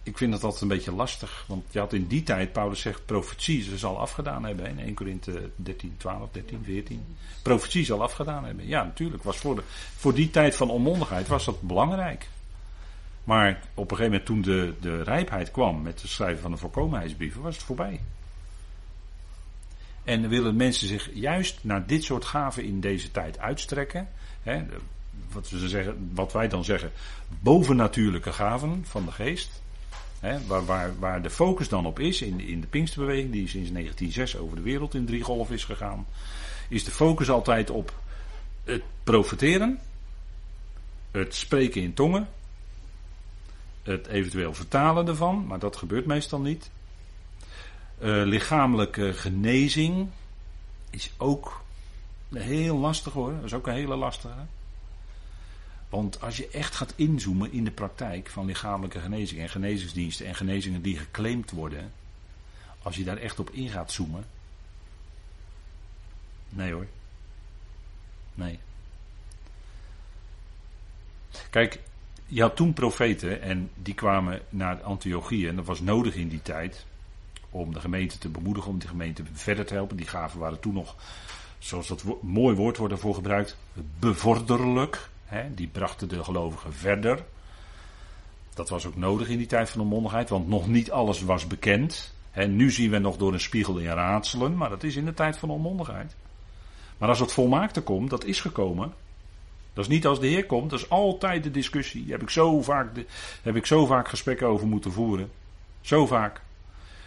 ik 0.03 0.19
vind 0.19 0.33
dat 0.33 0.45
altijd 0.45 0.63
een 0.63 0.69
beetje 0.69 0.93
lastig. 0.93 1.45
Want 1.49 1.65
je 1.71 1.79
had 1.79 1.93
in 1.93 2.07
die 2.07 2.23
tijd, 2.23 2.53
Paulus 2.53 2.81
zegt, 2.81 3.07
profetie 3.07 3.63
ze 3.63 3.79
zal 3.79 3.99
afgedaan 3.99 4.45
hebben. 4.45 4.67
In 4.67 4.79
1 4.79 4.95
Korinthe 4.95 5.51
13, 5.57 5.95
12, 5.97 6.29
13, 6.33 6.61
14. 6.65 7.05
Profetie 7.43 7.85
zal 7.85 8.03
afgedaan 8.03 8.45
hebben. 8.45 8.67
Ja, 8.67 8.85
natuurlijk. 8.85 9.23
Was 9.23 9.37
voor, 9.37 9.55
de, 9.55 9.63
voor 9.97 10.15
die 10.15 10.31
tijd 10.31 10.57
van 10.57 10.71
onmondigheid 10.71 11.29
was 11.29 11.45
dat 11.45 11.63
belangrijk. 11.63 12.29
Maar 13.25 13.61
op 13.75 13.91
een 13.91 13.97
gegeven 13.97 14.05
moment 14.05 14.27
toen 14.27 14.43
de, 14.43 14.75
de 14.81 15.03
rijpheid 15.03 15.51
kwam 15.51 15.83
met 15.83 16.03
het 16.03 16.11
schrijven 16.11 16.43
van 16.43 16.51
de 16.51 16.57
voorkomenheidsbrieven, 16.57 17.43
was 17.43 17.55
het 17.55 17.65
voorbij. 17.65 18.01
En 20.05 20.29
willen 20.29 20.57
mensen 20.57 20.89
zich 20.89 21.11
juist 21.15 21.59
naar 21.63 21.87
dit 21.87 22.05
soort 22.05 22.25
gaven 22.25 22.65
in 22.65 22.81
deze 22.81 23.11
tijd 23.11 23.39
uitstrekken. 23.39 24.09
Hè, 24.43 24.63
wat, 25.33 25.51
we 25.51 25.69
zeggen, 25.69 26.11
wat 26.15 26.33
wij 26.33 26.49
dan 26.49 26.65
zeggen, 26.65 26.93
bovennatuurlijke 27.29 28.33
gaven 28.33 28.85
van 28.85 29.05
de 29.05 29.13
geest. 29.13 29.63
Hè, 30.21 30.47
waar, 30.47 30.65
waar, 30.65 30.99
waar 30.99 31.23
de 31.23 31.31
focus 31.31 31.69
dan 31.69 31.87
op 31.87 31.99
is 31.99 32.23
in, 32.23 32.41
in 32.41 32.61
de 32.61 32.67
Pinksterbeweging, 32.67 33.33
die 33.33 33.49
sinds 33.49 33.71
1906 33.71 34.37
over 34.37 34.57
de 34.57 34.63
wereld 34.63 34.95
in 34.95 35.07
drie 35.07 35.23
golf 35.23 35.51
is 35.51 35.65
gegaan, 35.65 36.07
is 36.69 36.85
de 36.85 36.91
focus 36.91 37.31
altijd 37.31 37.71
op 37.71 37.95
het 38.65 38.83
profeteren, 39.05 39.79
het 41.11 41.35
spreken 41.35 41.83
in 41.83 41.95
tongen, 41.95 42.29
het 43.83 44.07
eventueel 44.07 44.55
vertalen 44.55 45.07
ervan, 45.07 45.47
maar 45.47 45.59
dat 45.59 45.77
gebeurt 45.77 46.07
meestal 46.07 46.41
niet. 46.41 46.71
Uh, 48.03 48.23
lichamelijke 48.25 49.13
genezing 49.13 50.09
is 50.91 51.13
ook 51.17 51.63
heel 52.33 52.77
lastig 52.77 53.13
hoor, 53.13 53.35
dat 53.35 53.45
is 53.45 53.55
ook 53.55 53.67
een 53.67 53.75
hele 53.75 53.97
lastige. 53.97 54.47
Want 55.89 56.21
als 56.21 56.37
je 56.37 56.49
echt 56.49 56.75
gaat 56.75 56.93
inzoomen 56.97 57.53
in 57.53 57.65
de 57.65 57.71
praktijk 57.71 58.29
van 58.29 58.47
lichamelijke 58.47 59.01
genezing 59.01 59.41
en 59.41 59.49
genezingsdiensten 59.49 60.27
en 60.27 60.35
genezingen 60.35 60.83
die 60.83 60.99
geclaimd 60.99 61.51
worden, 61.51 61.93
als 62.83 62.97
je 62.97 63.05
daar 63.05 63.17
echt 63.17 63.39
op 63.39 63.51
in 63.51 63.69
gaat 63.69 63.93
zoomen. 63.93 64.25
Nee 66.49 66.73
hoor. 66.73 66.87
Nee. 68.35 68.59
Kijk, 71.51 71.81
je 72.27 72.41
had 72.41 72.57
toen 72.57 72.73
profeten 72.73 73.43
en 73.43 73.71
die 73.75 73.95
kwamen 73.95 74.41
naar 74.49 74.83
Antiochie 74.83 75.49
en 75.49 75.57
dat 75.57 75.65
was 75.67 75.81
nodig 75.81 76.15
in 76.15 76.29
die 76.29 76.43
tijd 76.43 76.87
om 77.51 77.73
de 77.73 77.81
gemeente 77.81 78.19
te 78.19 78.29
bemoedigen, 78.29 78.71
om 78.71 78.79
die 78.79 78.89
gemeente 78.89 79.23
verder 79.33 79.67
te 79.67 79.75
helpen. 79.75 79.97
Die 79.97 80.07
gaven 80.07 80.41
waren 80.41 80.61
toen 80.61 80.75
nog, 80.75 80.97
zoals 81.61 81.89
dat 81.89 82.05
mooi 82.23 82.57
woord 82.57 82.77
wordt 82.77 82.93
ervoor 82.93 83.15
gebruikt, 83.15 83.57
bevorderlijk 83.99 85.09
die 85.55 85.67
brachten 85.67 86.09
de 86.09 86.25
gelovigen 86.25 86.73
verder. 86.73 87.25
Dat 88.55 88.69
was 88.69 88.87
ook 88.87 88.97
nodig 88.97 89.29
in 89.29 89.39
die 89.39 89.47
tijd 89.47 89.71
van 89.71 89.81
onmondigheid, 89.81 90.29
want 90.29 90.49
nog 90.49 90.67
niet 90.67 90.91
alles 90.91 91.23
was 91.23 91.47
bekend. 91.47 92.15
nu 92.49 92.71
zien 92.71 92.91
we 92.91 92.99
nog 92.99 93.17
door 93.17 93.33
een 93.33 93.41
spiegel 93.41 93.79
in 93.79 93.87
raadselen, 93.87 94.57
maar 94.57 94.69
dat 94.69 94.83
is 94.83 94.97
in 94.97 95.05
de 95.05 95.15
tijd 95.15 95.37
van 95.37 95.51
onmondigheid. 95.51 96.15
Maar 96.99 97.09
als 97.09 97.21
het 97.21 97.33
volmaakte 97.33 97.81
komt, 97.81 98.11
dat 98.11 98.25
is 98.25 98.41
gekomen. 98.41 98.93
Dat 99.73 99.85
is 99.85 99.91
niet 99.91 100.07
als 100.07 100.21
de 100.21 100.27
Heer 100.27 100.47
komt, 100.47 100.71
dat 100.71 100.79
is 100.79 100.91
altijd 100.91 101.43
de 101.43 101.51
discussie. 101.51 102.03
Daar 102.03 102.11
heb 102.13 102.23
ik 102.23 102.31
zo 102.31 102.63
vaak, 102.63 103.05
heb 103.43 103.57
ik 103.57 103.67
zo 103.67 103.87
vaak 103.87 104.09
gesprekken 104.09 104.47
over 104.47 104.67
moeten 104.67 104.93
voeren. 104.93 105.31
Zo 105.81 106.07
vaak. 106.07 106.41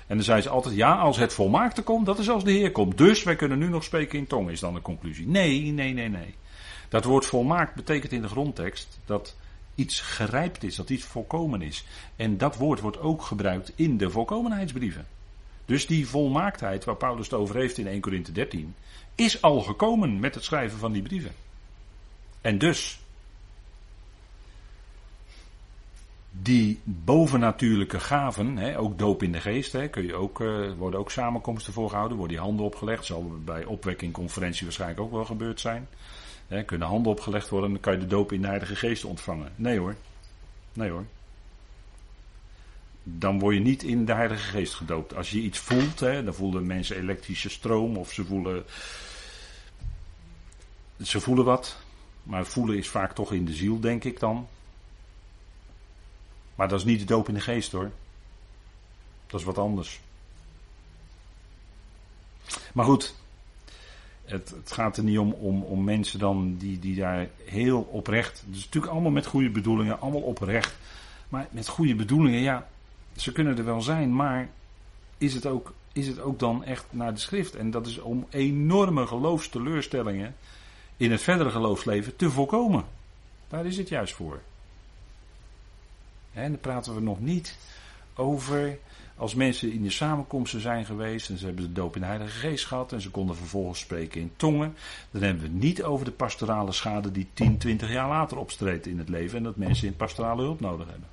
En 0.07 0.15
dan 0.15 0.25
zei 0.25 0.41
ze 0.41 0.49
altijd, 0.49 0.75
ja, 0.75 0.95
als 0.95 1.17
het 1.17 1.33
volmaakte 1.33 1.81
komt, 1.81 2.05
dat 2.05 2.19
is 2.19 2.29
als 2.29 2.43
de 2.43 2.51
Heer 2.51 2.71
komt. 2.71 2.97
Dus 2.97 3.23
wij 3.23 3.35
kunnen 3.35 3.59
nu 3.59 3.69
nog 3.69 3.83
spreken 3.83 4.19
in 4.19 4.27
tong, 4.27 4.49
is 4.49 4.59
dan 4.59 4.73
de 4.73 4.81
conclusie. 4.81 5.27
Nee, 5.27 5.61
nee, 5.61 5.93
nee, 5.93 6.09
nee. 6.09 6.35
Dat 6.89 7.03
woord 7.03 7.25
volmaakt 7.25 7.75
betekent 7.75 8.11
in 8.11 8.21
de 8.21 8.27
grondtekst 8.27 8.99
dat 9.05 9.35
iets 9.75 9.99
gerijpt 10.01 10.63
is, 10.63 10.75
dat 10.75 10.89
iets 10.89 11.03
volkomen 11.03 11.61
is. 11.61 11.85
En 12.15 12.37
dat 12.37 12.57
woord 12.57 12.79
wordt 12.79 12.99
ook 12.99 13.21
gebruikt 13.21 13.71
in 13.75 13.97
de 13.97 14.09
volkomenheidsbrieven. 14.09 15.07
Dus 15.65 15.87
die 15.87 16.07
volmaaktheid 16.07 16.83
waar 16.83 16.95
Paulus 16.95 17.25
het 17.25 17.39
over 17.39 17.55
heeft 17.55 17.77
in 17.77 17.87
1 17.87 18.01
Corinthe 18.01 18.31
13, 18.31 18.75
is 19.15 19.41
al 19.41 19.61
gekomen 19.61 20.19
met 20.19 20.35
het 20.35 20.43
schrijven 20.43 20.77
van 20.77 20.91
die 20.91 21.01
brieven. 21.01 21.31
En 22.41 22.57
dus, 22.57 22.99
die 26.41 26.79
bovennatuurlijke 26.83 27.99
gaven, 27.99 28.57
hè, 28.57 28.79
ook 28.79 28.97
doop 28.97 29.23
in 29.23 29.31
de 29.31 29.41
geest, 29.41 29.71
hè, 29.71 29.87
kun 29.87 30.05
je 30.05 30.13
ook, 30.13 30.39
uh, 30.39 30.71
worden 30.77 30.99
ook 30.99 31.11
samenkomsten 31.11 31.73
voorgehouden, 31.73 32.17
worden 32.17 32.35
die 32.35 32.45
handen 32.45 32.65
opgelegd, 32.65 33.05
zal 33.05 33.39
bij 33.43 33.65
opwekking 33.65 34.13
conferentie 34.13 34.63
waarschijnlijk 34.63 34.99
ook 35.01 35.11
wel 35.11 35.25
gebeurd 35.25 35.59
zijn. 35.59 35.87
Hè, 36.47 36.63
kunnen 36.63 36.87
handen 36.87 37.11
opgelegd 37.11 37.49
worden, 37.49 37.69
dan 37.69 37.79
kan 37.79 37.93
je 37.93 37.99
de 37.99 38.07
doop 38.07 38.31
in 38.31 38.41
de 38.41 38.47
Heilige 38.47 38.75
Geest 38.75 39.05
ontvangen. 39.05 39.51
Nee 39.55 39.79
hoor, 39.79 39.95
nee 40.73 40.89
hoor. 40.89 41.05
Dan 43.03 43.39
word 43.39 43.55
je 43.55 43.61
niet 43.61 43.83
in 43.83 44.05
de 44.05 44.13
Heilige 44.13 44.49
Geest 44.49 44.73
gedoopt. 44.73 45.15
Als 45.15 45.29
je 45.29 45.39
iets 45.39 45.59
voelt, 45.59 45.99
hè, 45.99 46.23
dan 46.23 46.33
voelen 46.33 46.67
mensen 46.67 46.97
elektrische 46.97 47.49
stroom 47.49 47.97
of 47.97 48.11
ze 48.11 48.25
voelen. 48.25 48.63
Ze 51.01 51.19
voelen 51.19 51.45
wat, 51.45 51.77
maar 52.23 52.45
voelen 52.45 52.77
is 52.77 52.89
vaak 52.89 53.13
toch 53.13 53.33
in 53.33 53.45
de 53.45 53.53
ziel, 53.53 53.79
denk 53.79 54.03
ik 54.03 54.19
dan. 54.19 54.47
Maar 56.55 56.67
dat 56.67 56.79
is 56.79 56.85
niet 56.85 56.99
de 56.99 57.05
doop 57.05 57.27
in 57.27 57.33
de 57.33 57.39
geest 57.39 57.71
hoor. 57.71 57.91
Dat 59.27 59.39
is 59.39 59.45
wat 59.45 59.57
anders. 59.57 59.99
Maar 62.73 62.85
goed, 62.85 63.15
het, 64.25 64.49
het 64.49 64.71
gaat 64.71 64.97
er 64.97 65.03
niet 65.03 65.17
om, 65.17 65.31
om, 65.31 65.63
om 65.63 65.83
mensen 65.83 66.19
dan 66.19 66.55
die, 66.57 66.79
die 66.79 66.95
daar 66.95 67.27
heel 67.45 67.81
oprecht. 67.81 68.43
Dus 68.45 68.63
natuurlijk 68.63 68.93
allemaal 68.93 69.11
met 69.11 69.25
goede 69.25 69.49
bedoelingen, 69.49 69.99
allemaal 69.99 70.21
oprecht. 70.21 70.75
Maar 71.29 71.47
met 71.51 71.67
goede 71.67 71.95
bedoelingen, 71.95 72.39
ja, 72.39 72.67
ze 73.15 73.31
kunnen 73.31 73.57
er 73.57 73.65
wel 73.65 73.81
zijn, 73.81 74.15
maar 74.15 74.49
is 75.17 75.33
het 75.33 75.45
ook, 75.45 75.73
is 75.93 76.07
het 76.07 76.19
ook 76.19 76.39
dan 76.39 76.63
echt 76.63 76.85
naar 76.89 77.13
de 77.13 77.19
schrift? 77.19 77.55
En 77.55 77.71
dat 77.71 77.87
is 77.87 77.99
om 77.99 78.27
enorme 78.29 79.07
geloofsteleurstellingen 79.07 80.35
in 80.97 81.11
het 81.11 81.21
verdere 81.21 81.49
geloofsleven 81.49 82.15
te 82.15 82.29
voorkomen. 82.29 82.85
Daar 83.47 83.65
is 83.65 83.77
het 83.77 83.89
juist 83.89 84.13
voor. 84.13 84.41
En 86.33 86.51
dan 86.51 86.59
praten 86.59 86.95
we 86.95 87.01
nog 87.01 87.19
niet 87.19 87.57
over 88.15 88.77
als 89.17 89.35
mensen 89.35 89.71
in 89.71 89.83
de 89.83 89.89
samenkomsten 89.89 90.61
zijn 90.61 90.85
geweest 90.85 91.29
en 91.29 91.37
ze 91.37 91.45
hebben 91.45 91.63
de 91.63 91.71
doop 91.71 91.95
in 91.95 92.01
de 92.01 92.07
Heilige 92.07 92.37
Geest 92.37 92.65
gehad 92.65 92.91
en 92.91 93.01
ze 93.01 93.09
konden 93.09 93.35
vervolgens 93.35 93.79
spreken 93.79 94.21
in 94.21 94.31
tongen, 94.35 94.75
dan 95.11 95.21
hebben 95.21 95.43
we 95.43 95.49
niet 95.49 95.83
over 95.83 96.05
de 96.05 96.11
pastorale 96.11 96.71
schade 96.71 97.11
die 97.11 97.27
10, 97.33 97.57
20 97.57 97.91
jaar 97.91 98.07
later 98.07 98.37
opstreedt 98.37 98.87
in 98.87 98.97
het 98.97 99.09
leven 99.09 99.37
en 99.37 99.43
dat 99.43 99.55
mensen 99.55 99.87
in 99.87 99.95
pastorale 99.95 100.41
hulp 100.41 100.59
nodig 100.59 100.87
hebben. 100.89 101.07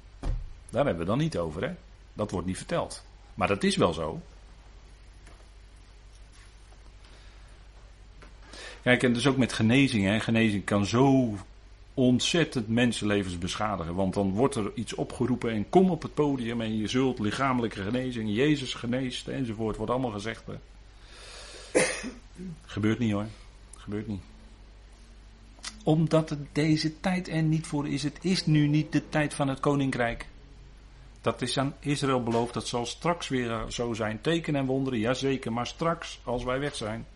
Daar 0.70 0.84
hebben 0.84 1.02
we 1.02 1.10
dan 1.10 1.18
niet 1.18 1.38
over, 1.38 1.62
hè? 1.62 1.74
Dat 2.12 2.30
wordt 2.30 2.46
niet 2.46 2.56
verteld. 2.56 3.04
Maar 3.34 3.48
dat 3.48 3.62
is 3.62 3.76
wel 3.76 3.92
zo. 3.92 4.20
Kijk, 8.82 9.02
en 9.02 9.12
dus 9.12 9.26
ook 9.26 9.36
met 9.36 9.52
genezing. 9.52 10.04
Hè. 10.04 10.20
Genezing 10.20 10.64
kan 10.64 10.86
zo 10.86 11.34
ontzettend 11.94 12.68
mensenlevens 12.68 13.38
beschadigen. 13.38 13.94
Want 13.94 14.14
dan 14.14 14.32
wordt 14.32 14.54
er 14.54 14.70
iets 14.74 14.94
opgeroepen 14.94 15.50
en 15.50 15.68
kom 15.68 15.90
op 15.90 16.02
het 16.02 16.14
podium 16.14 16.60
en 16.60 16.78
je 16.78 16.86
zult 16.86 17.18
lichamelijke 17.18 17.82
genezing, 17.82 18.34
Jezus 18.34 18.74
geneest 18.74 19.28
enzovoort, 19.28 19.76
wordt 19.76 19.92
allemaal 19.92 20.10
gezegd. 20.10 20.42
Gebeurt 22.64 22.98
niet 22.98 23.12
hoor. 23.12 23.26
Gebeurt 23.76 24.06
niet. 24.06 24.20
Omdat 25.84 26.30
het 26.30 26.38
deze 26.52 27.00
tijd 27.00 27.28
er 27.28 27.42
niet 27.42 27.66
voor 27.66 27.88
is. 27.88 28.02
Het 28.02 28.18
is 28.20 28.46
nu 28.46 28.66
niet 28.66 28.92
de 28.92 29.08
tijd 29.08 29.34
van 29.34 29.48
het 29.48 29.60
koninkrijk. 29.60 30.26
Dat 31.20 31.42
is 31.42 31.58
aan 31.58 31.74
Israël 31.80 32.22
beloofd. 32.22 32.54
Dat 32.54 32.68
zal 32.68 32.86
straks 32.86 33.28
weer 33.28 33.64
zo 33.68 33.92
zijn. 33.92 34.20
Teken 34.20 34.56
en 34.56 34.66
wonderen, 34.66 34.98
jazeker. 34.98 35.52
Maar 35.52 35.66
straks, 35.66 36.20
als 36.24 36.44
wij 36.44 36.58
weg 36.58 36.74
zijn. 36.74 37.06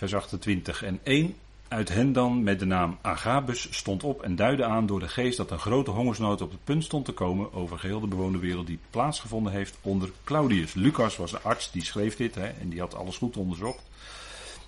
Vers 0.00 0.14
28 0.14 0.82
en 0.82 1.00
1. 1.02 1.34
Uit 1.68 1.88
hen 1.88 2.12
dan 2.12 2.42
met 2.42 2.58
de 2.58 2.64
naam 2.64 2.98
Agabus 3.02 3.68
stond 3.70 4.04
op 4.04 4.22
en 4.22 4.36
duidde 4.36 4.64
aan 4.64 4.86
door 4.86 5.00
de 5.00 5.08
geest 5.08 5.36
dat 5.36 5.50
een 5.50 5.58
grote 5.58 5.90
hongersnood 5.90 6.40
op 6.40 6.50
het 6.50 6.64
punt 6.64 6.84
stond 6.84 7.04
te 7.04 7.12
komen 7.12 7.52
over 7.52 7.78
geheel 7.78 8.00
de 8.00 8.06
bewoonde 8.06 8.38
wereld 8.38 8.66
die 8.66 8.78
plaatsgevonden 8.90 9.52
heeft 9.52 9.78
onder 9.80 10.10
Claudius. 10.24 10.74
Lucas 10.74 11.16
was 11.16 11.30
de 11.30 11.40
arts 11.40 11.70
die 11.70 11.84
schreef 11.84 12.16
dit 12.16 12.34
hè, 12.34 12.46
en 12.46 12.68
die 12.68 12.80
had 12.80 12.94
alles 12.94 13.16
goed 13.16 13.36
onderzocht. 13.36 13.82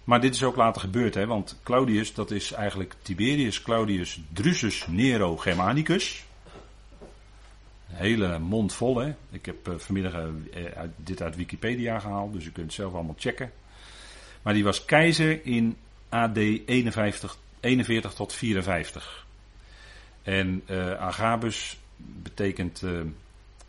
Maar 0.04 0.20
dit 0.20 0.34
is 0.34 0.42
ook 0.42 0.56
later 0.56 0.80
gebeurd, 0.80 1.14
hè, 1.14 1.26
want 1.26 1.58
Claudius, 1.62 2.14
dat 2.14 2.30
is 2.30 2.52
eigenlijk 2.52 2.94
Tiberius 3.02 3.62
Claudius 3.62 4.20
Drusus 4.32 4.86
Nero 4.86 5.36
Germanicus. 5.36 6.24
Een 7.88 7.96
hele 7.96 8.38
mond 8.38 8.72
vol, 8.72 8.98
hè. 8.98 9.14
Ik 9.30 9.46
heb 9.46 9.68
uh, 9.68 9.74
vanmiddag 9.76 10.14
uh, 10.14 10.80
dit 10.96 11.22
uit 11.22 11.36
Wikipedia 11.36 11.98
gehaald, 11.98 12.32
dus 12.32 12.44
u 12.44 12.50
kunt 12.50 12.66
het 12.66 12.74
zelf 12.74 12.94
allemaal 12.94 13.16
checken. 13.18 13.52
Maar 14.42 14.54
die 14.54 14.64
was 14.64 14.84
keizer 14.84 15.46
in 15.46 15.76
AD 16.08 16.36
51, 16.36 17.38
41 17.60 18.14
tot 18.14 18.32
54. 18.32 19.26
En 20.22 20.62
uh, 20.66 20.92
Agabus 20.92 21.78
betekent, 21.96 22.82
uh, 22.82 23.00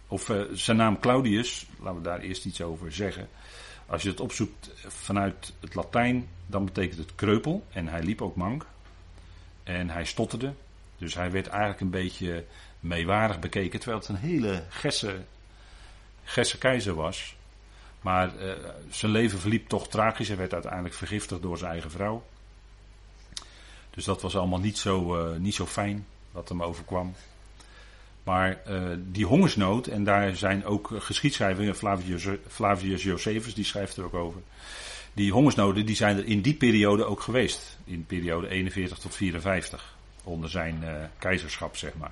of 0.08 0.30
uh, 0.30 0.42
zijn 0.54 0.78
naam 0.78 1.00
Claudius, 1.00 1.66
laten 1.80 1.98
we 1.98 2.04
daar 2.04 2.20
eerst 2.20 2.46
iets 2.46 2.62
over 2.62 2.92
zeggen. 2.92 3.30
Als 3.86 4.04
je 4.04 4.10
het 4.10 4.20
opzoekt 4.20 4.72
vanuit 4.88 5.54
het 5.60 5.76
Latijn, 5.76 6.28
dan 6.46 6.66
betekent 6.66 7.00
het 7.00 7.16
kreupel. 7.16 7.66
En 7.72 7.88
hij 7.88 8.04
liep 8.04 8.22
ook 8.22 8.36
mank. 8.36 8.66
En 9.64 9.90
hij 9.90 10.06
stotterde. 10.06 10.54
Dus 10.98 11.14
hij 11.14 11.32
werd 11.32 11.48
eigenlijk 11.48 11.82
een 11.82 11.90
beetje 11.90 12.46
meewarig 12.80 13.40
bekeken, 13.40 13.80
terwijl 13.80 14.02
het 14.02 14.10
een 14.10 14.16
hele 14.16 14.64
gesse, 14.70 15.22
gesse 16.24 16.58
keizer 16.58 16.94
was. 16.94 17.36
Maar 18.04 18.32
uh, 18.40 18.52
zijn 18.90 19.12
leven 19.12 19.40
verliep 19.40 19.68
toch 19.68 19.88
tragisch. 19.88 20.28
Hij 20.28 20.38
werd 20.38 20.54
uiteindelijk 20.54 20.94
vergiftigd 20.94 21.42
door 21.42 21.58
zijn 21.58 21.72
eigen 21.72 21.92
vrouw. 21.92 22.24
Dus 23.90 24.06
dat 24.06 24.22
was 24.22 24.36
allemaal 24.38 24.60
niet 24.60 24.78
zo, 24.78 25.18
uh, 25.18 25.38
niet 25.38 25.56
zo 25.56 25.66
fijn 25.66 26.06
wat 26.32 26.50
hem 26.50 26.64
overkwam. 26.64 27.14
Maar 28.24 28.62
uh, 28.70 28.82
die 28.98 29.26
hongersnood, 29.26 29.88
en 29.88 30.04
daar 30.04 30.36
zijn 30.36 30.66
ook 30.66 30.90
geschiedschrijvingen, 30.94 31.76
Flavius, 31.76 32.28
Flavius 32.48 33.04
Josephus 33.04 33.54
die 33.54 33.66
schrijft 33.66 33.98
er 33.98 34.04
ook 34.04 34.14
over. 34.14 34.42
Die 35.14 35.32
hongersnoden 35.32 35.86
die 35.86 35.96
zijn 35.96 36.18
er 36.18 36.26
in 36.26 36.42
die 36.42 36.54
periode 36.54 37.06
ook 37.06 37.22
geweest. 37.22 37.78
In 37.84 37.98
de 37.98 38.06
periode 38.06 38.48
41 38.48 38.98
tot 38.98 39.16
54. 39.16 39.96
Onder 40.24 40.50
zijn 40.50 40.84
keizerschap, 41.18 41.78
zeg 41.78 41.94
maar. 41.98 42.12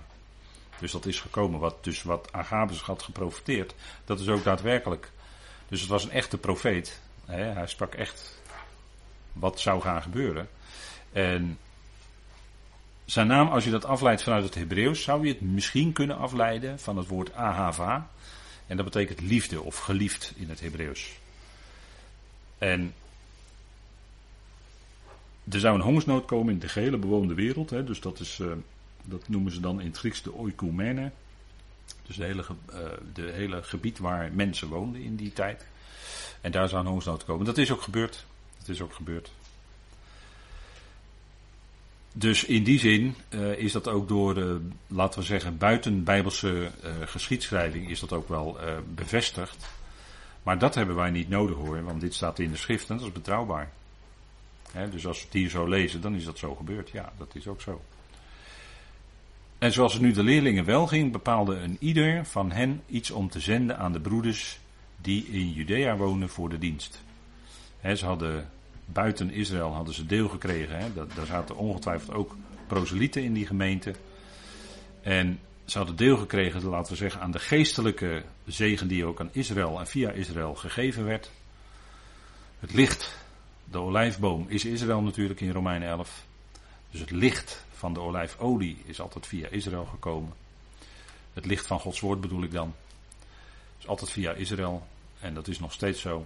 Dus 0.79 0.91
dat 0.91 1.05
is 1.05 1.19
gekomen. 1.19 1.59
Wat, 1.59 1.83
dus 1.83 2.03
wat 2.03 2.27
Agabus 2.31 2.81
had 2.81 3.03
geprofiteerd, 3.03 3.75
dat 4.05 4.19
is 4.19 4.27
ook 4.27 4.43
daadwerkelijk 4.43 5.11
dus 5.71 5.79
het 5.79 5.89
was 5.89 6.03
een 6.03 6.11
echte 6.11 6.37
profeet. 6.37 6.99
Hij 7.25 7.67
sprak 7.67 7.93
echt 7.93 8.41
wat 9.33 9.59
zou 9.59 9.81
gaan 9.81 10.01
gebeuren. 10.01 10.49
En 11.11 11.57
zijn 13.05 13.27
naam, 13.27 13.47
als 13.47 13.63
je 13.63 13.69
dat 13.69 13.85
afleidt 13.85 14.23
vanuit 14.23 14.43
het 14.43 14.55
Hebreeuws, 14.55 15.03
zou 15.03 15.25
je 15.25 15.33
het 15.33 15.41
misschien 15.41 15.93
kunnen 15.93 16.17
afleiden 16.17 16.79
van 16.79 16.97
het 16.97 17.07
woord 17.07 17.33
ahava. 17.33 18.09
En 18.67 18.75
dat 18.75 18.85
betekent 18.85 19.21
liefde 19.21 19.61
of 19.61 19.77
geliefd 19.77 20.33
in 20.35 20.49
het 20.49 20.59
Hebreeuws. 20.59 21.11
En 22.57 22.93
er 25.49 25.59
zou 25.59 25.75
een 25.75 25.81
hongersnood 25.81 26.25
komen 26.25 26.53
in 26.53 26.59
de 26.59 26.69
gehele 26.69 26.97
bewoonde 26.97 27.33
wereld. 27.33 27.69
Hè, 27.69 27.83
dus 27.83 27.99
dat, 27.99 28.19
is, 28.19 28.39
uh, 28.39 28.51
dat 29.03 29.27
noemen 29.27 29.51
ze 29.51 29.59
dan 29.59 29.81
in 29.81 29.87
het 29.87 29.97
Grieks 29.97 30.21
de 30.21 30.33
oikumene. 30.33 31.11
Dus 32.05 32.15
de 32.15 32.23
hele, 32.23 32.45
uh, 32.69 32.77
de 33.13 33.31
hele 33.33 33.63
gebied 33.63 33.99
waar 33.99 34.31
mensen 34.33 34.67
woonden 34.67 35.01
in 35.01 35.15
die 35.15 35.33
tijd. 35.33 35.65
En 36.41 36.51
daar 36.51 36.69
zou 36.69 36.81
een 36.81 36.87
hongersnood 36.87 37.25
komen. 37.25 37.45
Dat 37.45 37.57
is 37.57 37.71
ook 37.71 37.81
gebeurd. 37.81 38.25
Dat 38.59 38.69
is 38.69 38.81
ook 38.81 38.93
gebeurd. 38.93 39.31
Dus 42.13 42.43
in 42.43 42.63
die 42.63 42.79
zin 42.79 43.15
uh, 43.29 43.57
is 43.57 43.71
dat 43.71 43.87
ook 43.87 44.07
door, 44.07 44.37
uh, 44.37 44.55
laten 44.87 45.19
we 45.19 45.25
zeggen, 45.25 45.57
buiten 45.57 46.03
bijbelse 46.03 46.71
uh, 46.83 46.91
geschiedschrijving 47.05 47.89
is 47.89 47.99
dat 47.99 48.13
ook 48.13 48.29
wel 48.29 48.57
bevestigd. 48.93 49.65
Maar 50.43 50.59
dat 50.59 50.75
hebben 50.75 50.95
wij 50.95 51.09
niet 51.09 51.29
nodig 51.29 51.55
hoor, 51.55 51.83
want 51.83 52.01
dit 52.01 52.13
staat 52.13 52.39
in 52.39 52.51
de 52.51 52.57
schrift 52.57 52.89
en 52.89 52.97
dat 52.97 53.05
is 53.05 53.11
betrouwbaar. 53.11 53.71
Dus 54.91 55.07
als 55.07 55.17
we 55.17 55.23
het 55.23 55.33
hier 55.33 55.49
zo 55.49 55.67
lezen, 55.67 56.01
dan 56.01 56.15
is 56.15 56.23
dat 56.23 56.37
zo 56.37 56.55
gebeurd. 56.55 56.89
Ja, 56.89 57.13
dat 57.17 57.35
is 57.35 57.47
ook 57.47 57.61
zo. 57.61 57.81
En 59.61 59.71
zoals 59.71 59.93
het 59.93 60.01
nu 60.01 60.11
de 60.11 60.23
leerlingen 60.23 60.65
wel 60.65 60.87
ging, 60.87 61.11
bepaalde 61.11 61.55
een 61.55 61.77
ieder 61.79 62.25
van 62.25 62.51
hen 62.51 62.81
iets 62.87 63.11
om 63.11 63.29
te 63.29 63.39
zenden 63.39 63.77
aan 63.77 63.91
de 63.93 63.99
broeders 63.99 64.59
die 65.01 65.25
in 65.25 65.51
Judea 65.51 65.97
wonen 65.97 66.29
voor 66.29 66.49
de 66.49 66.57
dienst. 66.57 67.01
ze 67.95 68.05
hadden 68.05 68.49
buiten 68.85 69.31
Israël 69.31 69.73
hadden 69.73 69.93
ze 69.93 70.05
deel 70.05 70.29
gekregen. 70.29 70.93
Daar 70.93 71.25
zaten 71.25 71.55
ongetwijfeld 71.55 72.13
ook 72.13 72.35
proselieten 72.67 73.23
in 73.23 73.33
die 73.33 73.45
gemeente. 73.45 73.95
En 75.01 75.39
ze 75.65 75.77
hadden 75.77 75.95
deel 75.95 76.17
gekregen, 76.17 76.63
laten 76.63 76.91
we 76.91 76.97
zeggen, 76.97 77.21
aan 77.21 77.31
de 77.31 77.39
geestelijke 77.39 78.23
zegen 78.45 78.87
die 78.87 79.05
ook 79.05 79.19
aan 79.19 79.29
Israël 79.31 79.79
en 79.79 79.87
via 79.87 80.11
Israël 80.11 80.55
gegeven 80.55 81.05
werd. 81.05 81.31
Het 82.59 82.73
licht, 82.73 83.17
de 83.63 83.77
olijfboom, 83.77 84.45
is 84.47 84.65
Israël 84.65 85.01
natuurlijk 85.01 85.41
in 85.41 85.51
Romeinen 85.51 85.87
11. 85.87 86.25
Dus 86.91 86.99
het 86.99 87.11
licht 87.11 87.65
van 87.81 87.93
de 87.93 87.99
olijfolie 87.99 88.77
is 88.85 89.01
altijd 89.01 89.27
via 89.27 89.47
Israël 89.47 89.85
gekomen. 89.85 90.33
Het 91.33 91.45
licht 91.45 91.67
van 91.67 91.79
Gods 91.79 91.99
woord 91.99 92.21
bedoel 92.21 92.43
ik 92.43 92.51
dan. 92.51 92.73
Is 93.79 93.87
altijd 93.87 94.11
via 94.11 94.31
Israël. 94.31 94.87
En 95.19 95.33
dat 95.33 95.47
is 95.47 95.59
nog 95.59 95.73
steeds 95.73 96.01
zo. 96.01 96.25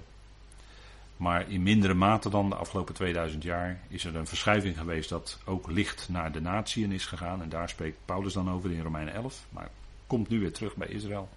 Maar 1.18 1.50
in 1.50 1.64
mindere 1.64 1.94
mate 1.94 2.30
dan 2.30 2.50
de 2.50 2.56
afgelopen 2.56 2.94
2000 2.94 3.44
jaar 3.44 3.80
is 3.88 4.06
er 4.06 4.16
een 4.16 4.28
verschuiving 4.28 4.78
geweest 4.78 5.10
dat 5.10 5.40
ook 5.46 5.72
licht 5.72 6.10
naar 6.10 6.32
de 6.32 6.42
natieën 6.42 6.92
is 6.92 7.06
gegaan. 7.06 7.42
En 7.42 7.50
daar 7.50 7.70
spreekt 7.70 7.98
Paulus 8.06 8.34
dan 8.34 8.52
over 8.52 8.72
in 8.72 8.82
Romeinen 8.82 9.14
11. 9.14 9.46
Maar 9.50 9.70
komt 10.08 10.30
nu 10.30 10.40
weer 10.40 10.54
terug 10.54 10.76
bij 10.76 10.88
Israël. 10.88 11.30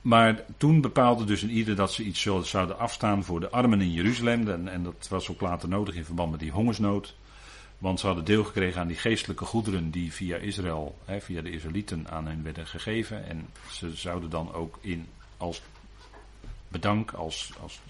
Maar 0.00 0.44
toen 0.56 0.80
bepaalde 0.80 1.24
dus 1.24 1.42
een 1.42 1.50
ieder 1.50 1.76
dat 1.76 1.92
ze 1.92 2.02
iets 2.02 2.20
zouden 2.22 2.78
afstaan 2.78 3.24
voor 3.24 3.40
de 3.40 3.50
armen 3.50 3.80
in 3.80 3.92
Jeruzalem. 3.92 4.48
En, 4.48 4.68
en 4.68 4.82
dat 4.82 5.08
was 5.10 5.30
ook 5.30 5.40
later 5.40 5.68
nodig 5.68 5.94
in 5.94 6.04
verband 6.04 6.30
met 6.30 6.40
die 6.40 6.50
hongersnood. 6.50 7.14
Want 7.78 8.00
ze 8.00 8.06
hadden 8.06 8.24
deel 8.24 8.44
gekregen 8.44 8.80
aan 8.80 8.86
die 8.86 8.96
geestelijke 8.96 9.44
goederen 9.44 9.90
die 9.90 10.12
via 10.12 10.36
Israël, 10.36 10.98
hè, 11.04 11.20
via 11.20 11.42
de 11.42 11.50
Israëlieten 11.50 12.10
aan 12.10 12.26
hen 12.26 12.42
werden 12.42 12.66
gegeven. 12.66 13.26
En 13.26 13.48
ze 13.70 13.96
zouden 13.96 14.30
dan 14.30 14.52
ook 14.52 14.78
in 14.80 15.06
als 15.36 15.62
bedank, 16.68 17.12
als, 17.12 17.52
als, 17.60 17.80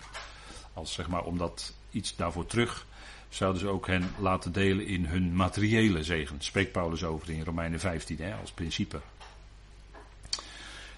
als 0.72 0.93
zeg 0.93 1.09
maar, 1.09 1.24
omdat 1.24 1.74
iets 1.91 2.16
daarvoor 2.16 2.47
terug, 2.47 2.87
zouden 3.28 3.61
ze 3.61 3.68
ook 3.68 3.87
hen 3.87 4.11
laten 4.18 4.53
delen 4.53 4.87
in 4.87 5.05
hun 5.05 5.37
materiële 5.37 6.05
zegen. 6.05 6.37
Spreekt 6.39 6.72
Paulus 6.72 7.05
over 7.05 7.30
in 7.30 7.45
Romeinen 7.45 7.80
15 7.80 8.18
hè, 8.18 8.34
als 8.34 8.53
principe. 8.53 9.01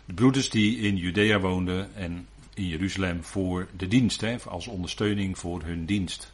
De 0.04 0.14
broeders 0.14 0.50
die 0.50 0.78
in 0.78 0.96
Judea 0.96 1.40
woonden 1.40 1.94
en 1.94 2.26
in 2.54 2.66
Jeruzalem 2.66 3.24
voor 3.24 3.68
de 3.76 3.88
dienst, 3.88 4.20
hè, 4.20 4.36
als 4.38 4.66
ondersteuning 4.66 5.38
voor 5.38 5.62
hun 5.62 5.84
dienst. 5.84 6.32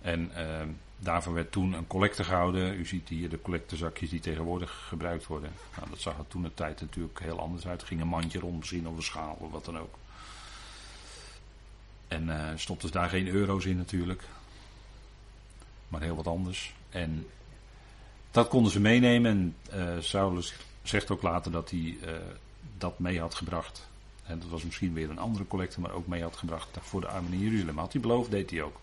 En 0.00 0.30
uh, 0.36 0.62
daarvoor 0.98 1.34
werd 1.34 1.52
toen 1.52 1.72
een 1.72 1.86
collecte 1.86 2.24
gehouden. 2.24 2.74
U 2.74 2.86
ziet 2.86 3.08
hier 3.08 3.28
de 3.28 3.40
collectezakjes 3.40 4.10
die 4.10 4.20
tegenwoordig 4.20 4.84
gebruikt 4.88 5.26
worden. 5.26 5.52
Nou, 5.76 5.90
dat 5.90 6.00
zag 6.00 6.18
er 6.18 6.28
toen 6.28 6.42
de 6.42 6.54
tijd 6.54 6.80
natuurlijk 6.80 7.20
heel 7.20 7.40
anders 7.40 7.66
uit. 7.66 7.82
Ging 7.82 8.00
een 8.00 8.08
mandje 8.08 8.38
rond 8.38 8.58
misschien 8.58 8.88
of 8.88 8.96
een 8.96 9.02
schaal 9.02 9.36
of 9.40 9.50
wat 9.50 9.64
dan 9.64 9.78
ook. 9.78 9.94
En 12.08 12.28
uh, 12.28 12.48
stopten 12.56 12.88
ze 12.88 12.94
daar 12.94 13.08
geen 13.08 13.28
euro's 13.28 13.64
in 13.64 13.76
natuurlijk. 13.76 14.22
Maar 15.88 16.00
heel 16.00 16.16
wat 16.16 16.26
anders. 16.26 16.74
En 16.90 17.26
dat 18.30 18.48
konden 18.48 18.72
ze 18.72 18.80
meenemen. 18.80 19.30
En 19.30 19.54
uh, 19.74 20.02
Saulus 20.02 20.54
zegt 20.82 21.10
ook 21.10 21.22
later 21.22 21.52
dat 21.52 21.70
hij 21.70 21.78
uh, 21.80 22.10
dat 22.78 22.98
mee 22.98 23.20
had 23.20 23.34
gebracht. 23.34 23.88
En 24.24 24.38
dat 24.38 24.48
was 24.48 24.64
misschien 24.64 24.92
weer 24.92 25.10
een 25.10 25.18
andere 25.18 25.46
collecte, 25.46 25.80
maar 25.80 25.90
ook 25.90 26.06
mee 26.06 26.22
had 26.22 26.36
gebracht 26.36 26.68
voor 26.80 27.00
de 27.00 27.06
armen 27.08 27.32
in 27.32 27.38
Jeruzalem. 27.38 27.78
Had 27.78 27.92
hij 27.92 28.00
beloofd, 28.00 28.30
deed 28.30 28.50
hij 28.50 28.62
ook. 28.62 28.80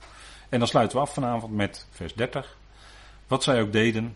En 0.49 0.59
dan 0.59 0.67
sluiten 0.67 0.97
we 0.97 1.03
af 1.03 1.13
vanavond 1.13 1.53
met 1.53 1.87
vers 1.91 2.13
30. 2.13 2.57
Wat 3.27 3.43
zij 3.43 3.61
ook 3.61 3.71
deden, 3.71 4.15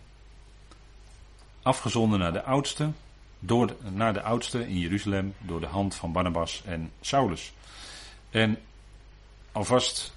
afgezonden 1.62 2.20
naar 2.20 2.34
de 2.34 2.44
oudste, 2.44 2.92
door, 3.40 3.76
naar 3.90 4.14
de 4.14 4.22
oudste 4.22 4.68
in 4.68 4.80
Jeruzalem 4.80 5.34
door 5.38 5.60
de 5.60 5.68
hand 5.68 5.96
van 5.96 6.12
Barnabas 6.12 6.62
en 6.66 6.92
Saulus. 7.02 7.54
En 8.30 8.60
alvast 9.52 10.14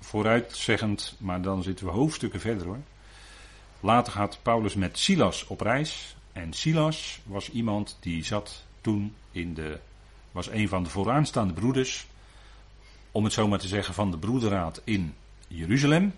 vooruitzeggend, 0.00 1.14
maar 1.18 1.42
dan 1.42 1.62
zitten 1.62 1.86
we 1.86 1.92
hoofdstukken 1.92 2.40
verder 2.40 2.66
hoor. 2.66 2.80
Later 3.80 4.12
gaat 4.12 4.38
Paulus 4.42 4.74
met 4.74 4.98
Silas 4.98 5.46
op 5.46 5.60
reis. 5.60 6.16
En 6.32 6.52
Silas 6.52 7.20
was 7.24 7.50
iemand 7.50 7.96
die 8.00 8.24
zat 8.24 8.64
toen 8.80 9.14
in 9.30 9.54
de. 9.54 9.78
was 10.32 10.48
een 10.48 10.68
van 10.68 10.82
de 10.82 10.90
vooraanstaande 10.90 11.52
broeders. 11.52 12.06
Om 13.12 13.24
het 13.24 13.32
zo 13.32 13.48
maar 13.48 13.58
te 13.58 13.68
zeggen, 13.68 13.94
van 13.94 14.10
de 14.10 14.18
broederraad 14.18 14.80
in 14.84 15.14
Jeruzalem. 15.46 16.14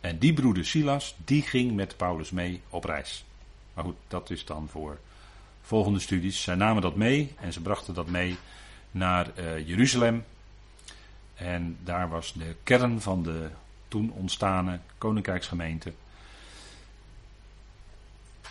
En 0.00 0.18
die 0.18 0.32
broeder 0.32 0.66
Silas, 0.66 1.14
die 1.24 1.42
ging 1.42 1.74
met 1.74 1.96
Paulus 1.96 2.30
mee 2.30 2.60
op 2.68 2.84
reis. 2.84 3.24
Maar 3.74 3.84
goed, 3.84 3.96
dat 4.08 4.30
is 4.30 4.44
dan 4.44 4.68
voor 4.68 4.98
volgende 5.62 5.98
studies. 5.98 6.42
Zij 6.42 6.54
namen 6.54 6.82
dat 6.82 6.96
mee 6.96 7.34
en 7.40 7.52
ze 7.52 7.60
brachten 7.60 7.94
dat 7.94 8.06
mee 8.06 8.36
naar 8.90 9.30
uh, 9.38 9.68
Jeruzalem. 9.68 10.24
En 11.34 11.76
daar 11.84 12.08
was 12.08 12.32
de 12.32 12.56
kern 12.62 13.00
van 13.00 13.22
de 13.22 13.48
toen 13.88 14.10
ontstane 14.10 14.78
koninkrijksgemeente. 14.98 15.92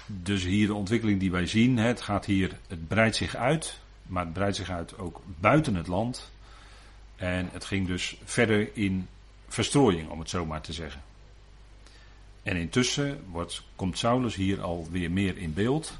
Dus 0.05 0.43
hier 0.43 0.67
de 0.67 0.73
ontwikkeling 0.73 1.19
die 1.19 1.31
wij 1.31 1.47
zien, 1.47 1.77
het 1.77 2.01
gaat 2.01 2.25
hier, 2.25 2.57
het 2.67 2.87
breidt 2.87 3.15
zich 3.15 3.35
uit, 3.35 3.79
maar 4.03 4.23
het 4.23 4.33
breidt 4.33 4.55
zich 4.55 4.69
uit 4.69 4.97
ook 4.97 5.21
buiten 5.39 5.75
het 5.75 5.87
land. 5.87 6.31
En 7.15 7.49
het 7.51 7.65
ging 7.65 7.87
dus 7.87 8.17
verder 8.23 8.77
in 8.77 9.07
verstrooiing, 9.55 10.09
om 10.09 10.19
het 10.19 10.29
zo 10.29 10.45
maar 10.45 10.61
te 10.61 10.73
zeggen. 10.73 11.01
En 12.43 12.55
intussen 12.55 13.23
wordt, 13.29 13.63
komt 13.75 13.97
Saulus 13.97 14.35
hier 14.35 14.61
alweer 14.61 15.11
meer 15.11 15.37
in 15.37 15.53
beeld. 15.53 15.93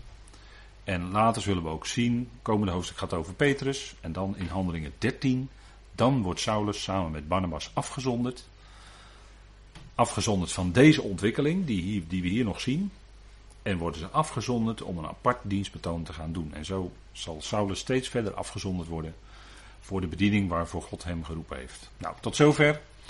En 0.83 1.11
later 1.11 1.41
zullen 1.41 1.63
we 1.63 1.69
ook 1.69 1.85
zien, 1.85 2.29
komende 2.41 2.71
hoofdstuk 2.71 2.97
gaat 2.97 3.13
over 3.13 3.33
Petrus. 3.33 3.95
En 4.01 4.11
dan 4.11 4.37
in 4.37 4.47
handelingen 4.47 4.93
13 4.97 5.49
dan 5.95 6.21
wordt 6.21 6.39
Saulus 6.39 6.83
samen 6.83 7.11
met 7.11 7.27
Barnabas 7.27 7.71
afgezonderd. 7.73 8.43
Afgezonderd 9.95 10.51
van 10.51 10.71
deze 10.71 11.01
ontwikkeling, 11.01 11.65
die, 11.65 12.05
die 12.07 12.21
we 12.21 12.27
hier 12.27 12.43
nog 12.43 12.61
zien. 12.61 12.91
En 13.61 13.77
worden 13.77 13.99
ze 13.99 14.07
afgezonderd 14.07 14.81
om 14.81 14.97
een 14.97 15.07
apart 15.07 15.37
dienstbetoon 15.43 16.03
te 16.03 16.13
gaan 16.13 16.33
doen. 16.33 16.53
En 16.53 16.65
zo 16.65 16.91
zal 17.11 17.41
Saulus 17.41 17.79
steeds 17.79 18.09
verder 18.09 18.33
afgezonderd 18.33 18.89
worden 18.89 19.15
voor 19.79 20.01
de 20.01 20.07
bediening 20.07 20.49
waarvoor 20.49 20.81
God 20.81 21.03
hem 21.03 21.23
geroepen 21.23 21.57
heeft. 21.57 21.89
Nou, 21.97 22.15
tot 22.21 22.35
zover. 22.35 22.81